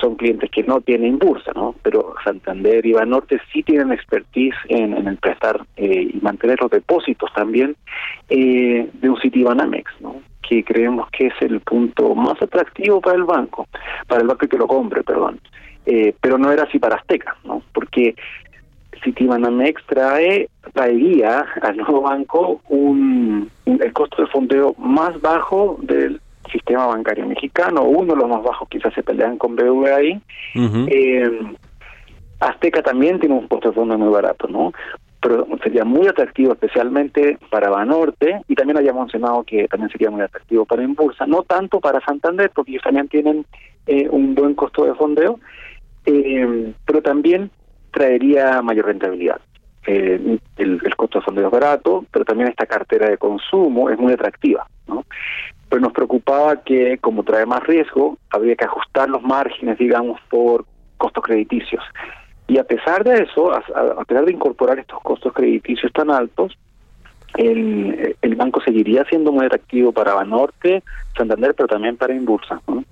son 0.00 0.16
clientes 0.16 0.50
que 0.50 0.62
no 0.62 0.80
tienen 0.80 1.18
bursa, 1.18 1.52
¿no? 1.54 1.74
Pero 1.82 2.14
Santander 2.24 2.84
y 2.84 2.92
Banorte 2.92 3.40
sí 3.52 3.62
tienen 3.62 3.92
expertise 3.92 4.56
en, 4.68 4.94
en 4.94 5.16
prestar 5.16 5.64
eh, 5.76 6.10
y 6.14 6.18
mantener 6.20 6.60
los 6.60 6.70
depósitos 6.70 7.32
también 7.34 7.76
eh, 8.28 8.88
de 8.92 9.10
un 9.10 9.20
Citibanamex, 9.20 9.90
¿no? 10.00 10.20
que 10.48 10.62
creemos 10.62 11.10
que 11.10 11.26
es 11.26 11.34
el 11.40 11.60
punto 11.60 12.14
más 12.14 12.40
atractivo 12.40 13.00
para 13.00 13.16
el 13.16 13.24
banco, 13.24 13.66
para 14.06 14.20
el 14.20 14.28
banco 14.28 14.46
que 14.46 14.56
lo 14.56 14.68
compre, 14.68 15.02
perdón. 15.02 15.40
Eh, 15.84 16.14
pero 16.20 16.38
no 16.38 16.50
era 16.50 16.64
así 16.64 16.78
para 16.78 16.96
Azteca, 16.96 17.36
¿no? 17.44 17.62
Porque 17.72 18.14
Citibanamex 19.02 19.84
trae, 19.86 20.48
traería 20.72 21.44
al 21.62 21.76
nuevo 21.76 22.02
banco 22.02 22.60
un, 22.68 23.50
el 23.66 23.92
costo 23.92 24.22
de 24.22 24.28
fondeo 24.28 24.74
más 24.78 25.20
bajo 25.20 25.78
del 25.82 26.20
sistema 26.50 26.86
bancario 26.86 27.26
mexicano, 27.26 27.82
uno 27.82 28.14
de 28.14 28.20
los 28.20 28.28
más 28.28 28.42
bajos, 28.42 28.68
quizás 28.68 28.92
se 28.94 29.02
pelean 29.02 29.38
con 29.38 29.56
BBVA 29.56 29.96
ahí. 29.96 30.20
eh, 30.54 31.40
Azteca 32.40 32.82
también 32.82 33.18
tiene 33.18 33.34
un 33.34 33.48
costo 33.48 33.68
de 33.68 33.74
fondeo 33.74 33.98
muy 33.98 34.12
barato, 34.12 34.46
¿no? 34.48 34.72
pero 35.26 35.46
sería 35.62 35.84
muy 35.84 36.06
atractivo 36.06 36.52
especialmente 36.52 37.38
para 37.50 37.68
Banorte 37.68 38.42
y 38.46 38.54
también 38.54 38.76
habíamos 38.76 39.06
mencionado 39.06 39.42
que 39.42 39.66
también 39.66 39.90
sería 39.90 40.10
muy 40.10 40.22
atractivo 40.22 40.64
para 40.64 40.84
Impulsa, 40.84 41.26
no 41.26 41.42
tanto 41.42 41.80
para 41.80 42.00
Santander 42.00 42.50
porque 42.54 42.72
ellos 42.72 42.84
también 42.84 43.08
tienen 43.08 43.44
eh, 43.86 44.08
un 44.08 44.34
buen 44.36 44.54
costo 44.54 44.84
de 44.84 44.94
fondeo, 44.94 45.40
eh, 46.04 46.72
pero 46.84 47.02
también 47.02 47.50
traería 47.90 48.62
mayor 48.62 48.86
rentabilidad. 48.86 49.40
Eh, 49.86 50.38
el, 50.58 50.80
el, 50.84 50.96
costo 50.96 51.18
de 51.18 51.24
fondeo 51.24 51.46
es 51.46 51.52
barato, 51.52 52.04
pero 52.10 52.24
también 52.24 52.48
esta 52.48 52.66
cartera 52.66 53.08
de 53.08 53.18
consumo 53.18 53.90
es 53.90 53.98
muy 53.98 54.12
atractiva, 54.12 54.66
¿no? 54.86 55.04
Pero 55.68 55.80
nos 55.80 55.92
preocupaba 55.92 56.62
que 56.62 56.98
como 56.98 57.24
trae 57.24 57.44
más 57.46 57.62
riesgo, 57.64 58.18
habría 58.30 58.56
que 58.56 58.64
ajustar 58.64 59.08
los 59.08 59.22
márgenes, 59.22 59.78
digamos, 59.78 60.20
por 60.30 60.64
costos 60.96 61.24
crediticios. 61.24 61.82
Y 62.48 62.58
a 62.58 62.64
pesar 62.64 63.02
de 63.02 63.24
eso, 63.24 63.52
a, 63.52 63.58
a, 63.58 64.04
pesar 64.04 64.24
de 64.24 64.32
incorporar 64.32 64.78
estos 64.78 65.00
costos 65.02 65.32
crediticios 65.32 65.92
tan 65.92 66.10
altos, 66.10 66.56
el, 67.36 68.16
el 68.22 68.34
banco 68.36 68.60
seguiría 68.60 69.04
siendo 69.04 69.32
muy 69.32 69.46
atractivo 69.46 69.92
para 69.92 70.14
Banorte, 70.14 70.82
Santander, 71.16 71.54
pero 71.54 71.68
también 71.68 71.96
para 71.96 72.14
Inbursa. 72.14 72.60
¿no? 72.68 72.84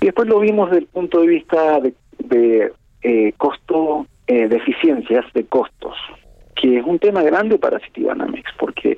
Y 0.00 0.06
después 0.06 0.28
lo 0.28 0.40
vimos 0.40 0.70
desde 0.70 0.82
el 0.82 0.86
punto 0.88 1.20
de 1.20 1.26
vista 1.26 1.80
de, 1.80 1.94
de 2.18 2.72
eh, 3.02 3.32
costo, 3.36 4.06
eh, 4.26 4.48
de 4.48 4.56
eficiencias 4.56 5.24
de 5.32 5.44
costos, 5.46 5.96
que 6.62 6.78
es 6.78 6.86
un 6.86 7.00
tema 7.00 7.22
grande 7.22 7.58
para 7.58 7.80
Citibanamex, 7.80 8.52
porque 8.56 8.96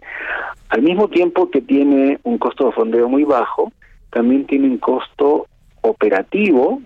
al 0.68 0.82
mismo 0.82 1.08
tiempo 1.08 1.50
que 1.50 1.62
tiene 1.62 2.18
un 2.22 2.36
costo 2.36 2.66
de 2.66 2.72
fondeo 2.72 3.08
muy 3.08 3.24
bajo, 3.24 3.72
también 4.10 4.44
tiene 4.44 4.68
un 4.68 4.76
costo 4.76 5.46
operativo 5.80 6.82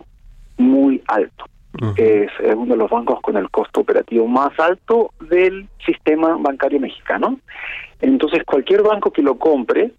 muy 0.57 1.03
alto. 1.09 1.45
Uh 1.81 1.87
-huh. 1.87 1.95
es, 1.99 2.31
es, 2.41 2.55
uno 2.55 2.75
de 2.75 2.79
los 2.79 2.91
bancos 2.91 3.21
con 3.21 3.37
el 3.37 3.51
costo 3.51 3.81
operativo 3.81 4.27
más 4.29 4.59
alto 4.59 5.11
del 5.21 5.67
sistema 5.85 6.37
bancario 6.39 6.79
mexicano. 6.79 7.41
Entonces, 8.01 8.45
cualquier 8.45 8.83
banco 8.83 9.11
que 9.11 9.23
lo 9.23 9.37
compre 9.37 9.91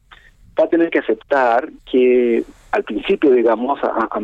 va 0.58 0.64
a 0.64 0.70
tener 0.70 0.90
que 0.90 1.00
aceptar 1.00 1.70
que 1.92 2.44
al 2.72 2.84
principio, 2.84 3.32
digamos, 3.32 3.84
a, 3.84 4.08
a, 4.12 4.22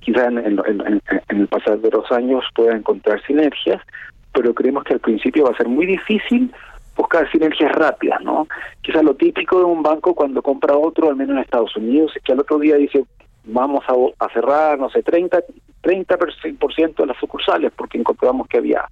quizá 0.00 0.26
en, 0.26 0.38
en, 0.38 0.60
en, 0.66 1.02
en, 1.28 1.36
el 1.40 1.48
pasar 1.48 1.78
de 1.78 1.90
los 1.90 2.10
años 2.10 2.44
pueda 2.54 2.74
encontrar 2.74 3.22
sinergias, 3.26 3.82
pero 4.38 4.54
creemos 4.54 4.84
que 4.84 4.94
al 4.94 5.00
principio 5.00 5.46
va 5.46 5.50
a 5.50 5.56
ser 5.56 5.66
muy 5.66 5.84
difícil 5.84 6.52
buscar 6.96 7.28
sinergias 7.32 7.72
rápidas, 7.72 8.20
¿no? 8.22 8.46
Quizás 8.82 9.02
lo 9.02 9.16
típico 9.16 9.58
de 9.58 9.64
un 9.64 9.82
banco 9.82 10.14
cuando 10.14 10.42
compra 10.42 10.76
otro, 10.76 11.08
al 11.08 11.16
menos 11.16 11.34
en 11.34 11.42
Estados 11.42 11.76
Unidos, 11.76 12.12
es 12.14 12.22
que 12.22 12.30
al 12.30 12.38
otro 12.38 12.60
día 12.60 12.76
dice, 12.76 13.04
vamos 13.42 13.82
a, 13.88 14.24
a 14.24 14.32
cerrar, 14.32 14.78
no 14.78 14.90
sé, 14.90 15.02
30, 15.02 15.40
30% 15.82 16.96
de 16.96 17.06
las 17.06 17.16
sucursales 17.18 17.72
porque 17.76 17.98
encontramos 17.98 18.46
que 18.48 18.58
había, 18.58 18.84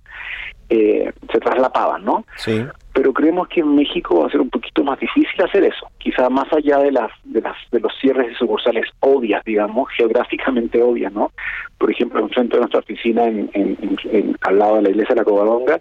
eh, 0.69 1.13
se 1.33 1.39
traslapaban, 1.39 2.05
¿no? 2.05 2.25
Sí. 2.37 2.65
Pero 2.93 3.13
creemos 3.13 3.49
que 3.49 3.61
en 3.61 3.75
México 3.75 4.21
va 4.21 4.27
a 4.27 4.31
ser 4.31 4.41
un 4.41 4.51
poquito 4.51 4.83
más 4.83 4.99
difícil 4.99 5.43
hacer 5.43 5.65
eso, 5.65 5.87
quizá 5.99 6.31
más 6.31 6.51
allá 6.53 6.79
de 6.79 6.93
las 6.93 7.11
de 7.25 7.43
las 7.43 7.57
de 7.71 7.81
los 7.81 7.93
cierres 8.01 8.29
de 8.29 8.35
sucursales 8.35 8.87
obvias, 9.01 9.45
digamos, 9.45 9.89
geográficamente 9.97 10.83
obvias, 10.83 11.13
¿no? 11.13 11.31
Por 11.79 11.91
ejemplo, 11.91 12.21
enfrente 12.21 12.57
de 12.57 12.61
nuestra 12.61 12.81
oficina, 12.81 13.25
en, 13.25 13.51
en, 13.53 13.77
en, 13.83 13.99
en 14.11 14.37
al 14.41 14.59
lado 14.59 14.77
de 14.77 14.83
la 14.83 14.91
iglesia 14.91 15.15
de 15.15 15.21
la 15.21 15.25
Covadonga, 15.25 15.79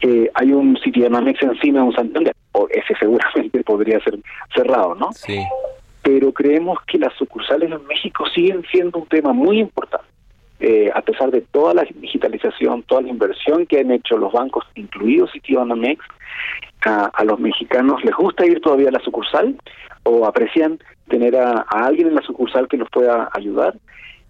eh, 0.00 0.30
hay 0.34 0.52
un 0.52 0.76
sitio 0.78 1.04
de 1.04 1.10
Mamex 1.10 1.42
encima 1.42 1.80
de 1.80 1.86
un 1.86 1.94
Santander, 1.94 2.36
o 2.52 2.68
ese 2.68 2.94
seguramente 2.98 3.64
podría 3.64 4.00
ser 4.00 4.18
cerrado, 4.54 4.94
¿no? 4.94 5.12
Sí. 5.12 5.42
Pero 6.02 6.32
creemos 6.32 6.78
que 6.86 6.98
las 6.98 7.14
sucursales 7.14 7.70
en 7.70 7.86
México 7.86 8.24
siguen 8.34 8.62
siendo 8.70 8.98
un 8.98 9.06
tema 9.06 9.32
muy 9.32 9.60
importante 9.60 10.10
eh, 10.60 10.90
a 10.94 11.00
pesar 11.02 11.30
de 11.30 11.40
toda 11.40 11.74
la 11.74 11.84
digitalización, 11.84 12.82
toda 12.84 13.02
la 13.02 13.08
inversión 13.08 13.66
que 13.66 13.80
han 13.80 13.90
hecho 13.90 14.16
los 14.16 14.32
bancos, 14.32 14.64
incluidos 14.74 15.32
Citibanamex, 15.32 16.04
a, 16.84 17.06
a 17.06 17.24
los 17.24 17.38
mexicanos 17.38 18.04
les 18.04 18.14
gusta 18.14 18.46
ir 18.46 18.60
todavía 18.60 18.88
a 18.88 18.92
la 18.92 19.00
sucursal 19.00 19.56
o 20.04 20.26
aprecian 20.26 20.78
tener 21.08 21.36
a, 21.36 21.66
alguien 21.70 22.08
en 22.08 22.14
la 22.14 22.22
sucursal 22.22 22.68
que 22.68 22.78
los 22.78 22.88
pueda 22.90 23.28
ayudar. 23.32 23.74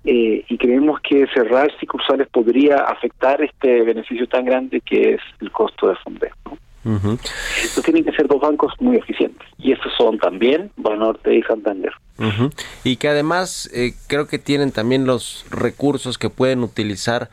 Eh, 0.02 0.44
y 0.48 0.56
creemos 0.56 0.98
que 1.00 1.26
cerrar 1.34 1.70
sucursales 1.78 2.26
podría 2.28 2.78
afectar 2.78 3.42
este 3.42 3.82
beneficio 3.82 4.26
tan 4.26 4.46
grande 4.46 4.80
que 4.80 5.14
es 5.14 5.20
el 5.40 5.52
costo 5.52 5.88
de 5.88 5.96
fondeo. 5.96 6.32
¿no? 6.46 6.56
Uh 6.84 6.92
-huh. 6.92 7.18
Entonces 7.56 7.84
tienen 7.84 8.04
que 8.04 8.12
ser 8.12 8.26
dos 8.26 8.40
bancos 8.40 8.72
muy 8.80 8.96
eficientes 8.96 9.46
y 9.58 9.72
estos 9.72 9.92
son 9.98 10.18
también 10.18 10.70
Banorte 10.76 11.34
y 11.34 11.42
Santander. 11.42 11.92
Uh 12.18 12.24
-huh. 12.24 12.52
Y 12.84 12.96
que 12.96 13.08
además 13.08 13.68
eh, 13.74 13.92
creo 14.06 14.26
que 14.26 14.38
tienen 14.38 14.72
también 14.72 15.06
los 15.06 15.44
recursos 15.50 16.16
que 16.16 16.30
pueden 16.30 16.62
utilizar 16.62 17.28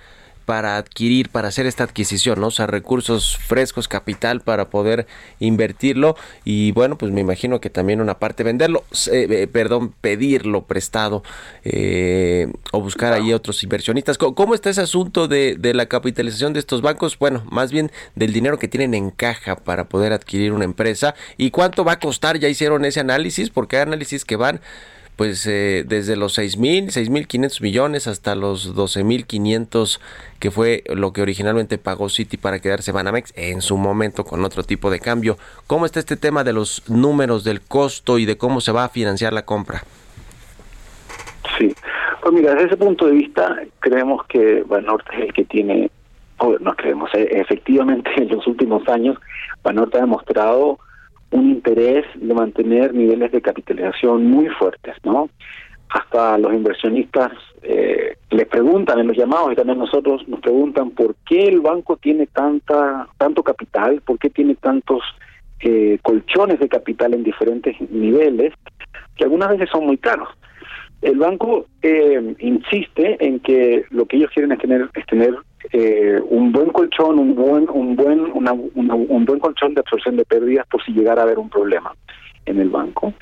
para 0.48 0.78
adquirir, 0.78 1.28
para 1.28 1.50
hacer 1.50 1.66
esta 1.66 1.84
adquisición, 1.84 2.40
¿no? 2.40 2.48
O 2.48 2.52
sea, 2.52 2.68
recursos 2.68 3.36
frescos, 3.36 3.90
capital 3.90 4.40
para 4.40 4.70
poder 4.70 5.06
invertirlo 5.42 6.16
y 6.46 6.72
bueno, 6.72 6.98
pues 6.98 7.12
me 7.12 7.20
imagino 7.20 7.60
que 7.60 7.70
también 7.70 8.00
una 8.00 8.18
parte 8.18 8.44
venderlo, 8.44 8.86
eh, 9.12 9.28
eh, 9.30 9.48
perdón, 9.48 9.94
pedirlo 10.00 10.64
prestado 10.64 11.22
eh, 11.66 12.48
o 12.72 12.80
buscar 12.80 13.12
ahí 13.12 13.34
otros 13.34 13.62
inversionistas. 13.62 14.18
¿Cómo, 14.18 14.36
¿Cómo, 14.36 14.56
está 14.56 14.70
ese 14.70 14.80
asunto 14.80 15.28
de, 15.28 15.58
de, 15.60 15.74
la 15.74 15.88
capitalización 15.88 16.54
de 16.54 16.60
estos 16.60 16.82
bancos? 16.82 17.20
Bueno, 17.20 17.44
más 17.52 17.74
bien 17.74 17.92
del 18.16 18.32
dinero 18.32 18.58
que 18.58 18.70
tienen 18.70 18.94
en 18.94 19.12
caja 19.12 19.58
para 19.58 19.90
poder 19.90 20.14
adquirir 20.14 20.54
una 20.54 20.64
empresa 20.64 21.14
y 21.36 21.52
cuánto 21.52 21.84
va 21.84 21.92
a 21.92 22.00
costar, 22.00 22.40
ya 22.40 22.48
hicieron 22.48 22.86
ese 22.86 23.02
análisis, 23.02 23.50
porque 23.50 23.76
hay 23.76 23.82
análisis 23.82 24.24
que 24.24 24.38
van 24.38 24.62
pues 25.18 25.48
eh, 25.48 25.84
desde 25.86 26.16
los 26.16 26.34
6 26.34 26.58
mil, 26.58 26.92
6 26.92 27.10
mil 27.10 27.28
500 27.28 27.62
millones 27.62 28.08
hasta 28.08 28.36
los 28.36 28.76
12 28.76 29.04
mil 29.04 29.26
500 29.26 30.00
que 30.40 30.52
fue 30.52 30.84
lo 30.94 31.12
que 31.12 31.24
originalmente 31.24 31.80
pagó 31.80 32.08
Citi 32.08 32.38
para 32.38 32.60
quedarse 32.60 32.92
Banamex 32.92 33.34
en 33.36 33.62
su 33.62 33.78
momento 33.78 34.24
con 34.24 34.46
otro 34.46 34.62
tipo 34.62 34.92
de 34.92 35.00
cambio. 35.00 35.38
¿Cómo 35.66 35.88
está 35.88 36.00
este 36.00 36.18
tema 36.18 36.44
de 36.44 36.54
los 36.54 36.88
números 36.88 37.44
del 37.44 37.62
costo 37.62 38.20
y 38.20 38.26
de 38.26 38.38
cómo 38.38 38.62
se 38.62 38.72
va 38.72 38.86
a 38.86 38.90
financiar 38.90 39.34
la 39.34 39.44
compra? 39.44 39.82
Sí, 41.58 41.74
pues 42.22 42.34
mira, 42.34 42.54
desde 42.54 42.68
ese 42.68 42.78
punto 42.78 43.08
de 43.08 43.14
vista 43.14 43.60
creemos 43.80 44.24
que 44.28 44.62
Banorte 44.68 45.10
es 45.16 45.22
el 45.24 45.34
que 45.34 45.46
tiene, 45.46 45.90
o 46.38 46.58
no 46.60 46.76
creemos, 46.76 47.10
eh, 47.16 47.28
efectivamente 47.32 48.12
en 48.18 48.30
los 48.30 48.46
últimos 48.46 48.88
años 48.88 49.18
Banorte 49.64 49.98
ha 49.98 50.02
demostrado 50.02 50.78
un 51.32 51.50
interés 51.52 52.06
de 52.16 52.34
mantener 52.34 52.94
niveles 52.94 53.32
de 53.32 53.42
capitalización 53.42 54.26
muy 54.26 54.48
fuertes, 54.50 54.96
¿no? 55.04 55.30
Hasta 55.90 56.38
los 56.38 56.54
inversionistas 56.54 57.32
eh, 57.64 58.18
les 58.30 58.48
preguntan 58.48 59.00
en 59.00 59.08
los 59.08 59.18
llamados 59.18 59.54
y 59.54 59.56
también 59.56 59.80
nosotros 59.80 60.28
nos 60.28 60.42
preguntan 60.42 60.92
por 60.92 61.16
qué 61.26 61.48
el 61.48 61.62
banco 61.62 61.98
tiene 61.98 62.28
tanta 62.28 63.08
tanto 63.18 63.42
capital, 63.44 64.02
por 64.02 64.20
qué 64.20 64.30
tiene 64.30 64.56
tantos 64.56 65.02
eh, 65.62 65.98
colchones 66.02 66.60
de 66.60 66.68
capital 66.68 67.14
en 67.14 67.24
diferentes 67.24 67.76
niveles, 67.90 68.54
que 69.16 69.24
algunas 69.24 69.50
veces 69.50 69.70
son 69.70 69.86
muy 69.86 69.98
caros. 69.98 70.30
El 71.02 71.18
banco 71.18 71.68
eh, 71.82 72.36
insiste 72.40 73.18
en 73.26 73.40
que 73.40 73.86
lo 73.90 74.06
que 74.06 74.18
ellos 74.18 74.32
quieren 74.34 74.52
es 74.52 74.60
tener 74.60 74.90
es 74.94 75.06
tener 75.06 75.36
eh, 75.72 76.20
un 76.30 76.52
buen 76.52 76.70
colchón, 76.70 77.20
un 77.20 77.36
buen 77.36 77.70
un 77.70 77.96
buen 77.96 78.20
un 78.34 79.26
buen 79.26 79.40
colchón 79.40 79.74
de 79.74 79.82
absorción 79.82 80.18
de 80.18 80.26
pérdidas 80.26 80.68
por 80.68 80.84
si 80.84 80.92
llegara 80.92 81.22
a 81.22 81.26
haber 81.26 81.40
un 81.40 81.50
problema 81.50 81.94
en 82.48 82.60
el 82.60 82.70
banco. 82.70 83.14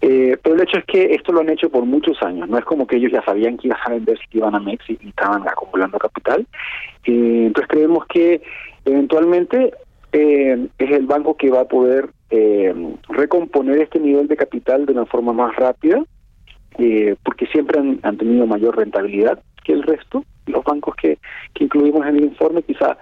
Eh, 0.00 0.36
pero 0.42 0.54
el 0.54 0.62
hecho 0.62 0.78
es 0.78 0.84
que 0.84 1.14
esto 1.14 1.32
lo 1.32 1.40
han 1.40 1.48
hecho 1.48 1.70
por 1.70 1.84
muchos 1.86 2.22
años. 2.22 2.48
No 2.48 2.58
es 2.58 2.64
como 2.64 2.86
que 2.86 2.96
ellos 2.96 3.10
ya 3.10 3.24
sabían 3.24 3.56
que 3.56 3.68
iban 3.68 3.80
a 3.84 3.90
vender 3.90 4.18
si 4.18 4.38
iban 4.38 4.54
a 4.54 4.60
Mex 4.60 4.84
y 4.90 4.98
estaban 5.08 5.48
acumulando 5.48 5.98
capital. 5.98 6.46
Eh, 7.06 7.44
entonces 7.46 7.68
creemos 7.68 8.04
que 8.06 8.42
eventualmente 8.84 9.72
eh, 10.12 10.68
es 10.78 10.90
el 10.90 11.06
banco 11.06 11.36
que 11.36 11.50
va 11.50 11.62
a 11.62 11.68
poder 11.68 12.10
eh, 12.30 12.74
recomponer 13.08 13.78
este 13.78 13.98
nivel 13.98 14.28
de 14.28 14.36
capital 14.36 14.86
de 14.86 14.92
una 14.92 15.06
forma 15.06 15.32
más 15.32 15.56
rápida, 15.56 16.04
porque 17.22 17.46
siempre 17.46 17.78
han, 17.78 18.16
tenido 18.18 18.46
mayor 18.46 18.76
rentabilidad 18.76 19.40
que 19.64 19.72
el 19.72 19.84
resto. 19.84 20.24
Los 20.46 20.64
bancos 20.64 20.94
que, 20.96 21.18
que 21.54 21.64
incluimos 21.64 22.06
en 22.06 22.16
el 22.16 22.24
informe, 22.24 22.62
quizá 22.62 22.96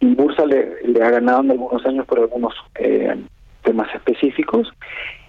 Inbursa 0.00 0.46
le, 0.46 0.82
le 0.84 1.02
ha 1.02 1.10
ganado 1.10 1.42
en 1.42 1.52
algunos 1.52 1.84
años 1.86 2.06
por 2.06 2.18
algunos 2.18 2.54
eh, 2.76 3.16
temas 3.62 3.92
específicos, 3.94 4.72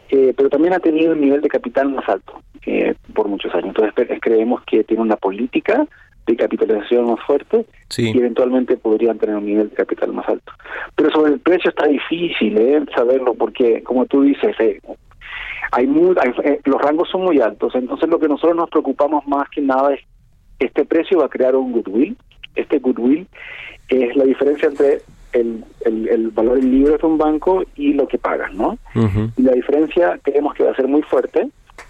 eh, 0.09 0.33
pero 0.35 0.49
también 0.49 0.73
ha 0.73 0.79
tenido 0.79 1.13
un 1.13 1.21
nivel 1.21 1.41
de 1.41 1.49
capital 1.49 1.89
más 1.89 2.07
alto 2.07 2.41
eh, 2.65 2.95
por 3.13 3.27
muchos 3.27 3.53
años. 3.53 3.75
Entonces 3.75 4.19
creemos 4.21 4.63
que 4.65 4.83
tiene 4.83 5.01
una 5.01 5.15
política 5.15 5.87
de 6.25 6.35
capitalización 6.35 7.05
más 7.05 7.19
fuerte 7.25 7.65
sí. 7.89 8.11
y 8.13 8.17
eventualmente 8.17 8.77
podrían 8.77 9.17
tener 9.17 9.35
un 9.35 9.45
nivel 9.45 9.69
de 9.69 9.75
capital 9.75 10.13
más 10.13 10.27
alto. 10.27 10.51
Pero 10.95 11.11
sobre 11.11 11.33
el 11.33 11.39
precio 11.39 11.69
está 11.69 11.87
difícil 11.87 12.57
¿eh? 12.57 12.83
saberlo 12.95 13.33
porque, 13.35 13.83
como 13.83 14.05
tú 14.05 14.23
dices, 14.23 14.55
eh, 14.59 14.79
hay, 15.71 15.87
muy, 15.87 16.15
hay 16.19 16.31
eh, 16.43 16.59
los 16.65 16.81
rangos 16.81 17.09
son 17.09 17.23
muy 17.23 17.39
altos. 17.39 17.75
Entonces 17.75 18.09
lo 18.09 18.19
que 18.19 18.27
nosotros 18.27 18.55
nos 18.55 18.69
preocupamos 18.69 19.25
más 19.27 19.49
que 19.49 19.61
nada 19.61 19.93
es 19.93 20.01
este 20.59 20.85
precio 20.85 21.19
va 21.19 21.25
a 21.25 21.29
crear 21.29 21.55
un 21.55 21.71
goodwill. 21.71 22.15
Este 22.55 22.79
goodwill 22.79 23.27
es 23.89 24.15
la 24.15 24.23
diferencia 24.23 24.67
entre 24.69 25.01
el, 25.33 25.63
el, 25.81 26.07
el 26.07 26.29
valor 26.29 26.57
en 26.59 26.71
libros 26.71 27.01
de 27.01 27.07
un 27.07 27.17
banco 27.17 27.63
y 27.75 27.93
lo 27.93 28.07
que 28.07 28.17
pagas, 28.17 28.53
¿no? 28.53 28.77
Uh 28.95 29.01
-huh. 29.01 29.31
Y 29.37 29.41
la 29.41 29.51
diferencia 29.51 30.17
creemos 30.23 30.53
que 30.53 30.63
va 30.63 30.71
a 30.71 30.75
ser 30.75 30.87
muy 30.87 31.01
fuerte, 31.03 31.49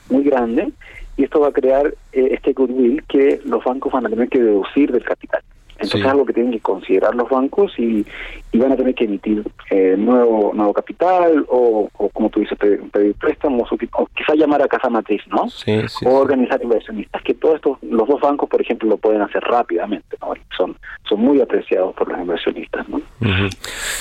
muy 0.09 0.23
grande, 0.23 0.71
y 1.17 1.23
esto 1.23 1.39
va 1.39 1.49
a 1.49 1.51
crear 1.51 1.93
eh, 2.11 2.29
este 2.31 2.53
goodwill 2.53 3.03
que 3.07 3.39
los 3.45 3.63
bancos 3.63 3.93
van 3.93 4.05
a 4.05 4.09
tener 4.09 4.27
que 4.29 4.41
deducir 4.41 4.91
del 4.91 5.03
capital. 5.03 5.41
Entonces 5.75 5.91
Sí. 5.91 5.99
es 5.99 6.05
algo 6.05 6.25
que 6.25 6.33
tienen 6.33 6.53
que 6.53 6.59
considerar 6.61 7.13
los 7.15 7.29
bancos 7.29 7.73
y, 7.77 8.05
y 8.51 8.57
van 8.57 8.71
a 8.71 8.75
tener 8.77 8.95
que 8.95 9.03
emitir 9.05 9.43
eh, 9.69 9.95
nuevo 9.97 10.53
nuevo 10.53 10.73
capital 10.73 11.45
o, 11.49 11.89
o 11.97 12.09
como 12.09 12.29
tú 12.29 12.39
dices, 12.39 12.57
pedir, 12.57 12.81
pedir 12.91 13.13
préstamos 13.15 13.69
o, 13.71 13.75
o 13.97 14.05
quizá 14.15 14.33
llamar 14.35 14.61
a 14.61 14.67
casa 14.67 14.89
matriz, 14.89 15.21
¿no? 15.27 15.49
Sí, 15.49 15.81
sí, 15.87 16.05
o 16.05 16.11
organizar 16.15 16.61
inversionistas, 16.63 17.21
que 17.23 17.33
todos 17.33 17.55
estos, 17.55 17.77
los 17.83 18.07
dos 18.07 18.21
bancos, 18.21 18.49
por 18.49 18.61
ejemplo, 18.61 18.87
lo 18.89 18.97
pueden 18.97 19.21
hacer 19.21 19.41
rápidamente, 19.43 20.17
¿no? 20.21 20.33
Son, 20.57 20.75
son 21.09 21.19
muy 21.19 21.41
apreciados 21.41 21.93
por 21.95 22.07
los 22.09 22.19
inversionistas, 22.19 22.87
¿no? 22.87 23.01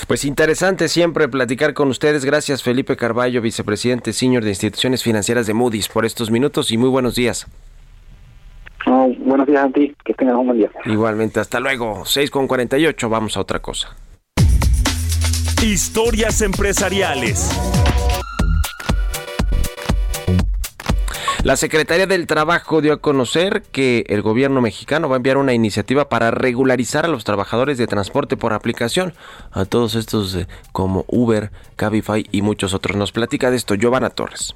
Pues 0.06 0.24
interesante 0.24 0.88
siempre 0.88 1.28
platicar 1.28 1.74
con 1.74 1.88
ustedes. 1.88 2.24
Gracias 2.24 2.62
Felipe 2.62 2.96
Carballo, 2.96 3.40
vicepresidente 3.40 4.12
senior 4.12 4.44
de 4.44 4.50
instituciones 4.50 5.02
financieras 5.02 5.46
de 5.46 5.54
Moody's, 5.54 5.88
por 5.88 6.04
estos 6.04 6.30
minutos 6.30 6.70
y 6.70 6.76
muy 6.78 6.88
buenos 6.88 7.14
días. 7.14 7.46
No, 9.04 9.14
buenos 9.24 9.46
días 9.46 9.64
a 9.66 9.70
ti, 9.70 9.94
que 10.04 10.14
tengas 10.14 10.36
un 10.36 10.46
buen 10.46 10.58
día. 10.58 10.70
Igualmente, 10.86 11.40
hasta 11.40 11.60
luego. 11.60 12.04
6 12.04 12.30
con 12.30 12.46
48, 12.46 13.08
vamos 13.08 13.36
a 13.36 13.40
otra 13.40 13.60
cosa. 13.60 13.94
Historias 15.62 16.40
empresariales. 16.42 17.50
La 21.42 21.56
Secretaría 21.56 22.06
del 22.06 22.26
Trabajo 22.26 22.80
dio 22.80 22.94
a 22.94 22.96
conocer 22.96 23.62
que 23.70 24.06
el 24.08 24.22
gobierno 24.22 24.62
mexicano 24.62 25.10
va 25.10 25.16
a 25.16 25.18
enviar 25.18 25.36
una 25.36 25.52
iniciativa 25.52 26.08
para 26.08 26.30
regularizar 26.30 27.04
a 27.04 27.08
los 27.08 27.24
trabajadores 27.24 27.76
de 27.76 27.86
transporte 27.86 28.38
por 28.38 28.54
aplicación, 28.54 29.12
a 29.52 29.66
todos 29.66 29.94
estos 29.94 30.34
eh, 30.34 30.46
como 30.72 31.04
Uber, 31.08 31.50
Cabify 31.76 32.26
y 32.32 32.40
muchos 32.40 32.72
otros. 32.72 32.96
Nos 32.96 33.12
platica 33.12 33.50
de 33.50 33.58
esto 33.58 33.74
Giovanna 33.74 34.08
Torres. 34.08 34.54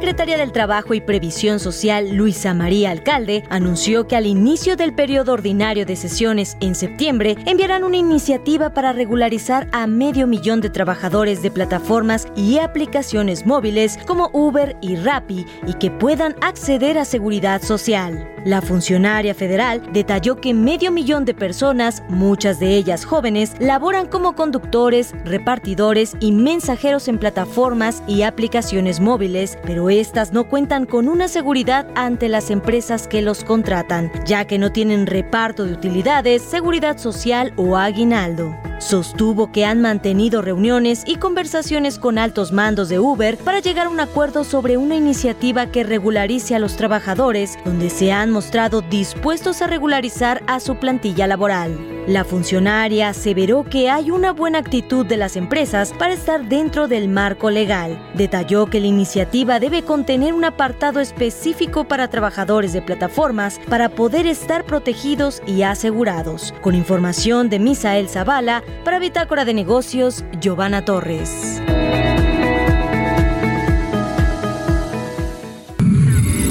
creer 0.00 0.09
secretaria 0.20 0.44
del 0.44 0.52
Trabajo 0.52 0.92
y 0.92 1.00
Previsión 1.00 1.58
Social, 1.60 2.14
Luisa 2.14 2.52
María 2.52 2.90
Alcalde, 2.90 3.42
anunció 3.48 4.06
que 4.06 4.16
al 4.16 4.26
inicio 4.26 4.76
del 4.76 4.92
periodo 4.92 5.32
ordinario 5.32 5.86
de 5.86 5.96
sesiones 5.96 6.58
en 6.60 6.74
septiembre 6.74 7.38
enviarán 7.46 7.84
una 7.84 7.96
iniciativa 7.96 8.74
para 8.74 8.92
regularizar 8.92 9.66
a 9.72 9.86
medio 9.86 10.26
millón 10.26 10.60
de 10.60 10.68
trabajadores 10.68 11.40
de 11.40 11.50
plataformas 11.50 12.26
y 12.36 12.58
aplicaciones 12.58 13.46
móviles 13.46 13.98
como 14.06 14.28
Uber 14.34 14.76
y 14.82 14.96
Rappi 14.96 15.46
y 15.66 15.72
que 15.72 15.90
puedan 15.90 16.36
acceder 16.42 16.98
a 16.98 17.06
seguridad 17.06 17.62
social. 17.62 18.28
La 18.44 18.60
funcionaria 18.60 19.34
federal 19.34 19.82
detalló 19.92 20.36
que 20.36 20.52
medio 20.52 20.90
millón 20.90 21.24
de 21.24 21.32
personas, 21.32 22.02
muchas 22.10 22.60
de 22.60 22.76
ellas 22.76 23.06
jóvenes, 23.06 23.54
laboran 23.58 24.06
como 24.06 24.34
conductores, 24.34 25.14
repartidores 25.24 26.14
y 26.20 26.32
mensajeros 26.32 27.08
en 27.08 27.18
plataformas 27.18 28.02
y 28.06 28.22
aplicaciones 28.22 29.00
móviles, 29.00 29.58
pero 29.64 29.88
estas 30.10 30.32
no 30.32 30.48
cuentan 30.48 30.86
con 30.86 31.06
una 31.06 31.28
seguridad 31.28 31.86
ante 31.94 32.28
las 32.28 32.50
empresas 32.50 33.06
que 33.06 33.22
los 33.22 33.44
contratan, 33.44 34.10
ya 34.26 34.44
que 34.44 34.58
no 34.58 34.72
tienen 34.72 35.06
reparto 35.06 35.64
de 35.64 35.72
utilidades, 35.72 36.42
seguridad 36.42 36.98
social 36.98 37.52
o 37.54 37.76
aguinaldo. 37.76 38.56
Sostuvo 38.80 39.52
que 39.52 39.64
han 39.64 39.80
mantenido 39.80 40.42
reuniones 40.42 41.04
y 41.06 41.14
conversaciones 41.14 42.00
con 42.00 42.18
altos 42.18 42.50
mandos 42.50 42.88
de 42.88 42.98
Uber 42.98 43.36
para 43.36 43.60
llegar 43.60 43.86
a 43.86 43.90
un 43.90 44.00
acuerdo 44.00 44.42
sobre 44.42 44.76
una 44.76 44.96
iniciativa 44.96 45.66
que 45.66 45.84
regularice 45.84 46.56
a 46.56 46.58
los 46.58 46.74
trabajadores, 46.74 47.56
donde 47.64 47.88
se 47.88 48.10
han 48.10 48.32
mostrado 48.32 48.80
dispuestos 48.80 49.62
a 49.62 49.68
regularizar 49.68 50.42
a 50.48 50.58
su 50.58 50.74
plantilla 50.74 51.28
laboral. 51.28 51.99
La 52.10 52.24
funcionaria 52.24 53.10
aseveró 53.10 53.62
que 53.62 53.88
hay 53.88 54.10
una 54.10 54.32
buena 54.32 54.58
actitud 54.58 55.06
de 55.06 55.16
las 55.16 55.36
empresas 55.36 55.92
para 55.96 56.12
estar 56.12 56.48
dentro 56.48 56.88
del 56.88 57.08
marco 57.08 57.52
legal. 57.52 58.04
Detalló 58.14 58.66
que 58.66 58.80
la 58.80 58.88
iniciativa 58.88 59.60
debe 59.60 59.84
contener 59.84 60.34
un 60.34 60.44
apartado 60.44 60.98
específico 60.98 61.84
para 61.84 62.08
trabajadores 62.08 62.72
de 62.72 62.82
plataformas 62.82 63.60
para 63.68 63.90
poder 63.90 64.26
estar 64.26 64.64
protegidos 64.64 65.40
y 65.46 65.62
asegurados. 65.62 66.52
Con 66.62 66.74
información 66.74 67.48
de 67.48 67.60
Misael 67.60 68.08
Zavala, 68.08 68.64
para 68.84 68.98
Bitácora 68.98 69.44
de 69.44 69.54
Negocios, 69.54 70.24
Giovanna 70.40 70.84
Torres. 70.84 71.62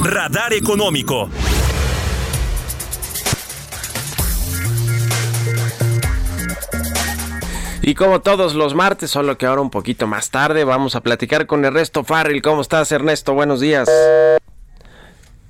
Radar 0.06 0.54
económico. 0.54 1.30
Y 7.82 7.96
como 7.96 8.20
todos 8.20 8.56
los 8.56 8.76
martes, 8.76 9.10
solo 9.10 9.38
que 9.38 9.46
ahora 9.46 9.62
un 9.62 9.70
poquito 9.70 10.06
más 10.06 10.32
tarde, 10.32 10.66
vamos 10.66 10.96
a 10.96 11.02
platicar 11.02 11.48
con 11.48 11.64
Ernesto 11.64 12.04
Farril. 12.04 12.42
¿Cómo 12.42 12.62
estás, 12.62 12.92
Ernesto? 12.92 13.34
Buenos 13.34 13.62
días. 13.62 13.90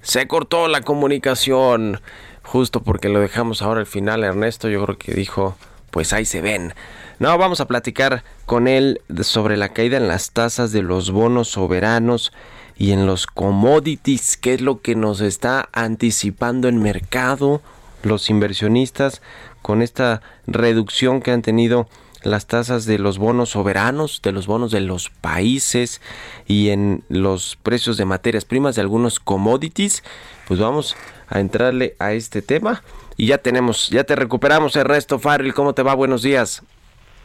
Se 0.04 0.28
cortó 0.28 0.68
la 0.68 0.82
comunicación, 0.82 2.02
justo 2.44 2.82
porque 2.84 3.10
lo 3.10 3.20
dejamos 3.20 3.62
ahora 3.62 3.80
al 3.80 3.88
final, 3.88 4.24
Ernesto. 4.24 4.70
Yo 4.70 4.84
creo 4.86 4.98
que 4.98 5.14
dijo, 5.14 5.58
pues 5.90 6.14
ahí 6.14 6.24
se 6.24 6.42
ven. 6.42 6.76
No, 7.18 7.36
vamos 7.38 7.62
a 7.62 7.68
platicar 7.68 8.24
con 8.46 8.68
él 8.68 9.02
sobre 9.22 9.58
la 9.58 9.70
caída 9.70 9.98
en 9.98 10.08
las 10.08 10.32
tasas 10.32 10.72
de 10.72 10.84
los 10.84 11.12
bonos 11.12 11.50
soberanos 11.50 12.32
y 12.78 12.92
en 12.92 13.08
los 13.08 13.26
commodities, 13.28 14.38
qué 14.38 14.54
es 14.54 14.62
lo 14.62 14.82
que 14.82 14.96
nos 14.96 15.20
está 15.20 15.68
anticipando 15.74 16.70
el 16.70 16.76
mercado, 16.76 17.62
los 18.04 18.30
inversionistas, 18.30 19.22
con 19.62 19.82
esta 19.82 20.22
reducción 20.48 21.22
que 21.22 21.32
han 21.32 21.42
tenido 21.42 21.90
las 22.24 22.48
tasas 22.48 22.86
de 22.86 23.00
los 23.00 23.18
bonos 23.18 23.50
soberanos, 23.50 24.22
de 24.22 24.32
los 24.32 24.48
bonos 24.48 24.72
de 24.72 24.82
los 24.82 25.10
países 25.10 26.02
y 26.48 26.70
en 26.70 27.04
los 27.10 27.58
precios 27.62 27.98
de 27.98 28.06
materias 28.06 28.46
primas 28.46 28.76
de 28.76 28.82
algunos 28.82 29.20
commodities, 29.20 30.04
pues 30.48 30.60
vamos 30.60 30.96
a 31.30 31.40
entrarle 31.40 31.96
a 32.00 32.14
este 32.14 32.42
tema 32.42 32.84
y 33.16 33.28
ya 33.28 33.38
tenemos, 33.38 33.90
ya 33.90 34.04
te 34.04 34.16
recuperamos 34.16 34.76
Ernesto 34.76 35.20
Farril, 35.20 35.54
¿cómo 35.54 35.74
te 35.74 35.84
va? 35.84 35.94
Buenos 35.94 36.22
días. 36.22 36.64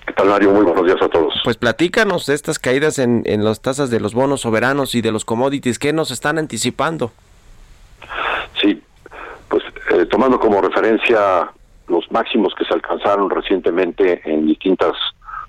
¿Qué 0.07 0.13
tal, 0.13 0.29
Mario? 0.29 0.51
Muy 0.51 0.65
buenos 0.65 0.85
días 0.85 1.01
a 1.01 1.09
todos. 1.09 1.33
Pues 1.45 1.57
platícanos 1.57 2.27
de 2.27 2.35
estas 2.35 2.59
caídas 2.59 2.99
en, 2.99 3.23
en 3.25 3.45
las 3.45 3.61
tasas 3.61 3.91
de 3.91 4.01
los 4.01 4.13
bonos 4.13 4.43
soberanos 4.43 4.95
y 4.95 5.01
de 5.01 5.13
los 5.13 5.25
commodities, 5.25 5.79
¿qué 5.79 5.93
nos 5.93 6.11
están 6.11 6.39
anticipando? 6.39 7.13
Sí, 8.61 8.83
pues 9.49 9.63
eh, 9.91 10.07
tomando 10.07 10.39
como 10.39 10.61
referencia 10.61 11.51
los 11.89 12.11
máximos 12.11 12.55
que 12.55 12.65
se 12.65 12.75
alcanzaron 12.75 13.31
recientemente 13.31 14.21
en 14.25 14.47
distintas 14.47 14.93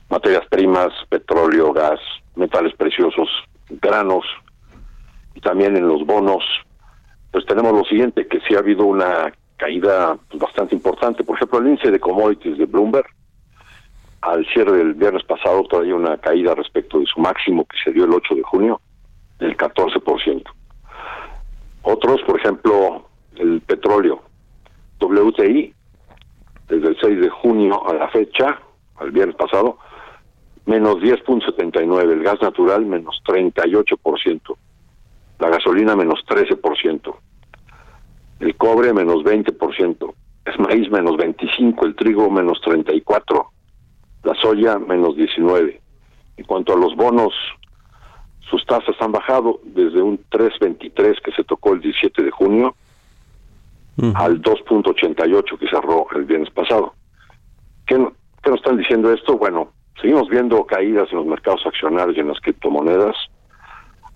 materias 0.09 0.45
primas, 0.49 0.91
petróleo, 1.09 1.73
gas, 1.73 1.99
metales 2.35 2.75
preciosos, 2.75 3.29
granos 3.69 4.25
y 5.33 5.41
también 5.41 5.75
en 5.75 5.87
los 5.87 6.05
bonos, 6.05 6.43
pues 7.31 7.45
tenemos 7.45 7.73
lo 7.73 7.83
siguiente, 7.85 8.27
que 8.27 8.39
sí 8.41 8.55
ha 8.55 8.59
habido 8.59 8.85
una 8.85 9.33
caída 9.57 10.17
pues, 10.29 10.41
bastante 10.41 10.75
importante. 10.75 11.23
Por 11.23 11.35
ejemplo, 11.35 11.59
el 11.59 11.67
índice 11.67 11.91
de 11.91 11.99
commodities 11.99 12.57
de 12.57 12.65
Bloomberg 12.65 13.07
al 14.21 14.45
cierre 14.47 14.77
del 14.77 14.93
viernes 14.95 15.23
pasado 15.23 15.63
todavía 15.63 15.95
una 15.95 16.17
caída 16.17 16.55
respecto 16.55 16.99
de 16.99 17.05
su 17.05 17.19
máximo 17.19 17.65
que 17.65 17.77
se 17.83 17.91
dio 17.91 18.05
el 18.05 18.13
8 18.13 18.35
de 18.35 18.43
junio 18.43 18.81
del 19.37 19.55
14%. 19.55 20.43
Otros, 21.83 22.21
por 22.23 22.39
ejemplo, 22.39 23.07
el 23.35 23.61
petróleo, 23.61 24.23
WTI, 24.99 25.73
desde 26.67 26.87
el 26.89 26.97
6 26.99 27.19
de 27.21 27.29
junio 27.29 27.87
a 27.87 27.93
la 27.93 28.07
fecha, 28.09 28.59
al 28.97 29.11
viernes 29.11 29.35
pasado, 29.35 29.77
menos 30.65 30.95
10.79, 30.97 32.11
el 32.11 32.23
gas 32.23 32.41
natural 32.41 32.85
menos 32.85 33.21
38%, 33.25 34.55
la 35.39 35.49
gasolina 35.49 35.95
menos 35.95 36.19
13%, 36.27 37.15
el 38.39 38.55
cobre 38.55 38.93
menos 38.93 39.23
20%, 39.23 40.13
es 40.45 40.59
maíz 40.59 40.89
menos 40.89 41.17
25, 41.17 41.85
el 41.85 41.95
trigo 41.95 42.29
menos 42.29 42.59
34, 42.61 43.51
la 44.23 44.33
soya 44.35 44.79
menos 44.79 45.15
19. 45.15 45.81
En 46.37 46.45
cuanto 46.45 46.73
a 46.73 46.77
los 46.77 46.95
bonos, 46.95 47.33
sus 48.49 48.65
tasas 48.65 48.95
han 48.99 49.11
bajado 49.11 49.59
desde 49.63 50.01
un 50.01 50.19
3.23 50.29 51.21
que 51.21 51.31
se 51.31 51.43
tocó 51.43 51.73
el 51.73 51.81
17 51.81 52.23
de 52.23 52.31
junio 52.31 52.75
al 54.15 54.41
2.88 54.41 55.57
que 55.57 55.67
cerró 55.67 56.07
el 56.15 56.25
viernes 56.25 56.49
pasado. 56.51 56.93
¿Qué, 57.85 57.95
¿Qué 58.43 58.49
nos 58.49 58.59
están 58.59 58.77
diciendo 58.77 59.11
esto? 59.13 59.37
Bueno, 59.37 59.71
seguimos 60.01 60.27
viendo 60.29 60.65
caídas 60.65 61.07
en 61.11 61.19
los 61.19 61.25
mercados 61.25 61.65
accionarios 61.65 62.17
y 62.17 62.19
en 62.19 62.27
las 62.27 62.39
criptomonedas. 62.39 63.15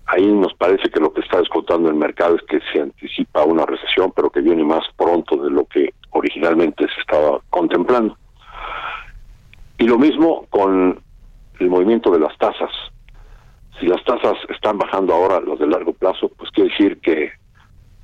Ahí 0.06 0.26
nos 0.26 0.52
parece 0.54 0.90
que 0.90 1.00
lo 1.00 1.12
que 1.12 1.20
está 1.20 1.38
descontando 1.38 1.88
el 1.88 1.94
mercado 1.94 2.36
es 2.36 2.42
que 2.42 2.60
se 2.72 2.80
anticipa 2.80 3.44
una 3.44 3.64
recesión, 3.64 4.12
pero 4.14 4.30
que 4.30 4.40
viene 4.40 4.64
más 4.64 4.84
pronto 4.96 5.36
de 5.36 5.50
lo 5.50 5.64
que 5.66 5.94
originalmente 6.10 6.86
se 6.94 7.00
estaba 7.00 7.40
contemplando. 7.48 8.16
Y 9.78 9.84
lo 9.84 9.98
mismo 9.98 10.46
con 10.50 11.00
el 11.60 11.70
movimiento 11.70 12.10
de 12.10 12.20
las 12.20 12.36
tasas. 12.38 12.70
Si 13.78 13.86
las 13.86 14.02
tasas 14.04 14.36
están 14.48 14.78
bajando 14.78 15.14
ahora, 15.14 15.40
las 15.40 15.58
de 15.58 15.66
largo 15.66 15.92
plazo, 15.92 16.28
pues 16.36 16.50
quiere 16.50 16.70
decir 16.70 17.00
que 17.00 17.30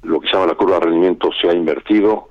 lo 0.06 0.20
que 0.20 0.28
se 0.28 0.34
llama 0.34 0.46
la 0.46 0.54
curva 0.54 0.78
de 0.78 0.86
rendimiento 0.86 1.30
se 1.40 1.48
ha 1.48 1.52
invertido 1.52 2.28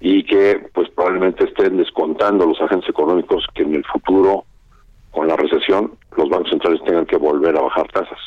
y 0.00 0.24
que 0.24 0.68
pues 0.74 0.90
probablemente 0.90 1.44
estén 1.44 1.76
descontando 1.78 2.46
los 2.46 2.60
agentes 2.60 2.90
económicos 2.90 3.46
que 3.54 3.62
en 3.62 3.74
el 3.74 3.84
futuro 3.84 4.44
con 5.10 5.28
la 5.28 5.36
recesión 5.36 5.92
los 6.16 6.28
bancos 6.28 6.50
centrales 6.50 6.82
tengan 6.84 7.06
que 7.06 7.16
volver 7.16 7.56
a 7.56 7.62
bajar 7.62 7.90
tasas. 7.90 8.18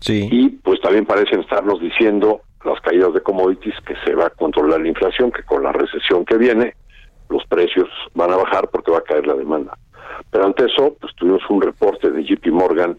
Sí. 0.00 0.28
Y 0.30 0.48
pues 0.50 0.80
también 0.80 1.06
parecen 1.06 1.40
estarnos 1.40 1.80
diciendo 1.80 2.42
las 2.64 2.80
caídas 2.80 3.12
de 3.14 3.22
commodities 3.22 3.74
que 3.86 3.94
se 4.04 4.14
va 4.14 4.26
a 4.26 4.30
controlar 4.30 4.80
la 4.80 4.88
inflación, 4.88 5.32
que 5.32 5.42
con 5.42 5.62
la 5.62 5.72
recesión 5.72 6.24
que 6.24 6.36
viene 6.36 6.74
los 7.28 7.44
precios 7.46 7.88
van 8.14 8.32
a 8.32 8.36
bajar 8.36 8.68
porque 8.68 8.90
va 8.90 8.98
a 8.98 9.04
caer 9.04 9.26
la 9.26 9.34
demanda. 9.34 9.76
Pero 10.30 10.44
ante 10.44 10.66
eso, 10.66 10.96
pues 11.00 11.14
tuvimos 11.16 11.42
un 11.48 11.62
reporte 11.62 12.10
de 12.10 12.24
JP 12.24 12.46
Morgan 12.48 12.98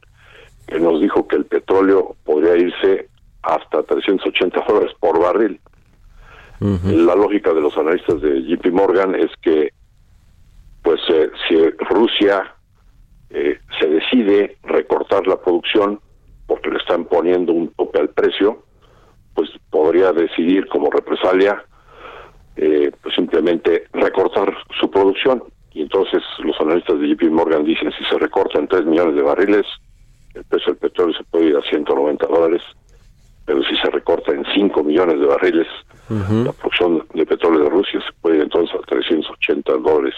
que 0.68 0.80
nos 0.80 1.00
dijo 1.00 1.28
que 1.28 1.36
el 1.36 1.46
petróleo 1.46 2.16
podría 2.26 2.58
irse 2.58 3.10
hasta 3.44 3.84
380 3.84 4.64
dólares 4.68 4.92
por 5.00 5.20
barril. 5.20 5.60
La 6.60 7.14
lógica 7.14 7.54
de 7.54 7.60
los 7.60 7.78
analistas 7.78 8.22
de 8.22 8.42
JP 8.44 8.68
Morgan 8.72 9.16
es 9.16 9.30
que, 9.42 9.74
pues, 10.82 11.02
eh, 11.10 11.30
si 11.46 11.58
Rusia 11.72 12.56
eh, 13.30 13.60
se 13.80 13.88
decide 13.88 14.58
recortar 14.64 15.28
la 15.28 15.42
producción 15.42 16.00
porque 16.48 16.70
le 16.70 16.78
están 16.78 17.04
poniendo 17.06 17.52
un 17.52 17.68
tope 17.74 18.00
al 18.00 18.10
precio, 18.10 18.64
pues 19.34 19.50
podría 19.70 20.14
decidir 20.14 20.68
como 20.68 20.90
represalia 20.90 21.66
eh, 22.56 22.92
pues 23.02 23.16
simplemente 23.16 23.88
recortar 23.94 24.56
su 24.80 24.90
producción. 24.90 25.44
Y 25.72 25.82
entonces 25.82 26.22
los 26.40 26.56
analistas 26.62 27.00
de 27.00 27.08
JP 27.08 27.32
Morgan 27.32 27.64
dicen 27.64 27.92
si 27.98 28.06
se 28.06 28.18
recortan 28.20 28.68
3 28.68 28.86
millones 28.86 29.16
de 29.16 29.24
barriles, 29.24 29.66
el 30.36 30.44
precio 30.46 30.74
del 30.74 30.78
petróleo 30.78 31.18
se 31.18 31.24
puede 31.24 31.46
ir 31.46 31.58
a 31.58 31.62
190 31.62 32.28
dólares, 32.28 32.62
pero 33.46 33.62
si 33.64 33.76
se 33.78 33.90
recorta 33.90 34.32
en 34.32 34.46
5 34.54 34.84
millones 34.84 35.20
de 35.20 35.26
barriles, 35.26 35.68
la 36.10 36.52
producción 36.52 37.06
de 37.14 37.26
petróleo 37.26 37.64
de 37.64 37.70
Rusia 37.70 38.00
se 38.06 38.14
puede 38.22 38.38
ir 38.38 38.44
entonces 38.44 38.76
a 38.76 38.86
380 38.86 39.72
dólares 39.78 40.16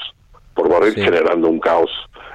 por 0.53 0.69
barril, 0.69 0.95
generando 0.95 1.47
un 1.47 1.59
caos 1.59 1.89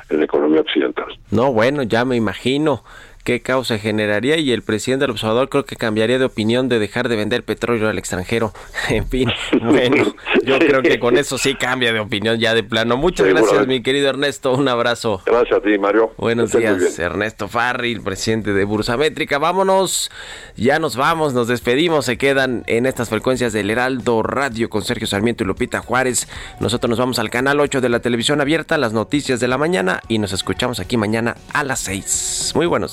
en 0.09 0.19
la 0.19 0.25
economía 0.25 0.61
occidental. 0.61 1.07
No, 1.31 1.53
bueno, 1.53 1.83
ya 1.83 2.05
me 2.05 2.17
imagino 2.17 2.83
qué 3.25 3.41
causa 3.41 3.79
generaría 3.79 4.37
y 4.39 4.53
el 4.53 4.63
presidente 4.63 5.05
del 5.05 5.11
observador 5.13 5.49
creo 5.49 5.65
que 5.65 5.77
cambiaría 5.77 6.19
de 6.19 6.25
opinión 6.25 6.69
de 6.69 6.79
dejar 6.79 7.09
de 7.09 7.17
vender 7.17 7.45
petróleo 7.45 7.89
al 7.89 7.99
extranjero. 7.99 8.53
En 8.89 9.07
fin, 9.07 9.31
bueno, 9.63 10.15
yo 10.45 10.59
creo 10.59 10.83
que 10.83 10.99
con 10.99 11.17
eso 11.17 11.39
sí 11.39 11.55
cambia 11.55 11.93
de 11.93 12.01
opinión 12.01 12.39
ya 12.39 12.55
de 12.55 12.65
plano. 12.65 12.97
Muchas 12.97 13.27
gracias, 13.27 13.67
mi 13.67 13.83
querido 13.83 14.09
Ernesto. 14.09 14.53
Un 14.53 14.69
abrazo. 14.69 15.23
Gracias 15.27 15.59
a 15.59 15.63
ti, 15.63 15.79
Mario. 15.79 16.13
Buenos 16.17 16.53
días, 16.53 16.99
Ernesto 16.99 17.47
Farri, 17.47 17.93
el 17.93 18.01
presidente 18.01 18.53
de 18.53 18.65
Bursamétrica. 18.65 19.39
Vámonos, 19.39 20.11
ya 20.57 20.79
nos 20.79 20.97
vamos, 20.97 21.35
nos 21.35 21.47
despedimos. 21.47 22.07
Se 22.07 22.19
quedan 22.19 22.65
en 22.67 22.87
estas 22.87 23.11
frecuencias 23.11 23.53
del 23.53 23.71
Heraldo 23.71 24.23
Radio 24.23 24.69
con 24.69 24.83
Sergio 24.83 25.07
Sarmiento 25.07 25.45
y 25.45 25.47
Lupita 25.47 25.81
Juárez. 25.81 26.27
Nosotros 26.59 26.91
nos 26.91 26.99
vamos 26.99 27.19
al 27.19 27.31
canal 27.31 27.61
8 27.61 27.81
de 27.81 27.89
la 27.89 28.01
televisión 28.01 28.41
abierta, 28.41 28.77
las 28.77 28.93
noticias 28.93 29.41
de 29.41 29.49
la 29.49 29.59
mañana 29.59 30.01
y 30.09 30.19
nos 30.19 30.33
escuchamos 30.33 30.81
aquí 30.81 30.97
mañana 30.97 31.37
a 31.53 31.63
las 31.63 31.81
6. 31.81 32.53
Muy 32.55 32.67
buenos 32.67 32.93